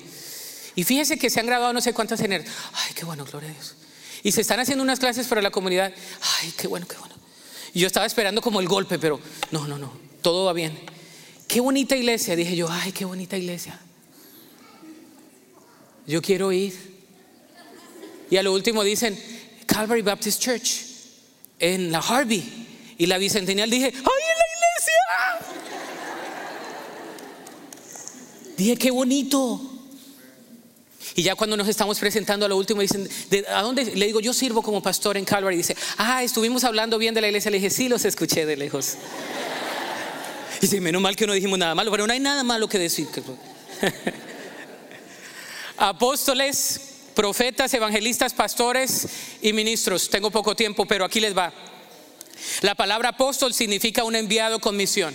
Y 0.74 0.82
fíjese 0.82 1.18
que 1.18 1.30
se 1.30 1.38
han 1.38 1.46
grabado 1.46 1.72
no 1.72 1.80
sé 1.80 1.94
cuántas 1.94 2.18
en 2.18 2.32
Ay, 2.32 2.94
qué 2.96 3.04
bueno, 3.04 3.24
gloria 3.26 3.48
a 3.48 3.52
Dios. 3.52 3.76
Y 4.24 4.32
se 4.32 4.40
están 4.40 4.58
haciendo 4.58 4.82
unas 4.82 4.98
clases 4.98 5.28
para 5.28 5.40
la 5.40 5.50
comunidad. 5.52 5.94
Ay, 6.40 6.52
qué 6.56 6.66
bueno, 6.66 6.88
qué 6.88 6.96
bueno. 6.96 7.11
Yo 7.74 7.86
estaba 7.86 8.06
esperando 8.06 8.40
como 8.42 8.60
el 8.60 8.68
golpe, 8.68 8.98
pero 8.98 9.18
no, 9.50 9.66
no, 9.66 9.78
no, 9.78 9.92
todo 10.20 10.44
va 10.44 10.52
bien. 10.52 10.78
Qué 11.48 11.60
bonita 11.60 11.96
iglesia, 11.96 12.36
dije 12.36 12.54
yo, 12.56 12.68
ay, 12.70 12.92
qué 12.92 13.04
bonita 13.04 13.36
iglesia. 13.36 13.78
Yo 16.06 16.20
quiero 16.20 16.52
ir. 16.52 16.74
Y 18.30 18.36
a 18.36 18.42
lo 18.42 18.52
último 18.52 18.82
dicen, 18.82 19.18
Calvary 19.66 20.02
Baptist 20.02 20.40
Church, 20.40 20.84
en 21.58 21.92
la 21.92 21.98
Harvey. 21.98 22.42
Y 22.98 23.06
la 23.06 23.18
bicentennial 23.18 23.70
dije, 23.70 23.86
¡ay, 23.86 23.92
en 23.94 24.02
la 24.02 24.46
iglesia! 24.56 24.92
Dije, 28.56 28.76
qué 28.76 28.90
bonito. 28.90 29.71
Y 31.14 31.22
ya 31.22 31.34
cuando 31.34 31.56
nos 31.56 31.68
estamos 31.68 31.98
presentando 31.98 32.46
a 32.46 32.48
lo 32.48 32.56
último, 32.56 32.80
dicen, 32.80 33.08
¿a 33.48 33.62
dónde? 33.62 33.84
Le 33.84 34.06
digo, 34.06 34.20
yo 34.20 34.32
sirvo 34.32 34.62
como 34.62 34.82
pastor 34.82 35.16
en 35.16 35.24
Calvary. 35.24 35.56
Dice, 35.56 35.76
ah, 35.98 36.22
estuvimos 36.22 36.64
hablando 36.64 36.98
bien 36.98 37.14
de 37.14 37.20
la 37.20 37.28
iglesia. 37.28 37.50
Le 37.50 37.58
dije, 37.58 37.70
sí, 37.70 37.88
los 37.88 38.04
escuché 38.04 38.46
de 38.46 38.56
lejos. 38.56 38.96
Y 40.58 40.66
dice, 40.66 40.80
menos 40.80 41.02
mal 41.02 41.16
que 41.16 41.26
no 41.26 41.32
dijimos 41.32 41.58
nada 41.58 41.74
malo, 41.74 41.90
pero 41.90 42.06
no 42.06 42.12
hay 42.12 42.20
nada 42.20 42.44
malo 42.44 42.68
que 42.68 42.78
decir. 42.78 43.08
Apóstoles, 45.76 46.80
profetas, 47.16 47.74
evangelistas, 47.74 48.32
pastores 48.32 49.08
y 49.42 49.52
ministros. 49.52 50.08
Tengo 50.08 50.30
poco 50.30 50.54
tiempo, 50.54 50.86
pero 50.86 51.04
aquí 51.04 51.18
les 51.18 51.36
va. 51.36 51.52
La 52.60 52.76
palabra 52.76 53.08
apóstol 53.08 53.52
significa 53.54 54.04
un 54.04 54.14
enviado 54.14 54.60
con 54.60 54.76
misión. 54.76 55.12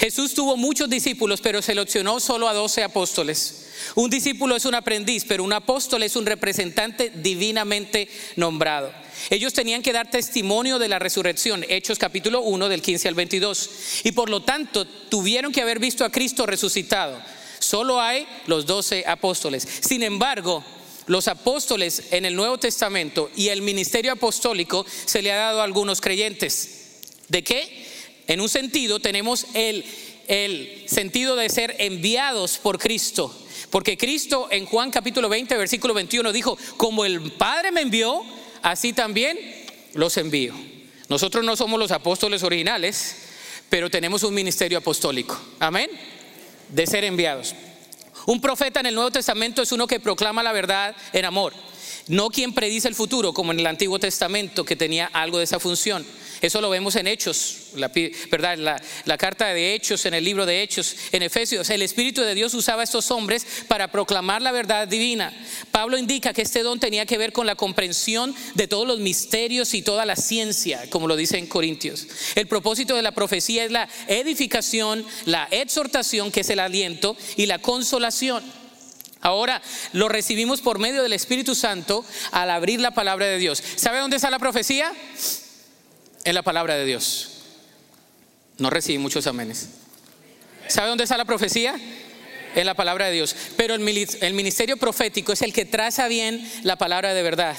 Jesús 0.00 0.32
tuvo 0.32 0.56
muchos 0.56 0.88
discípulos, 0.88 1.42
pero 1.42 1.60
seleccionó 1.60 2.20
solo 2.20 2.48
a 2.48 2.54
doce 2.54 2.82
apóstoles. 2.82 3.66
Un 3.96 4.08
discípulo 4.08 4.56
es 4.56 4.64
un 4.64 4.74
aprendiz, 4.74 5.26
pero 5.28 5.44
un 5.44 5.52
apóstol 5.52 6.02
es 6.02 6.16
un 6.16 6.24
representante 6.24 7.12
divinamente 7.14 8.08
nombrado. 8.36 8.90
Ellos 9.28 9.52
tenían 9.52 9.82
que 9.82 9.92
dar 9.92 10.10
testimonio 10.10 10.78
de 10.78 10.88
la 10.88 10.98
resurrección, 10.98 11.66
Hechos 11.68 11.98
capítulo 11.98 12.40
1 12.40 12.70
del 12.70 12.80
15 12.80 13.08
al 13.08 13.14
22. 13.14 13.70
Y 14.04 14.12
por 14.12 14.30
lo 14.30 14.42
tanto 14.42 14.86
tuvieron 14.86 15.52
que 15.52 15.60
haber 15.60 15.78
visto 15.78 16.06
a 16.06 16.10
Cristo 16.10 16.46
resucitado. 16.46 17.20
Solo 17.58 18.00
hay 18.00 18.26
los 18.46 18.64
doce 18.64 19.04
apóstoles. 19.06 19.68
Sin 19.82 20.02
embargo, 20.02 20.64
los 21.08 21.28
apóstoles 21.28 22.04
en 22.10 22.24
el 22.24 22.36
Nuevo 22.36 22.56
Testamento 22.56 23.30
y 23.36 23.48
el 23.48 23.60
ministerio 23.60 24.12
apostólico 24.12 24.86
se 25.04 25.20
le 25.20 25.30
ha 25.30 25.36
dado 25.36 25.60
a 25.60 25.64
algunos 25.64 26.00
creyentes. 26.00 26.86
¿De 27.28 27.44
qué? 27.44 27.89
En 28.30 28.40
un 28.40 28.48
sentido 28.48 29.00
tenemos 29.00 29.44
el, 29.54 29.84
el 30.28 30.84
sentido 30.86 31.34
de 31.34 31.48
ser 31.48 31.74
enviados 31.80 32.58
por 32.58 32.78
Cristo. 32.78 33.36
Porque 33.70 33.98
Cristo 33.98 34.46
en 34.52 34.66
Juan 34.66 34.92
capítulo 34.92 35.28
20, 35.28 35.56
versículo 35.56 35.94
21 35.94 36.32
dijo, 36.32 36.56
como 36.76 37.04
el 37.04 37.32
Padre 37.32 37.72
me 37.72 37.80
envió, 37.80 38.22
así 38.62 38.92
también 38.92 39.36
los 39.94 40.16
envío. 40.16 40.54
Nosotros 41.08 41.44
no 41.44 41.56
somos 41.56 41.80
los 41.80 41.90
apóstoles 41.90 42.44
originales, 42.44 43.16
pero 43.68 43.90
tenemos 43.90 44.22
un 44.22 44.32
ministerio 44.32 44.78
apostólico. 44.78 45.36
Amén. 45.58 45.90
De 46.68 46.86
ser 46.86 47.02
enviados. 47.02 47.56
Un 48.26 48.40
profeta 48.40 48.78
en 48.78 48.86
el 48.86 48.94
Nuevo 48.94 49.10
Testamento 49.10 49.60
es 49.60 49.72
uno 49.72 49.88
que 49.88 49.98
proclama 49.98 50.44
la 50.44 50.52
verdad 50.52 50.94
en 51.12 51.24
amor. 51.24 51.52
No 52.06 52.30
quien 52.30 52.54
predice 52.54 52.86
el 52.86 52.94
futuro, 52.94 53.32
como 53.32 53.50
en 53.50 53.58
el 53.58 53.66
Antiguo 53.66 53.98
Testamento, 53.98 54.64
que 54.64 54.76
tenía 54.76 55.06
algo 55.06 55.38
de 55.38 55.44
esa 55.44 55.58
función. 55.58 56.06
Eso 56.40 56.60
lo 56.60 56.70
vemos 56.70 56.96
en 56.96 57.06
Hechos, 57.06 57.56
la, 57.74 57.90
¿verdad? 58.30 58.56
La, 58.58 58.82
la, 59.04 59.18
carta 59.18 59.48
de 59.48 59.74
Hechos, 59.74 60.06
en 60.06 60.14
el 60.14 60.24
libro 60.24 60.46
de 60.46 60.62
Hechos, 60.62 60.96
en 61.12 61.22
Efesios. 61.22 61.68
El 61.70 61.82
Espíritu 61.82 62.22
de 62.22 62.34
Dios 62.34 62.54
usaba 62.54 62.80
a 62.80 62.84
estos 62.84 63.10
hombres 63.10 63.46
para 63.68 63.88
proclamar 63.88 64.40
la 64.40 64.52
verdad 64.52 64.88
divina. 64.88 65.32
Pablo 65.70 65.98
indica 65.98 66.32
que 66.32 66.42
este 66.42 66.62
don 66.62 66.80
tenía 66.80 67.06
que 67.06 67.18
ver 67.18 67.32
con 67.32 67.46
la 67.46 67.56
comprensión 67.56 68.34
de 68.54 68.68
todos 68.68 68.86
los 68.86 69.00
misterios 69.00 69.74
y 69.74 69.82
toda 69.82 70.06
la 70.06 70.16
ciencia, 70.16 70.88
como 70.90 71.08
lo 71.08 71.16
dice 71.16 71.38
en 71.38 71.46
Corintios. 71.46 72.06
El 72.34 72.46
propósito 72.46 72.96
de 72.96 73.02
la 73.02 73.12
profecía 73.12 73.64
es 73.64 73.70
la 73.70 73.88
edificación, 74.08 75.04
la 75.26 75.48
exhortación, 75.50 76.32
que 76.32 76.40
es 76.40 76.50
el 76.50 76.60
aliento, 76.60 77.16
y 77.36 77.46
la 77.46 77.58
consolación. 77.58 78.42
Ahora 79.20 79.60
lo 79.92 80.08
recibimos 80.08 80.62
por 80.62 80.78
medio 80.78 81.02
del 81.02 81.12
Espíritu 81.12 81.54
Santo 81.54 82.04
al 82.32 82.50
abrir 82.50 82.80
la 82.80 82.92
palabra 82.92 83.26
de 83.26 83.38
Dios. 83.38 83.62
¿Sabe 83.76 83.98
dónde 83.98 84.16
está 84.16 84.30
la 84.30 84.38
profecía? 84.38 84.92
En 86.24 86.34
la 86.34 86.42
palabra 86.42 86.76
de 86.76 86.84
Dios. 86.84 87.30
No 88.58 88.70
recibí 88.70 88.98
muchos 88.98 89.26
amenes. 89.26 89.68
¿Sabe 90.68 90.88
dónde 90.88 91.04
está 91.04 91.16
la 91.16 91.24
profecía? 91.24 91.74
En 92.54 92.66
la 92.66 92.74
palabra 92.74 93.06
de 93.06 93.12
Dios. 93.12 93.34
Pero 93.56 93.74
el 93.74 93.80
ministerio 94.34 94.76
profético 94.76 95.32
es 95.32 95.42
el 95.42 95.52
que 95.52 95.64
traza 95.64 96.08
bien 96.08 96.48
la 96.62 96.76
palabra 96.76 97.14
de 97.14 97.22
verdad. 97.22 97.56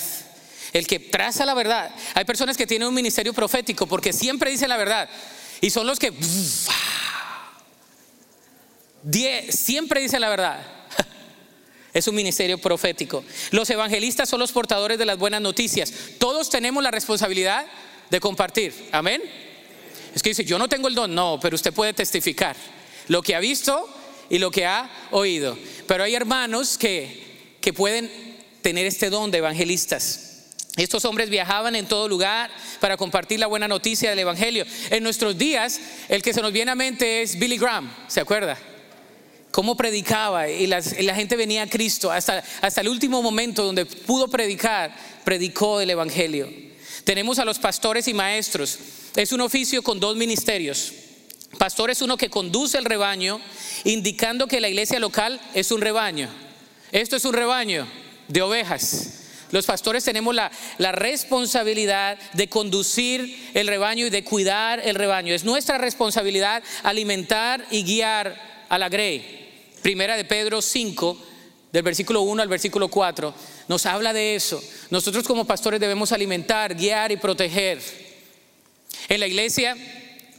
El 0.73 0.87
que 0.87 0.99
traza 0.99 1.45
la 1.45 1.53
verdad. 1.53 1.93
Hay 2.13 2.25
personas 2.25 2.55
que 2.55 2.67
tienen 2.67 2.87
un 2.87 2.93
ministerio 2.93 3.33
profético 3.33 3.87
porque 3.87 4.13
siempre 4.13 4.51
dicen 4.51 4.69
la 4.69 4.77
verdad. 4.77 5.09
Y 5.59 5.69
son 5.69 5.85
los 5.87 5.99
que 5.99 6.13
siempre 9.49 10.01
dicen 10.01 10.21
la 10.21 10.29
verdad. 10.29 10.61
Es 11.93 12.07
un 12.07 12.15
ministerio 12.15 12.57
profético. 12.57 13.23
Los 13.51 13.69
evangelistas 13.69 14.29
son 14.29 14.39
los 14.39 14.53
portadores 14.53 14.97
de 14.97 15.05
las 15.05 15.17
buenas 15.17 15.41
noticias. 15.41 15.91
Todos 16.19 16.49
tenemos 16.49 16.81
la 16.81 16.89
responsabilidad 16.89 17.65
de 18.11 18.19
compartir. 18.19 18.89
Amén. 18.91 19.21
Es 20.13 20.21
que 20.21 20.31
dice, 20.31 20.43
yo 20.43 20.59
no 20.59 20.67
tengo 20.67 20.89
el 20.89 20.93
don, 20.93 21.15
no, 21.15 21.39
pero 21.41 21.55
usted 21.55 21.73
puede 21.73 21.93
testificar 21.93 22.57
lo 23.07 23.21
que 23.23 23.33
ha 23.33 23.39
visto 23.39 23.87
y 24.29 24.37
lo 24.37 24.51
que 24.51 24.65
ha 24.65 24.91
oído. 25.11 25.57
Pero 25.87 26.03
hay 26.03 26.13
hermanos 26.13 26.77
que, 26.77 27.55
que 27.61 27.71
pueden 27.71 28.11
tener 28.61 28.85
este 28.85 29.09
don 29.09 29.31
de 29.31 29.37
evangelistas. 29.37 30.27
Estos 30.75 31.05
hombres 31.05 31.29
viajaban 31.29 31.73
en 31.75 31.85
todo 31.85 32.09
lugar 32.09 32.51
para 32.81 32.97
compartir 32.97 33.39
la 33.39 33.47
buena 33.47 33.69
noticia 33.69 34.09
del 34.09 34.19
Evangelio. 34.19 34.65
En 34.89 35.03
nuestros 35.03 35.37
días, 35.37 35.79
el 36.09 36.21
que 36.21 36.33
se 36.33 36.41
nos 36.41 36.51
viene 36.51 36.71
a 36.71 36.75
mente 36.75 37.21
es 37.21 37.39
Billy 37.39 37.57
Graham, 37.57 37.93
¿se 38.07 38.21
acuerda? 38.21 38.57
Cómo 39.51 39.75
predicaba 39.75 40.49
y, 40.49 40.67
la 40.67 40.81
gente 40.81 41.35
venía 41.35 41.63
a 41.63 41.67
Cristo. 41.67 42.09
Hasta, 42.09 42.43
hasta 42.61 42.81
el 42.81 42.87
último 42.87 43.21
momento 43.21 43.65
donde 43.65 43.85
pudo 43.85 44.29
predicar, 44.29 44.95
predicó 45.25 45.81
el 45.81 45.89
Evangelio. 45.89 46.70
Tenemos 47.03 47.39
a 47.39 47.45
los 47.45 47.59
pastores 47.59 48.07
y 48.07 48.13
maestros. 48.13 48.77
Es 49.15 49.31
un 49.31 49.41
oficio 49.41 49.81
con 49.81 49.99
dos 49.99 50.15
ministerios. 50.15 50.93
Pastor 51.57 51.91
es 51.91 52.01
uno 52.01 52.17
que 52.17 52.29
conduce 52.29 52.77
el 52.77 52.85
rebaño, 52.85 53.41
indicando 53.83 54.47
que 54.47 54.61
la 54.61 54.69
iglesia 54.69 54.99
local 54.99 55.39
es 55.53 55.71
un 55.71 55.81
rebaño. 55.81 56.29
Esto 56.91 57.15
es 57.15 57.25
un 57.25 57.33
rebaño 57.33 57.87
de 58.27 58.41
ovejas. 58.41 59.17
Los 59.51 59.65
pastores 59.65 60.05
tenemos 60.05 60.33
la, 60.33 60.49
la, 60.77 60.93
responsabilidad 60.93 62.17
de 62.33 62.47
conducir 62.47 63.51
el 63.53 63.67
rebaño 63.67 64.05
y 64.05 64.09
de 64.09 64.23
cuidar 64.23 64.79
el 64.79 64.95
rebaño. 64.95 65.33
Es 65.33 65.43
nuestra 65.43 65.77
responsabilidad 65.77 66.63
alimentar 66.83 67.65
y 67.69 67.83
guiar 67.83 68.65
a 68.69 68.77
la 68.77 68.87
grey. 68.87 69.49
Primera 69.81 70.15
de 70.15 70.23
Pedro 70.23 70.61
5, 70.61 71.17
del 71.73 71.83
versículo 71.83 72.21
1 72.21 72.41
al 72.41 72.47
versículo 72.47 72.87
4, 72.87 73.33
nos 73.71 73.85
habla 73.85 74.11
de 74.11 74.35
eso. 74.35 74.61
Nosotros 74.89 75.25
como 75.25 75.45
pastores 75.45 75.79
debemos 75.79 76.11
alimentar, 76.11 76.75
guiar 76.75 77.09
y 77.13 77.15
proteger. 77.15 77.81
En 79.07 79.21
la 79.21 79.27
iglesia, 79.27 79.77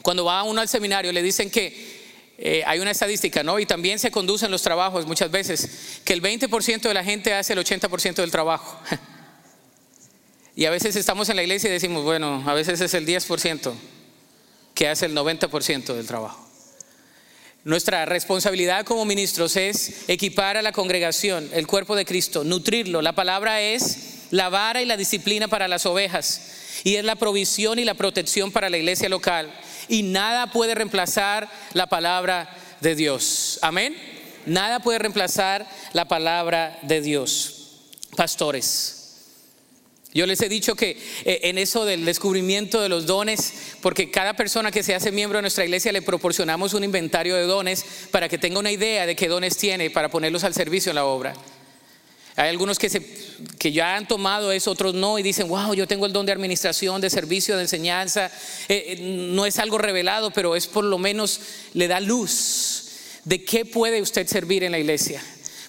cuando 0.02 0.26
va 0.26 0.42
uno 0.42 0.60
al 0.60 0.68
seminario, 0.68 1.10
le 1.12 1.22
dicen 1.22 1.50
que 1.50 2.02
eh, 2.36 2.62
hay 2.66 2.78
una 2.80 2.90
estadística, 2.90 3.42
¿no? 3.42 3.58
Y 3.58 3.64
también 3.64 3.98
se 3.98 4.10
conducen 4.10 4.50
los 4.50 4.60
trabajos 4.60 5.06
muchas 5.06 5.30
veces, 5.30 6.02
que 6.04 6.12
el 6.12 6.20
20% 6.20 6.82
de 6.82 6.92
la 6.92 7.02
gente 7.02 7.32
hace 7.32 7.54
el 7.54 7.60
80% 7.60 8.16
del 8.16 8.30
trabajo. 8.30 8.78
y 10.54 10.66
a 10.66 10.70
veces 10.70 10.94
estamos 10.96 11.26
en 11.30 11.36
la 11.36 11.42
iglesia 11.42 11.70
y 11.70 11.72
decimos, 11.72 12.04
bueno, 12.04 12.44
a 12.46 12.52
veces 12.52 12.82
es 12.82 12.92
el 12.92 13.06
10% 13.06 13.72
que 14.74 14.88
hace 14.88 15.06
el 15.06 15.16
90% 15.16 15.94
del 15.94 16.06
trabajo. 16.06 16.41
Nuestra 17.64 18.04
responsabilidad 18.06 18.84
como 18.84 19.04
ministros 19.04 19.54
es 19.54 20.08
equipar 20.08 20.56
a 20.56 20.62
la 20.62 20.72
congregación, 20.72 21.48
el 21.52 21.68
cuerpo 21.68 21.94
de 21.94 22.04
Cristo, 22.04 22.42
nutrirlo. 22.42 23.02
La 23.02 23.14
palabra 23.14 23.60
es 23.60 24.26
la 24.32 24.48
vara 24.48 24.82
y 24.82 24.86
la 24.86 24.96
disciplina 24.96 25.46
para 25.46 25.68
las 25.68 25.86
ovejas 25.86 26.80
y 26.82 26.96
es 26.96 27.04
la 27.04 27.14
provisión 27.14 27.78
y 27.78 27.84
la 27.84 27.94
protección 27.94 28.50
para 28.50 28.68
la 28.68 28.78
iglesia 28.78 29.08
local. 29.08 29.52
Y 29.88 30.02
nada 30.02 30.48
puede 30.48 30.74
reemplazar 30.74 31.48
la 31.72 31.86
palabra 31.86 32.52
de 32.80 32.96
Dios. 32.96 33.60
Amén. 33.62 33.94
Nada 34.44 34.80
puede 34.80 34.98
reemplazar 34.98 35.64
la 35.92 36.08
palabra 36.08 36.78
de 36.82 37.00
Dios. 37.00 37.78
Pastores. 38.16 39.01
Yo 40.14 40.26
les 40.26 40.42
he 40.42 40.48
dicho 40.48 40.74
que 40.74 40.90
eh, 41.24 41.40
en 41.44 41.56
eso 41.56 41.86
del 41.86 42.04
descubrimiento 42.04 42.82
de 42.82 42.90
los 42.90 43.06
dones, 43.06 43.52
porque 43.80 44.10
cada 44.10 44.34
persona 44.34 44.70
que 44.70 44.82
se 44.82 44.94
hace 44.94 45.10
miembro 45.10 45.38
de 45.38 45.42
nuestra 45.42 45.64
iglesia 45.64 45.90
le 45.90 46.02
proporcionamos 46.02 46.74
un 46.74 46.84
inventario 46.84 47.34
de 47.34 47.44
dones 47.44 47.84
para 48.10 48.28
que 48.28 48.36
tenga 48.36 48.58
una 48.58 48.70
idea 48.70 49.06
de 49.06 49.16
qué 49.16 49.28
dones 49.28 49.56
tiene 49.56 49.88
para 49.88 50.10
ponerlos 50.10 50.44
al 50.44 50.52
servicio 50.52 50.90
en 50.90 50.96
la 50.96 51.06
obra. 51.06 51.34
Hay 52.36 52.48
algunos 52.48 52.78
que, 52.78 52.88
que 53.58 53.72
ya 53.72 53.96
han 53.96 54.08
tomado 54.08 54.52
eso, 54.52 54.70
otros 54.70 54.94
no, 54.94 55.18
y 55.18 55.22
dicen, 55.22 55.48
wow, 55.48 55.74
yo 55.74 55.86
tengo 55.86 56.06
el 56.06 56.12
don 56.12 56.24
de 56.24 56.32
administración, 56.32 57.00
de 57.00 57.10
servicio, 57.10 57.56
de 57.56 57.62
enseñanza. 57.62 58.30
Eh, 58.68 58.84
eh, 58.88 58.98
no 59.00 59.44
es 59.44 59.58
algo 59.58 59.76
revelado, 59.76 60.30
pero 60.30 60.56
es 60.56 60.66
por 60.66 60.84
lo 60.84 60.98
menos 60.98 61.40
le 61.74 61.88
da 61.88 62.00
luz 62.00 62.84
de 63.24 63.44
qué 63.44 63.64
puede 63.64 64.00
usted 64.00 64.26
servir 64.26 64.64
en 64.64 64.72
la 64.72 64.78
iglesia. 64.78 65.22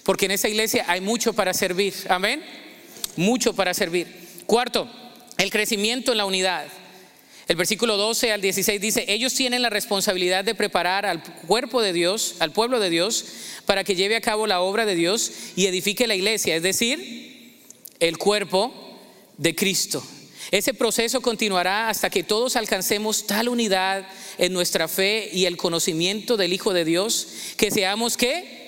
Porque 0.04 0.24
en 0.24 0.32
esa 0.32 0.48
iglesia 0.48 0.84
hay 0.88 1.00
mucho 1.00 1.32
para 1.32 1.52
servir. 1.52 1.94
Amén. 2.08 2.42
Mucho 3.16 3.54
para 3.54 3.74
servir. 3.74 4.23
Cuarto, 4.46 4.88
el 5.38 5.50
crecimiento 5.50 6.12
en 6.12 6.18
la 6.18 6.26
unidad. 6.26 6.66
El 7.46 7.56
versículo 7.56 7.96
12 7.96 8.32
al 8.32 8.40
16 8.40 8.80
dice, 8.80 9.04
ellos 9.08 9.34
tienen 9.34 9.60
la 9.60 9.70
responsabilidad 9.70 10.44
de 10.44 10.54
preparar 10.54 11.04
al 11.04 11.22
cuerpo 11.22 11.82
de 11.82 11.92
Dios, 11.92 12.36
al 12.38 12.52
pueblo 12.52 12.80
de 12.80 12.88
Dios, 12.88 13.24
para 13.66 13.84
que 13.84 13.94
lleve 13.94 14.16
a 14.16 14.22
cabo 14.22 14.46
la 14.46 14.60
obra 14.60 14.86
de 14.86 14.94
Dios 14.94 15.30
y 15.54 15.66
edifique 15.66 16.06
la 16.06 16.14
iglesia, 16.14 16.56
es 16.56 16.62
decir, 16.62 17.60
el 18.00 18.16
cuerpo 18.16 18.72
de 19.36 19.54
Cristo. 19.54 20.02
Ese 20.50 20.72
proceso 20.72 21.20
continuará 21.20 21.88
hasta 21.88 22.10
que 22.10 22.22
todos 22.22 22.56
alcancemos 22.56 23.26
tal 23.26 23.48
unidad 23.48 24.06
en 24.38 24.52
nuestra 24.52 24.88
fe 24.88 25.28
y 25.32 25.46
el 25.46 25.56
conocimiento 25.56 26.36
del 26.36 26.52
Hijo 26.52 26.72
de 26.72 26.84
Dios, 26.84 27.28
que 27.56 27.70
seamos 27.70 28.16
que 28.16 28.63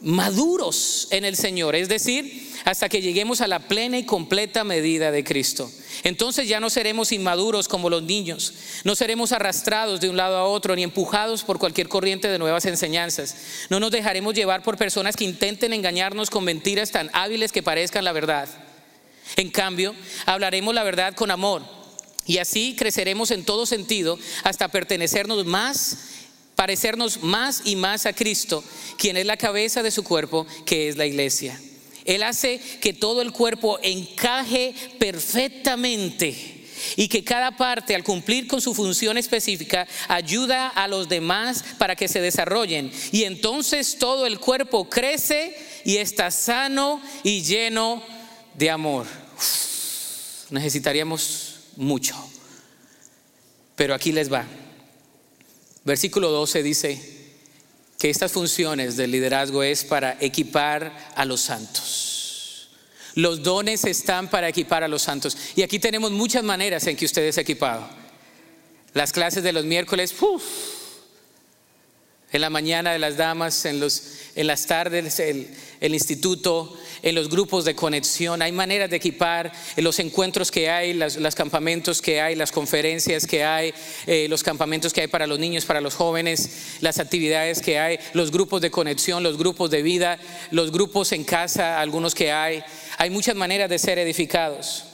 maduros 0.00 1.08
en 1.10 1.24
el 1.24 1.36
Señor, 1.36 1.74
es 1.74 1.88
decir, 1.88 2.48
hasta 2.64 2.88
que 2.88 3.00
lleguemos 3.00 3.40
a 3.40 3.48
la 3.48 3.60
plena 3.60 3.98
y 3.98 4.04
completa 4.04 4.64
medida 4.64 5.10
de 5.10 5.24
Cristo. 5.24 5.70
Entonces 6.04 6.48
ya 6.48 6.60
no 6.60 6.70
seremos 6.70 7.12
inmaduros 7.12 7.68
como 7.68 7.90
los 7.90 8.02
niños, 8.02 8.54
no 8.84 8.94
seremos 8.94 9.32
arrastrados 9.32 10.00
de 10.00 10.08
un 10.08 10.16
lado 10.16 10.36
a 10.36 10.44
otro 10.44 10.76
ni 10.76 10.82
empujados 10.82 11.42
por 11.42 11.58
cualquier 11.58 11.88
corriente 11.88 12.28
de 12.28 12.38
nuevas 12.38 12.66
enseñanzas. 12.66 13.36
No 13.70 13.80
nos 13.80 13.90
dejaremos 13.90 14.34
llevar 14.34 14.62
por 14.62 14.76
personas 14.76 15.16
que 15.16 15.24
intenten 15.24 15.72
engañarnos 15.72 16.30
con 16.30 16.44
mentiras 16.44 16.90
tan 16.90 17.10
hábiles 17.12 17.52
que 17.52 17.62
parezcan 17.62 18.04
la 18.04 18.12
verdad. 18.12 18.48
En 19.36 19.50
cambio, 19.50 19.94
hablaremos 20.26 20.74
la 20.74 20.84
verdad 20.84 21.14
con 21.14 21.30
amor 21.30 21.62
y 22.28 22.38
así 22.38 22.76
creceremos 22.76 23.30
en 23.30 23.44
todo 23.44 23.66
sentido 23.66 24.18
hasta 24.44 24.68
pertenecernos 24.68 25.46
más 25.46 26.17
parecernos 26.58 27.22
más 27.22 27.62
y 27.66 27.76
más 27.76 28.04
a 28.04 28.12
Cristo, 28.12 28.64
quien 28.98 29.16
es 29.16 29.24
la 29.24 29.36
cabeza 29.36 29.80
de 29.84 29.92
su 29.92 30.02
cuerpo, 30.02 30.44
que 30.66 30.88
es 30.88 30.96
la 30.96 31.06
iglesia. 31.06 31.56
Él 32.04 32.24
hace 32.24 32.58
que 32.80 32.92
todo 32.92 33.22
el 33.22 33.30
cuerpo 33.30 33.78
encaje 33.80 34.74
perfectamente 34.98 36.66
y 36.96 37.06
que 37.06 37.22
cada 37.22 37.56
parte 37.56 37.94
al 37.94 38.02
cumplir 38.02 38.48
con 38.48 38.60
su 38.60 38.74
función 38.74 39.18
específica 39.18 39.86
ayuda 40.08 40.66
a 40.66 40.88
los 40.88 41.08
demás 41.08 41.62
para 41.78 41.94
que 41.94 42.08
se 42.08 42.20
desarrollen. 42.20 42.90
Y 43.12 43.22
entonces 43.22 43.96
todo 43.96 44.26
el 44.26 44.40
cuerpo 44.40 44.90
crece 44.90 45.56
y 45.84 45.98
está 45.98 46.32
sano 46.32 47.00
y 47.22 47.42
lleno 47.42 48.02
de 48.54 48.68
amor. 48.68 49.06
necesitaríamos 50.50 51.60
mucho. 51.76 52.16
Pero 53.76 53.94
aquí 53.94 54.10
les 54.10 54.32
va. 54.32 54.44
Versículo 55.88 56.30
12 56.30 56.62
dice 56.62 57.00
que 57.98 58.10
estas 58.10 58.30
funciones 58.30 58.98
del 58.98 59.10
liderazgo 59.10 59.62
es 59.62 59.84
para 59.84 60.18
equipar 60.20 61.12
a 61.16 61.24
los 61.24 61.40
santos. 61.40 62.68
Los 63.14 63.42
dones 63.42 63.86
están 63.86 64.28
para 64.28 64.50
equipar 64.50 64.84
a 64.84 64.88
los 64.88 65.00
santos. 65.00 65.34
Y 65.56 65.62
aquí 65.62 65.78
tenemos 65.78 66.10
muchas 66.10 66.44
maneras 66.44 66.86
en 66.86 66.94
que 66.94 67.06
usted 67.06 67.22
es 67.22 67.38
equipado. 67.38 67.88
Las 68.92 69.14
clases 69.14 69.42
de 69.42 69.50
los 69.54 69.64
miércoles, 69.64 70.14
en 72.32 72.40
la 72.42 72.50
mañana 72.50 72.92
de 72.92 72.98
las 72.98 73.16
damas, 73.16 73.64
en 73.64 73.80
los, 73.80 74.02
en 74.34 74.46
las 74.46 74.66
tardes, 74.66 75.18
el, 75.20 75.48
el, 75.80 75.94
instituto, 75.94 76.76
en 77.02 77.14
los 77.14 77.28
grupos 77.28 77.64
de 77.64 77.74
conexión. 77.74 78.42
Hay 78.42 78.52
maneras 78.52 78.90
de 78.90 78.96
equipar 78.96 79.52
en 79.76 79.84
los 79.84 79.98
encuentros 79.98 80.50
que 80.50 80.70
hay, 80.70 80.94
los 80.94 81.34
campamentos 81.34 82.02
que 82.02 82.20
hay, 82.20 82.34
las 82.34 82.52
conferencias 82.52 83.26
que 83.26 83.44
hay, 83.44 83.72
eh, 84.06 84.26
los 84.28 84.42
campamentos 84.42 84.92
que 84.92 85.02
hay 85.02 85.08
para 85.08 85.26
los 85.26 85.38
niños, 85.38 85.64
para 85.64 85.80
los 85.80 85.94
jóvenes, 85.94 86.78
las 86.80 86.98
actividades 86.98 87.60
que 87.60 87.78
hay, 87.78 87.98
los 88.12 88.30
grupos 88.30 88.60
de 88.60 88.70
conexión, 88.70 89.22
los 89.22 89.38
grupos 89.38 89.70
de 89.70 89.82
vida, 89.82 90.18
los 90.50 90.72
grupos 90.72 91.12
en 91.12 91.24
casa, 91.24 91.80
algunos 91.80 92.14
que 92.14 92.32
hay. 92.32 92.62
Hay 92.98 93.10
muchas 93.10 93.36
maneras 93.36 93.68
de 93.70 93.78
ser 93.78 93.98
edificados. 93.98 94.84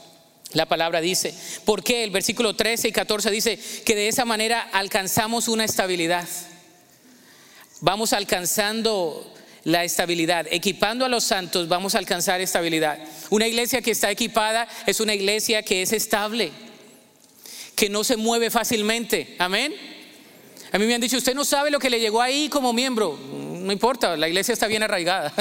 La 0.54 0.66
palabra 0.66 1.00
dice, 1.00 1.34
¿por 1.64 1.82
qué? 1.82 2.04
El 2.04 2.10
versículo 2.10 2.54
13 2.54 2.88
y 2.88 2.92
14 2.92 3.30
dice 3.30 3.58
que 3.84 3.96
de 3.96 4.08
esa 4.08 4.24
manera 4.24 4.60
alcanzamos 4.72 5.48
una 5.48 5.64
estabilidad. 5.64 6.28
Vamos 7.80 8.12
alcanzando 8.12 9.33
la 9.64 9.84
estabilidad. 9.84 10.46
Equipando 10.50 11.04
a 11.04 11.08
los 11.08 11.24
santos 11.24 11.68
vamos 11.68 11.94
a 11.94 11.98
alcanzar 11.98 12.40
estabilidad. 12.40 12.98
Una 13.30 13.46
iglesia 13.48 13.82
que 13.82 13.90
está 13.90 14.10
equipada 14.10 14.68
es 14.86 15.00
una 15.00 15.14
iglesia 15.14 15.62
que 15.62 15.82
es 15.82 15.92
estable, 15.92 16.52
que 17.74 17.88
no 17.88 18.04
se 18.04 18.16
mueve 18.16 18.50
fácilmente. 18.50 19.34
Amén. 19.38 19.74
A 20.72 20.78
mí 20.78 20.86
me 20.86 20.94
han 20.94 21.00
dicho, 21.00 21.16
usted 21.16 21.34
no 21.34 21.44
sabe 21.44 21.70
lo 21.70 21.78
que 21.78 21.90
le 21.90 22.00
llegó 22.00 22.20
ahí 22.20 22.48
como 22.48 22.72
miembro. 22.72 23.18
No 23.18 23.72
importa, 23.72 24.16
la 24.16 24.28
iglesia 24.28 24.52
está 24.52 24.66
bien 24.66 24.82
arraigada. 24.82 25.32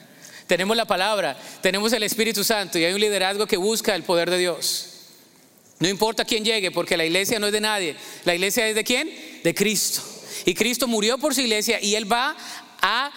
tenemos 0.46 0.76
la 0.76 0.86
palabra, 0.86 1.36
tenemos 1.60 1.92
el 1.92 2.02
Espíritu 2.02 2.42
Santo 2.42 2.78
y 2.78 2.84
hay 2.84 2.94
un 2.94 3.00
liderazgo 3.00 3.46
que 3.46 3.56
busca 3.56 3.94
el 3.94 4.02
poder 4.02 4.30
de 4.30 4.38
Dios. 4.38 4.94
No 5.78 5.88
importa 5.88 6.24
quién 6.24 6.44
llegue, 6.44 6.70
porque 6.70 6.96
la 6.96 7.04
iglesia 7.04 7.38
no 7.38 7.46
es 7.46 7.52
de 7.52 7.60
nadie. 7.60 7.96
La 8.24 8.34
iglesia 8.34 8.66
es 8.66 8.74
de 8.74 8.82
quién? 8.82 9.10
De 9.44 9.54
Cristo. 9.54 10.02
Y 10.44 10.54
Cristo 10.54 10.88
murió 10.88 11.18
por 11.18 11.34
su 11.34 11.42
iglesia 11.42 11.78
y 11.80 11.94
Él 11.94 12.10
va 12.10 12.36
a 12.80 13.12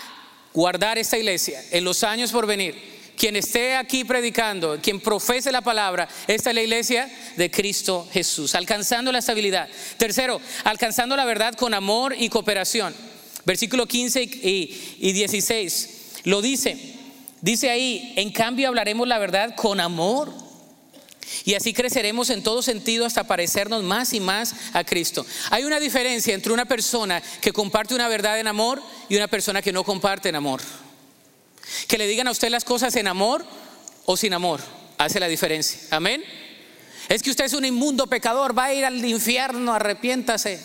guardar 0.54 0.98
esta 0.98 1.18
iglesia 1.18 1.64
en 1.72 1.84
los 1.84 2.04
años 2.04 2.32
por 2.32 2.46
venir. 2.46 2.92
Quien 3.18 3.36
esté 3.36 3.76
aquí 3.76 4.04
predicando, 4.04 4.80
quien 4.82 5.00
profese 5.00 5.52
la 5.52 5.62
palabra, 5.62 6.10
esta 6.28 6.50
es 6.50 6.56
la 6.56 6.64
iglesia 6.64 7.10
de 7.38 7.52
Cristo 7.52 8.08
Jesús, 8.12 8.56
alcanzando 8.56 9.12
la 9.12 9.20
estabilidad. 9.20 9.70
Tercero, 9.98 10.42
alcanzando 10.64 11.16
la 11.16 11.26
verdad 11.26 11.54
con 11.54 11.74
amor 11.74 12.16
y 12.18 12.30
cooperación. 12.30 12.96
Versículo 13.46 13.86
15 13.86 14.24
y, 14.24 14.98
y 15.00 15.12
16 15.12 16.02
lo 16.24 16.42
dice. 16.42 16.78
Dice 17.42 17.70
ahí, 17.70 18.14
en 18.18 18.32
cambio 18.32 18.68
hablaremos 18.68 19.08
la 19.08 19.20
verdad 19.20 19.56
con 19.56 19.80
amor. 19.80 20.32
Y 21.46 21.56
así 21.56 21.74
creceremos 21.74 22.30
en 22.30 22.44
todo 22.44 22.62
sentido 22.62 23.06
hasta 23.06 23.26
parecernos 23.26 23.84
más 23.84 24.14
y 24.14 24.20
más 24.20 24.56
a 24.74 24.84
Cristo. 24.84 25.26
Hay 25.50 25.64
una 25.64 25.80
diferencia 25.80 26.34
entre 26.34 26.54
una 26.54 26.66
persona 26.66 27.22
que 27.42 27.54
comparte 27.54 27.96
una 27.96 28.08
verdad 28.08 28.40
en 28.40 28.48
amor 28.48 28.82
y 29.10 29.16
una 29.16 29.28
persona 29.28 29.62
que 29.62 29.72
no 29.72 29.84
comparte 29.84 30.30
en 30.30 30.36
amor. 30.36 30.62
Que 31.88 31.98
le 31.98 32.08
digan 32.08 32.28
a 32.28 32.32
usted 32.32 32.50
las 32.50 32.64
cosas 32.64 32.96
en 32.96 33.08
amor 33.08 33.46
o 34.06 34.18
sin 34.18 34.34
amor. 34.34 34.62
Hace 34.98 35.20
la 35.20 35.28
diferencia. 35.28 35.80
Amén. 35.92 36.24
Es 37.10 37.22
que 37.24 37.30
usted 37.30 37.46
es 37.46 37.54
un 37.54 37.66
inmundo 37.66 38.08
pecador, 38.08 38.58
va 38.58 38.66
a 38.66 38.74
ir 38.74 38.86
al 38.86 39.04
infierno, 39.04 39.74
arrepiéntase. 39.74 40.60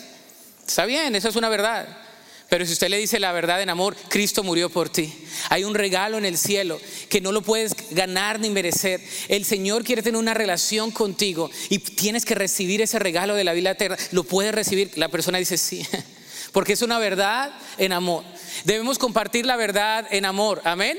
Está 0.65 0.85
bien, 0.85 1.15
eso 1.15 1.29
es 1.29 1.35
una 1.35 1.49
verdad. 1.49 2.06
Pero 2.49 2.65
si 2.65 2.73
usted 2.73 2.89
le 2.89 2.97
dice 2.97 3.19
la 3.19 3.33
verdad 3.33 3.61
en 3.61 3.69
amor, 3.69 3.95
Cristo 4.07 4.41
murió 4.41 4.69
por 4.69 4.89
ti. 4.89 5.13
Hay 5.49 5.65
un 5.65 5.75
regalo 5.75 6.17
en 6.17 6.25
el 6.25 6.37
cielo 6.37 6.79
que 7.09 7.19
no 7.19 7.33
lo 7.33 7.41
puedes 7.41 7.75
ganar 7.91 8.39
ni 8.39 8.49
merecer. 8.49 9.01
El 9.27 9.43
Señor 9.43 9.83
quiere 9.83 10.01
tener 10.01 10.19
una 10.19 10.33
relación 10.33 10.91
contigo 10.91 11.51
y 11.69 11.79
tienes 11.79 12.23
que 12.23 12.35
recibir 12.35 12.81
ese 12.81 12.99
regalo 12.99 13.35
de 13.35 13.43
la 13.43 13.53
vida 13.53 13.71
eterna. 13.71 13.97
Lo 14.11 14.23
puedes 14.23 14.55
recibir. 14.55 14.91
La 14.95 15.09
persona 15.09 15.39
dice 15.39 15.57
sí, 15.57 15.85
porque 16.53 16.73
es 16.73 16.81
una 16.81 16.99
verdad 16.99 17.51
en 17.77 17.91
amor. 17.91 18.23
Debemos 18.63 18.97
compartir 18.97 19.45
la 19.45 19.57
verdad 19.57 20.07
en 20.09 20.23
amor. 20.23 20.61
Amén. 20.63 20.97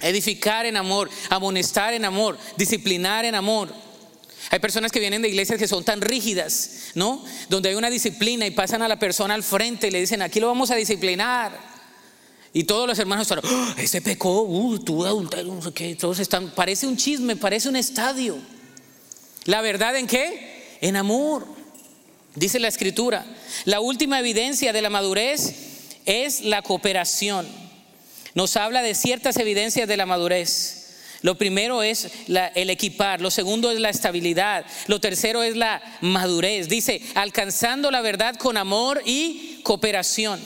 Edificar 0.00 0.64
en 0.64 0.76
amor, 0.76 1.10
amonestar 1.28 1.92
en 1.92 2.04
amor, 2.04 2.38
disciplinar 2.56 3.24
en 3.24 3.34
amor. 3.34 3.74
Hay 4.50 4.58
personas 4.60 4.92
que 4.92 5.00
vienen 5.00 5.22
de 5.22 5.28
iglesias 5.28 5.58
que 5.58 5.68
son 5.68 5.84
tan 5.84 6.00
rígidas, 6.00 6.92
¿no? 6.94 7.22
Donde 7.48 7.68
hay 7.68 7.74
una 7.74 7.90
disciplina 7.90 8.46
y 8.46 8.50
pasan 8.50 8.82
a 8.82 8.88
la 8.88 8.98
persona 8.98 9.34
al 9.34 9.42
frente 9.42 9.88
y 9.88 9.90
le 9.90 10.00
dicen, 10.00 10.22
aquí 10.22 10.40
lo 10.40 10.46
vamos 10.46 10.70
a 10.70 10.74
disciplinar. 10.74 11.78
Y 12.52 12.64
todos 12.64 12.86
los 12.86 12.98
hermanos 12.98 13.30
están, 13.30 13.40
¡Oh, 13.44 13.74
ese 13.76 14.00
pecó, 14.00 14.42
uh, 14.42 14.78
tú 14.78 15.04
adulterio, 15.04 15.54
no 15.54 15.62
sé 15.62 15.72
qué. 15.72 15.94
Todos 15.96 16.18
están, 16.18 16.50
parece 16.50 16.86
un 16.86 16.96
chisme, 16.96 17.36
parece 17.36 17.68
un 17.68 17.76
estadio. 17.76 18.38
¿La 19.44 19.60
verdad 19.60 19.96
en 19.96 20.06
qué? 20.06 20.76
En 20.80 20.96
amor. 20.96 21.46
Dice 22.34 22.58
la 22.58 22.68
escritura. 22.68 23.26
La 23.64 23.80
última 23.80 24.18
evidencia 24.18 24.72
de 24.72 24.80
la 24.80 24.90
madurez 24.90 25.54
es 26.06 26.40
la 26.42 26.62
cooperación. 26.62 27.46
Nos 28.34 28.56
habla 28.56 28.82
de 28.82 28.94
ciertas 28.94 29.36
evidencias 29.36 29.88
de 29.88 29.96
la 29.96 30.06
madurez. 30.06 30.77
Lo 31.22 31.36
primero 31.36 31.82
es 31.82 32.10
el 32.28 32.70
equipar, 32.70 33.20
lo 33.20 33.30
segundo 33.30 33.70
es 33.70 33.80
la 33.80 33.90
estabilidad, 33.90 34.64
lo 34.86 35.00
tercero 35.00 35.42
es 35.42 35.56
la 35.56 35.82
madurez. 36.00 36.68
Dice, 36.68 37.02
alcanzando 37.14 37.90
la 37.90 38.00
verdad 38.00 38.36
con 38.36 38.56
amor 38.56 39.02
y 39.04 39.60
cooperación. 39.64 40.40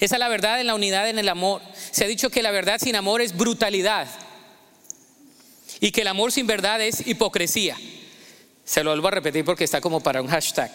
Esa 0.00 0.16
es 0.16 0.18
la 0.18 0.28
verdad 0.28 0.60
en 0.60 0.66
la 0.66 0.74
unidad, 0.74 1.08
en 1.08 1.18
el 1.18 1.28
amor. 1.28 1.60
Se 1.90 2.04
ha 2.04 2.08
dicho 2.08 2.30
que 2.30 2.42
la 2.42 2.50
verdad 2.50 2.80
sin 2.80 2.96
amor 2.96 3.20
es 3.20 3.36
brutalidad 3.36 4.08
y 5.80 5.90
que 5.92 6.00
el 6.00 6.08
amor 6.08 6.32
sin 6.32 6.46
verdad 6.46 6.80
es 6.80 7.06
hipocresía. 7.06 7.76
Se 8.64 8.82
lo 8.82 8.90
vuelvo 8.90 9.08
a 9.08 9.12
repetir 9.12 9.44
porque 9.44 9.64
está 9.64 9.80
como 9.80 10.00
para 10.00 10.22
un 10.22 10.28
hashtag. 10.28 10.72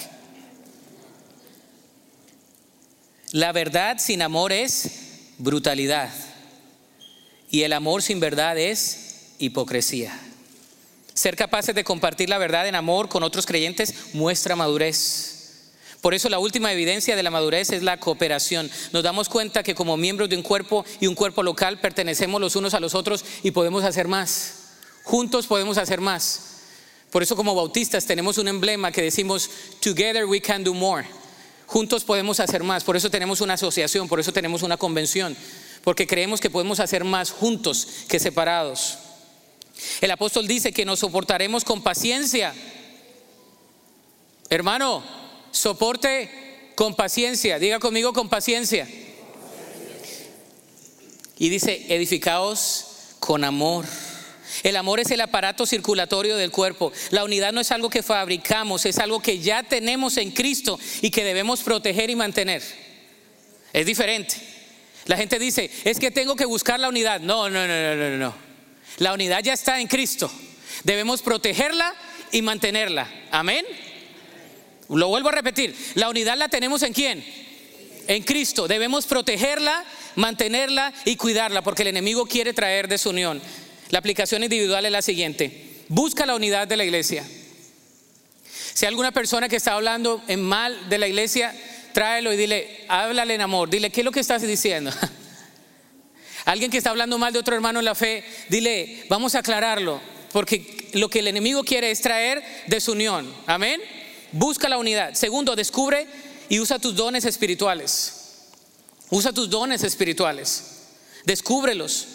La 3.31 3.51
verdad 3.51 3.97
sin 3.97 4.21
amor 4.21 4.51
es 4.51 5.33
brutalidad. 5.39 6.09
Y 7.51 7.63
el 7.63 7.73
amor 7.73 8.01
sin 8.01 8.21
verdad 8.21 8.57
es 8.57 9.33
hipocresía. 9.37 10.17
Ser 11.13 11.35
capaces 11.35 11.75
de 11.75 11.83
compartir 11.83 12.29
la 12.29 12.37
verdad 12.37 12.67
en 12.67 12.75
amor 12.75 13.09
con 13.09 13.23
otros 13.23 13.45
creyentes 13.45 13.93
muestra 14.13 14.55
madurez. 14.55 15.41
Por 15.99 16.13
eso 16.13 16.29
la 16.29 16.39
última 16.39 16.71
evidencia 16.71 17.15
de 17.15 17.23
la 17.23 17.29
madurez 17.29 17.71
es 17.71 17.83
la 17.83 17.99
cooperación. 17.99 18.71
Nos 18.93 19.03
damos 19.03 19.27
cuenta 19.27 19.61
que 19.61 19.75
como 19.75 19.97
miembros 19.97 20.29
de 20.29 20.37
un 20.37 20.41
cuerpo 20.41 20.85
y 20.99 21.07
un 21.07 21.13
cuerpo 21.13 21.43
local 21.43 21.79
pertenecemos 21.79 22.39
los 22.39 22.55
unos 22.55 22.73
a 22.73 22.79
los 22.79 22.95
otros 22.95 23.23
y 23.43 23.51
podemos 23.51 23.83
hacer 23.83 24.07
más. 24.07 24.53
Juntos 25.03 25.45
podemos 25.45 25.77
hacer 25.77 25.99
más. 25.99 26.47
Por 27.11 27.21
eso 27.21 27.35
como 27.35 27.53
bautistas 27.53 28.05
tenemos 28.05 28.37
un 28.37 28.47
emblema 28.47 28.91
que 28.91 29.01
decimos, 29.01 29.49
Together 29.81 30.25
we 30.25 30.41
can 30.41 30.63
do 30.63 30.73
more. 30.73 31.05
Juntos 31.67 32.03
podemos 32.05 32.39
hacer 32.39 32.63
más. 32.63 32.83
Por 32.83 32.95
eso 32.95 33.11
tenemos 33.11 33.41
una 33.41 33.55
asociación, 33.55 34.07
por 34.07 34.19
eso 34.19 34.31
tenemos 34.31 34.63
una 34.63 34.77
convención 34.77 35.35
porque 35.83 36.07
creemos 36.07 36.39
que 36.39 36.49
podemos 36.49 36.79
hacer 36.79 37.03
más 37.03 37.31
juntos 37.31 37.87
que 38.07 38.19
separados. 38.19 38.97
El 39.99 40.11
apóstol 40.11 40.47
dice 40.47 40.71
que 40.71 40.85
nos 40.85 40.99
soportaremos 40.99 41.63
con 41.63 41.81
paciencia. 41.81 42.53
Hermano, 44.49 45.03
soporte 45.51 46.73
con 46.75 46.95
paciencia. 46.95 47.57
Diga 47.57 47.79
conmigo 47.79 48.13
con 48.13 48.29
paciencia. 48.29 48.87
Y 51.37 51.49
dice, 51.49 51.85
edificaos 51.89 53.15
con 53.19 53.43
amor. 53.43 53.85
El 54.63 54.75
amor 54.75 54.99
es 54.99 55.09
el 55.09 55.21
aparato 55.21 55.65
circulatorio 55.65 56.35
del 56.35 56.51
cuerpo. 56.51 56.91
La 57.09 57.23
unidad 57.23 57.53
no 57.53 57.61
es 57.61 57.71
algo 57.71 57.89
que 57.89 58.03
fabricamos, 58.03 58.85
es 58.85 58.99
algo 58.99 59.21
que 59.21 59.39
ya 59.39 59.63
tenemos 59.63 60.17
en 60.17 60.31
Cristo 60.31 60.77
y 61.01 61.09
que 61.09 61.23
debemos 61.23 61.61
proteger 61.61 62.09
y 62.09 62.15
mantener. 62.15 62.61
Es 63.73 63.85
diferente. 63.85 64.50
La 65.11 65.17
gente 65.17 65.39
dice, 65.39 65.69
es 65.83 65.99
que 65.99 66.09
tengo 66.09 66.37
que 66.37 66.45
buscar 66.45 66.79
la 66.79 66.87
unidad. 66.87 67.19
No, 67.19 67.49
no, 67.49 67.67
no, 67.67 67.95
no, 67.97 68.17
no, 68.17 68.33
La 68.99 69.11
unidad 69.11 69.43
ya 69.43 69.51
está 69.51 69.81
en 69.81 69.87
Cristo. 69.87 70.31
Debemos 70.85 71.21
protegerla 71.21 71.93
y 72.31 72.41
mantenerla. 72.41 73.11
Amén. 73.29 73.65
Lo 74.87 75.09
vuelvo 75.09 75.27
a 75.27 75.33
repetir. 75.33 75.75
La 75.95 76.07
unidad 76.09 76.37
la 76.37 76.47
tenemos 76.47 76.81
en 76.83 76.93
quién? 76.93 77.25
En 78.07 78.23
Cristo. 78.23 78.69
Debemos 78.69 79.05
protegerla, 79.05 79.83
mantenerla 80.15 80.93
y 81.03 81.17
cuidarla 81.17 81.61
porque 81.61 81.81
el 81.81 81.89
enemigo 81.89 82.25
quiere 82.25 82.53
traer 82.53 82.87
desunión. 82.87 83.41
La 83.89 83.99
aplicación 83.99 84.43
individual 84.43 84.85
es 84.85 84.93
la 84.93 85.01
siguiente. 85.01 85.83
Busca 85.89 86.25
la 86.25 86.35
unidad 86.37 86.69
de 86.69 86.77
la 86.77 86.85
iglesia. 86.85 87.27
Si 88.73 88.85
hay 88.85 88.91
alguna 88.91 89.11
persona 89.11 89.49
que 89.49 89.57
está 89.57 89.73
hablando 89.73 90.23
en 90.29 90.41
mal 90.41 90.87
de 90.87 90.97
la 90.97 91.09
iglesia, 91.09 91.53
tráelo 91.93 92.33
y 92.33 92.37
dile, 92.37 92.85
háblale 92.87 93.35
en 93.35 93.41
amor, 93.41 93.69
dile, 93.69 93.89
¿qué 93.89 94.01
es 94.01 94.05
lo 94.05 94.11
que 94.11 94.19
estás 94.19 94.41
diciendo? 94.41 94.91
Alguien 96.45 96.71
que 96.71 96.77
está 96.77 96.89
hablando 96.89 97.17
mal 97.17 97.33
de 97.33 97.39
otro 97.39 97.55
hermano 97.55 97.79
en 97.79 97.85
la 97.85 97.95
fe, 97.95 98.23
dile, 98.49 99.05
vamos 99.09 99.35
a 99.35 99.39
aclararlo, 99.39 100.01
porque 100.31 100.89
lo 100.93 101.09
que 101.09 101.19
el 101.19 101.27
enemigo 101.27 101.63
quiere 101.63 101.91
es 101.91 102.01
traer 102.01 102.43
desunión. 102.67 103.31
Amén. 103.45 103.81
Busca 104.31 104.69
la 104.69 104.77
unidad. 104.77 105.13
Segundo, 105.13 105.55
descubre 105.55 106.07
y 106.49 106.59
usa 106.59 106.79
tus 106.79 106.95
dones 106.95 107.25
espirituales. 107.25 108.21
Usa 109.09 109.33
tus 109.33 109.49
dones 109.49 109.83
espirituales. 109.83 110.63
Descúbrelos. 111.25 112.07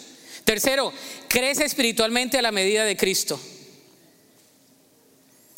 Tercero, 0.43 0.93
crece 1.27 1.65
espiritualmente 1.65 2.37
a 2.37 2.41
la 2.41 2.51
medida 2.51 2.85
de 2.85 2.97
Cristo. 2.97 3.39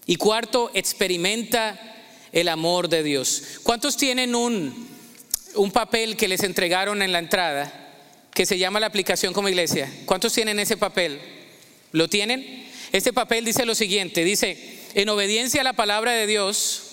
Y 0.06 0.16
cuarto, 0.16 0.72
experimenta 0.74 1.89
el 2.32 2.48
amor 2.48 2.90
de 2.90 3.04
Dios. 3.04 3.44
¿Cuántos 3.64 3.98
tienen 3.98 4.36
un, 4.36 4.88
un 5.56 5.72
papel 5.72 6.16
que 6.16 6.28
les 6.28 6.44
entregaron 6.44 7.02
en 7.02 7.12
la 7.12 7.20
entrada 7.20 7.88
que 8.40 8.46
se 8.46 8.58
llama 8.58 8.80
la 8.80 8.88
aplicación 8.88 9.34
como 9.34 9.50
iglesia. 9.50 9.92
¿Cuántos 10.06 10.34
tienen 10.34 10.60
ese 10.60 10.78
papel? 10.78 11.20
¿Lo 11.92 12.08
tienen? 12.08 12.70
Este 12.94 13.12
papel 13.12 13.44
dice 13.44 13.66
lo 13.66 13.76
siguiente, 13.76 14.24
dice, 14.24 14.80
en 14.94 15.10
obediencia 15.10 15.60
a 15.60 15.64
la 15.66 15.74
palabra 15.74 16.14
de 16.14 16.26
Dios, 16.26 16.84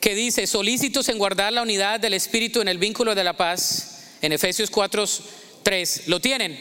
que 0.00 0.14
dice, 0.14 0.46
solícitos 0.46 1.10
en 1.10 1.18
guardar 1.18 1.52
la 1.52 1.60
unidad 1.60 2.00
del 2.00 2.14
Espíritu 2.14 2.62
en 2.62 2.68
el 2.68 2.78
vínculo 2.78 3.14
de 3.14 3.22
la 3.22 3.36
paz, 3.36 4.14
en 4.22 4.32
Efesios 4.32 4.70
4, 4.70 5.04
3. 5.62 6.04
¿Lo 6.06 6.20
tienen? 6.20 6.58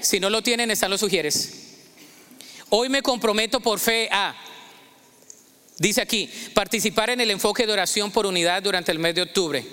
Si 0.00 0.20
no 0.20 0.30
lo 0.30 0.42
tienen, 0.42 0.70
están 0.70 0.90
los 0.92 1.00
sugieres. 1.00 1.78
Hoy 2.68 2.88
me 2.88 3.02
comprometo 3.02 3.58
por 3.58 3.80
fe 3.80 4.08
a, 4.12 4.36
dice 5.78 6.00
aquí, 6.00 6.30
participar 6.54 7.10
en 7.10 7.20
el 7.20 7.30
enfoque 7.30 7.66
de 7.66 7.72
oración 7.72 8.10
por 8.10 8.26
unidad 8.26 8.62
durante 8.62 8.92
el 8.92 8.98
mes 8.98 9.14
de 9.14 9.22
octubre. 9.22 9.64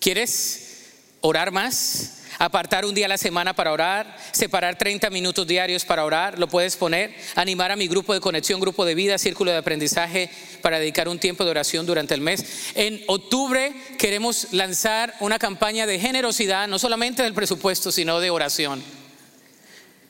¿Quieres 0.00 0.90
orar 1.20 1.52
más? 1.52 2.22
apartar 2.38 2.84
un 2.84 2.94
día 2.94 3.06
a 3.06 3.08
la 3.08 3.18
semana 3.18 3.54
para 3.54 3.72
orar, 3.72 4.16
separar 4.32 4.76
30 4.76 5.10
minutos 5.10 5.46
diarios 5.46 5.84
para 5.84 6.04
orar, 6.04 6.40
lo 6.40 6.48
puedes 6.48 6.76
poner, 6.76 7.14
animar 7.36 7.70
a 7.70 7.76
mi 7.76 7.86
grupo 7.86 8.12
de 8.14 8.20
conexión, 8.20 8.60
grupo 8.60 8.84
de 8.84 8.96
vida, 8.96 9.16
círculo 9.16 9.52
de 9.52 9.58
aprendizaje 9.58 10.28
para 10.60 10.80
dedicar 10.80 11.08
un 11.08 11.20
tiempo 11.20 11.44
de 11.44 11.50
oración 11.50 11.86
durante 11.86 12.14
el 12.14 12.20
mes. 12.20 12.72
En 12.74 13.02
octubre 13.06 13.72
queremos 13.96 14.48
lanzar 14.52 15.14
una 15.20 15.38
campaña 15.38 15.86
de 15.86 16.00
generosidad, 16.00 16.66
no 16.66 16.80
solamente 16.80 17.22
del 17.22 17.34
presupuesto, 17.34 17.92
sino 17.92 18.18
de 18.18 18.30
oración. 18.30 18.82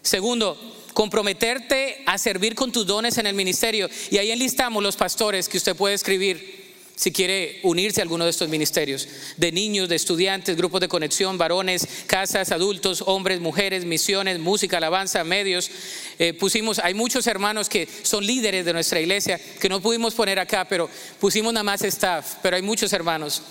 Segundo, 0.00 0.58
comprometerte 0.92 2.02
a 2.06 2.18
servir 2.18 2.54
con 2.54 2.72
tus 2.72 2.86
dones 2.86 3.18
en 3.18 3.26
el 3.26 3.34
ministerio. 3.34 3.88
Y 4.10 4.18
ahí 4.18 4.30
enlistamos 4.30 4.82
los 4.82 4.96
pastores 4.96 5.48
que 5.48 5.58
usted 5.58 5.76
puede 5.76 5.94
escribir 5.94 6.62
si 6.94 7.10
quiere 7.10 7.58
unirse 7.62 8.00
a 8.00 8.04
alguno 8.04 8.24
de 8.24 8.30
estos 8.30 8.48
ministerios, 8.48 9.08
de 9.36 9.50
niños, 9.50 9.88
de 9.88 9.96
estudiantes, 9.96 10.56
grupos 10.56 10.80
de 10.80 10.88
conexión, 10.88 11.38
varones, 11.38 11.88
casas, 12.06 12.52
adultos, 12.52 13.02
hombres, 13.06 13.40
mujeres, 13.40 13.84
misiones, 13.84 14.38
música, 14.38 14.76
alabanza, 14.76 15.24
medios. 15.24 15.70
Eh, 16.18 16.32
pusimos, 16.34 16.78
hay 16.78 16.94
muchos 16.94 17.26
hermanos 17.26 17.68
que 17.68 17.88
son 18.02 18.24
líderes 18.24 18.64
de 18.64 18.72
nuestra 18.72 19.00
iglesia, 19.00 19.40
que 19.60 19.68
no 19.68 19.80
pudimos 19.80 20.14
poner 20.14 20.38
acá, 20.38 20.66
pero 20.68 20.88
pusimos 21.18 21.52
nada 21.52 21.64
más 21.64 21.82
staff, 21.82 22.36
pero 22.42 22.56
hay 22.56 22.62
muchos 22.62 22.92
hermanos. 22.92 23.42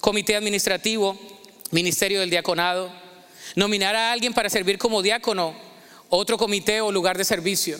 Comité 0.00 0.34
administrativo, 0.34 1.16
ministerio 1.70 2.20
del 2.20 2.30
diaconado, 2.30 2.90
nominar 3.54 3.94
a 3.94 4.12
alguien 4.12 4.32
para 4.32 4.50
servir 4.50 4.78
como 4.78 5.02
diácono, 5.02 5.54
otro 6.08 6.38
comité 6.38 6.80
o 6.80 6.92
lugar 6.92 7.16
de 7.18 7.24
servicio 7.24 7.78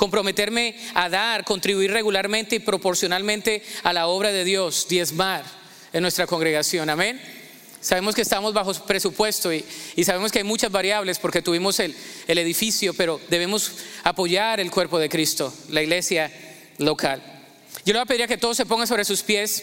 comprometerme 0.00 0.74
a 0.94 1.10
dar, 1.10 1.44
contribuir 1.44 1.92
regularmente 1.92 2.56
y 2.56 2.60
proporcionalmente 2.60 3.62
a 3.82 3.92
la 3.92 4.06
obra 4.06 4.32
de 4.32 4.44
Dios, 4.44 4.86
diezmar 4.88 5.44
en 5.92 6.00
nuestra 6.00 6.26
congregación. 6.26 6.88
Amén. 6.88 7.20
Sabemos 7.82 8.14
que 8.14 8.22
estamos 8.22 8.54
bajo 8.54 8.72
presupuesto 8.86 9.52
y, 9.52 9.62
sabemos 10.02 10.32
que 10.32 10.38
hay 10.38 10.44
muchas 10.44 10.72
variables 10.72 11.18
porque 11.18 11.42
tuvimos 11.42 11.80
el, 11.80 11.94
el 12.26 12.38
edificio, 12.38 12.94
pero 12.94 13.20
debemos 13.28 13.72
apoyar 14.02 14.58
el 14.58 14.70
cuerpo 14.70 14.98
de 14.98 15.10
Cristo, 15.10 15.52
la 15.68 15.82
iglesia 15.82 16.32
local. 16.78 17.22
Yo 17.84 17.92
le 17.92 17.98
voy 17.98 18.04
a 18.04 18.06
pedir 18.06 18.22
a 18.22 18.26
que 18.26 18.38
todos 18.38 18.56
se 18.56 18.64
pongan 18.64 18.86
sobre 18.86 19.04
sus 19.04 19.22
pies. 19.22 19.62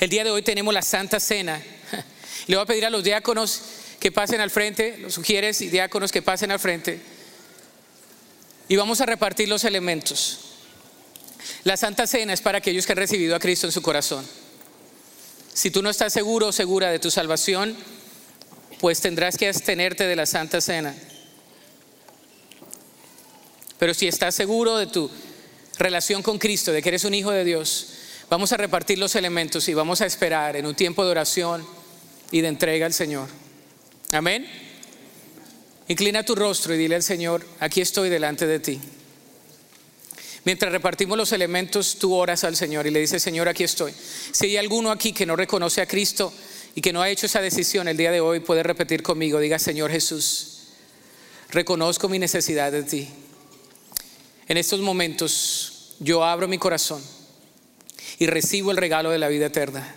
El 0.00 0.10
día 0.10 0.24
de 0.24 0.32
hoy 0.32 0.42
tenemos 0.42 0.74
la 0.74 0.82
Santa 0.82 1.20
Cena. 1.20 1.62
Le 2.48 2.56
voy 2.56 2.62
a 2.64 2.66
pedir 2.66 2.86
a 2.86 2.90
los 2.90 3.04
diáconos 3.04 3.62
que 4.00 4.12
pasen 4.12 4.40
al 4.40 4.50
frente, 4.50 4.98
los 4.98 5.14
sugieres 5.14 5.60
y 5.60 5.68
diáconos 5.68 6.12
que 6.12 6.22
pasen 6.22 6.50
al 6.50 6.58
frente 6.58 7.00
y 8.68 8.76
vamos 8.76 9.00
a 9.00 9.06
repartir 9.06 9.48
los 9.48 9.64
elementos. 9.64 10.40
La 11.64 11.76
Santa 11.76 12.06
Cena 12.06 12.34
es 12.34 12.42
para 12.42 12.58
aquellos 12.58 12.86
que 12.86 12.92
han 12.92 12.98
recibido 12.98 13.34
a 13.34 13.40
Cristo 13.40 13.66
en 13.66 13.72
su 13.72 13.82
corazón. 13.82 14.24
Si 15.54 15.70
tú 15.70 15.82
no 15.82 15.90
estás 15.90 16.12
seguro 16.12 16.48
o 16.48 16.52
segura 16.52 16.90
de 16.90 16.98
tu 16.98 17.10
salvación, 17.10 17.76
pues 18.80 19.00
tendrás 19.00 19.36
que 19.36 19.48
abstenerte 19.48 20.04
de 20.04 20.14
la 20.14 20.26
Santa 20.26 20.60
Cena. 20.60 20.94
Pero 23.78 23.94
si 23.94 24.06
estás 24.06 24.34
seguro 24.34 24.76
de 24.76 24.86
tu 24.86 25.10
relación 25.78 26.22
con 26.22 26.38
Cristo, 26.38 26.72
de 26.72 26.82
que 26.82 26.90
eres 26.90 27.04
un 27.04 27.14
hijo 27.14 27.30
de 27.30 27.44
Dios, 27.44 27.88
vamos 28.28 28.52
a 28.52 28.56
repartir 28.56 28.98
los 28.98 29.14
elementos 29.16 29.68
y 29.68 29.74
vamos 29.74 30.00
a 30.00 30.06
esperar 30.06 30.56
en 30.56 30.66
un 30.66 30.74
tiempo 30.74 31.04
de 31.04 31.10
oración 31.10 31.66
y 32.30 32.40
de 32.42 32.48
entrega 32.48 32.86
al 32.86 32.92
Señor. 32.92 33.28
Amén. 34.12 34.46
Inclina 35.88 36.22
tu 36.22 36.34
rostro 36.34 36.74
y 36.74 36.78
dile 36.78 36.94
al 36.94 37.02
Señor, 37.02 37.46
aquí 37.60 37.80
estoy 37.80 38.08
delante 38.08 38.46
de 38.46 38.60
ti. 38.60 38.80
Mientras 40.44 40.72
repartimos 40.72 41.18
los 41.18 41.32
elementos, 41.32 41.96
tú 41.98 42.14
oras 42.14 42.44
al 42.44 42.56
Señor 42.56 42.86
y 42.86 42.90
le 42.90 43.00
dices, 43.00 43.22
Señor, 43.22 43.48
aquí 43.48 43.64
estoy. 43.64 43.92
Si 44.32 44.46
hay 44.46 44.56
alguno 44.56 44.90
aquí 44.90 45.12
que 45.12 45.26
no 45.26 45.36
reconoce 45.36 45.82
a 45.82 45.86
Cristo 45.86 46.32
y 46.74 46.80
que 46.80 46.92
no 46.92 47.02
ha 47.02 47.10
hecho 47.10 47.26
esa 47.26 47.42
decisión 47.42 47.86
el 47.86 47.96
día 47.96 48.10
de 48.10 48.20
hoy, 48.20 48.40
puede 48.40 48.62
repetir 48.62 49.02
conmigo, 49.02 49.40
diga, 49.40 49.58
Señor 49.58 49.90
Jesús, 49.90 50.60
reconozco 51.50 52.08
mi 52.08 52.18
necesidad 52.18 52.72
de 52.72 52.84
ti. 52.84 53.08
En 54.46 54.56
estos 54.56 54.80
momentos 54.80 55.96
yo 56.00 56.24
abro 56.24 56.48
mi 56.48 56.56
corazón 56.56 57.02
y 58.18 58.26
recibo 58.26 58.70
el 58.70 58.78
regalo 58.78 59.10
de 59.10 59.18
la 59.18 59.28
vida 59.28 59.46
eterna. 59.46 59.94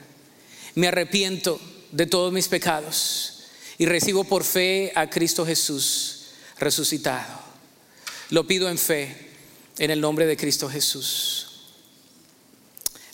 Me 0.75 0.87
arrepiento 0.87 1.61
de 1.91 2.07
todos 2.07 2.33
mis 2.33 2.49
pecados 2.49 3.40
y 3.81 3.87
recibo 3.87 4.23
por 4.23 4.43
fe 4.43 4.91
a 4.93 5.09
Cristo 5.09 5.43
Jesús 5.43 6.25
resucitado. 6.59 7.39
Lo 8.29 8.45
pido 8.45 8.69
en 8.69 8.77
fe 8.77 9.29
en 9.79 9.89
el 9.89 9.99
nombre 9.99 10.27
de 10.27 10.37
Cristo 10.37 10.69
Jesús. 10.69 11.63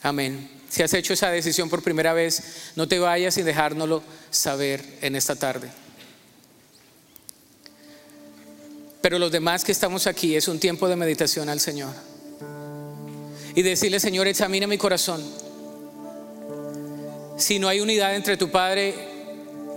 Amén. 0.01 0.49
Si 0.67 0.83
has 0.83 0.93
hecho 0.93 1.13
esa 1.13 1.29
decisión 1.29 1.69
por 1.69 1.81
primera 1.81 2.11
vez, 2.11 2.73
no 2.75 2.85
te 2.85 2.99
vayas 2.99 3.35
sin 3.35 3.45
dejárnoslo 3.45 4.03
saber 4.29 4.83
en 4.99 5.15
esta 5.15 5.37
tarde. 5.37 5.69
Pero 9.01 9.19
los 9.19 9.31
demás 9.31 9.63
que 9.63 9.71
estamos 9.71 10.05
aquí 10.05 10.35
es 10.35 10.49
un 10.49 10.59
tiempo 10.59 10.89
de 10.89 10.97
meditación 10.97 11.47
al 11.47 11.61
Señor. 11.61 11.93
Y 13.55 13.61
decirle, 13.61 14.01
Señor, 14.01 14.27
examina 14.27 14.67
mi 14.67 14.77
corazón. 14.77 15.23
Si 17.37 17.57
no 17.57 17.69
hay 17.69 17.79
unidad 17.79 18.17
entre 18.17 18.35
tu 18.35 18.51
Padre 18.51 19.06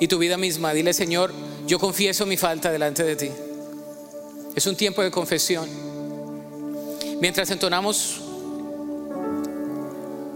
y 0.00 0.08
tu 0.08 0.18
vida 0.18 0.36
misma. 0.36 0.72
Dile, 0.72 0.92
Señor, 0.92 1.32
yo 1.66 1.78
confieso 1.78 2.26
mi 2.26 2.36
falta 2.36 2.72
delante 2.72 3.04
de 3.04 3.16
ti. 3.16 3.30
Es 4.56 4.66
un 4.66 4.74
tiempo 4.74 5.02
de 5.02 5.10
confesión. 5.10 5.68
Mientras 7.20 7.50
entonamos 7.50 8.20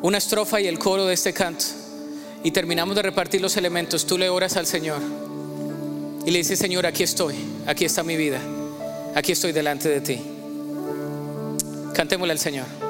una 0.02 0.18
estrofa 0.18 0.60
y 0.60 0.66
el 0.66 0.78
coro 0.78 1.06
de 1.06 1.14
este 1.14 1.32
canto 1.32 1.64
y 2.44 2.50
terminamos 2.50 2.94
de 2.94 3.02
repartir 3.02 3.40
los 3.40 3.56
elementos, 3.56 4.04
tú 4.04 4.18
le 4.18 4.28
oras 4.28 4.56
al 4.58 4.66
Señor 4.66 5.00
y 6.26 6.30
le 6.30 6.38
dices, 6.38 6.58
Señor, 6.58 6.84
aquí 6.84 7.02
estoy, 7.02 7.34
aquí 7.66 7.86
está 7.86 8.02
mi 8.02 8.16
vida, 8.16 8.40
aquí 9.14 9.32
estoy 9.32 9.52
delante 9.52 9.88
de 9.88 10.00
ti. 10.02 10.20
Cantémosle 11.94 12.32
al 12.32 12.38
Señor. 12.38 12.83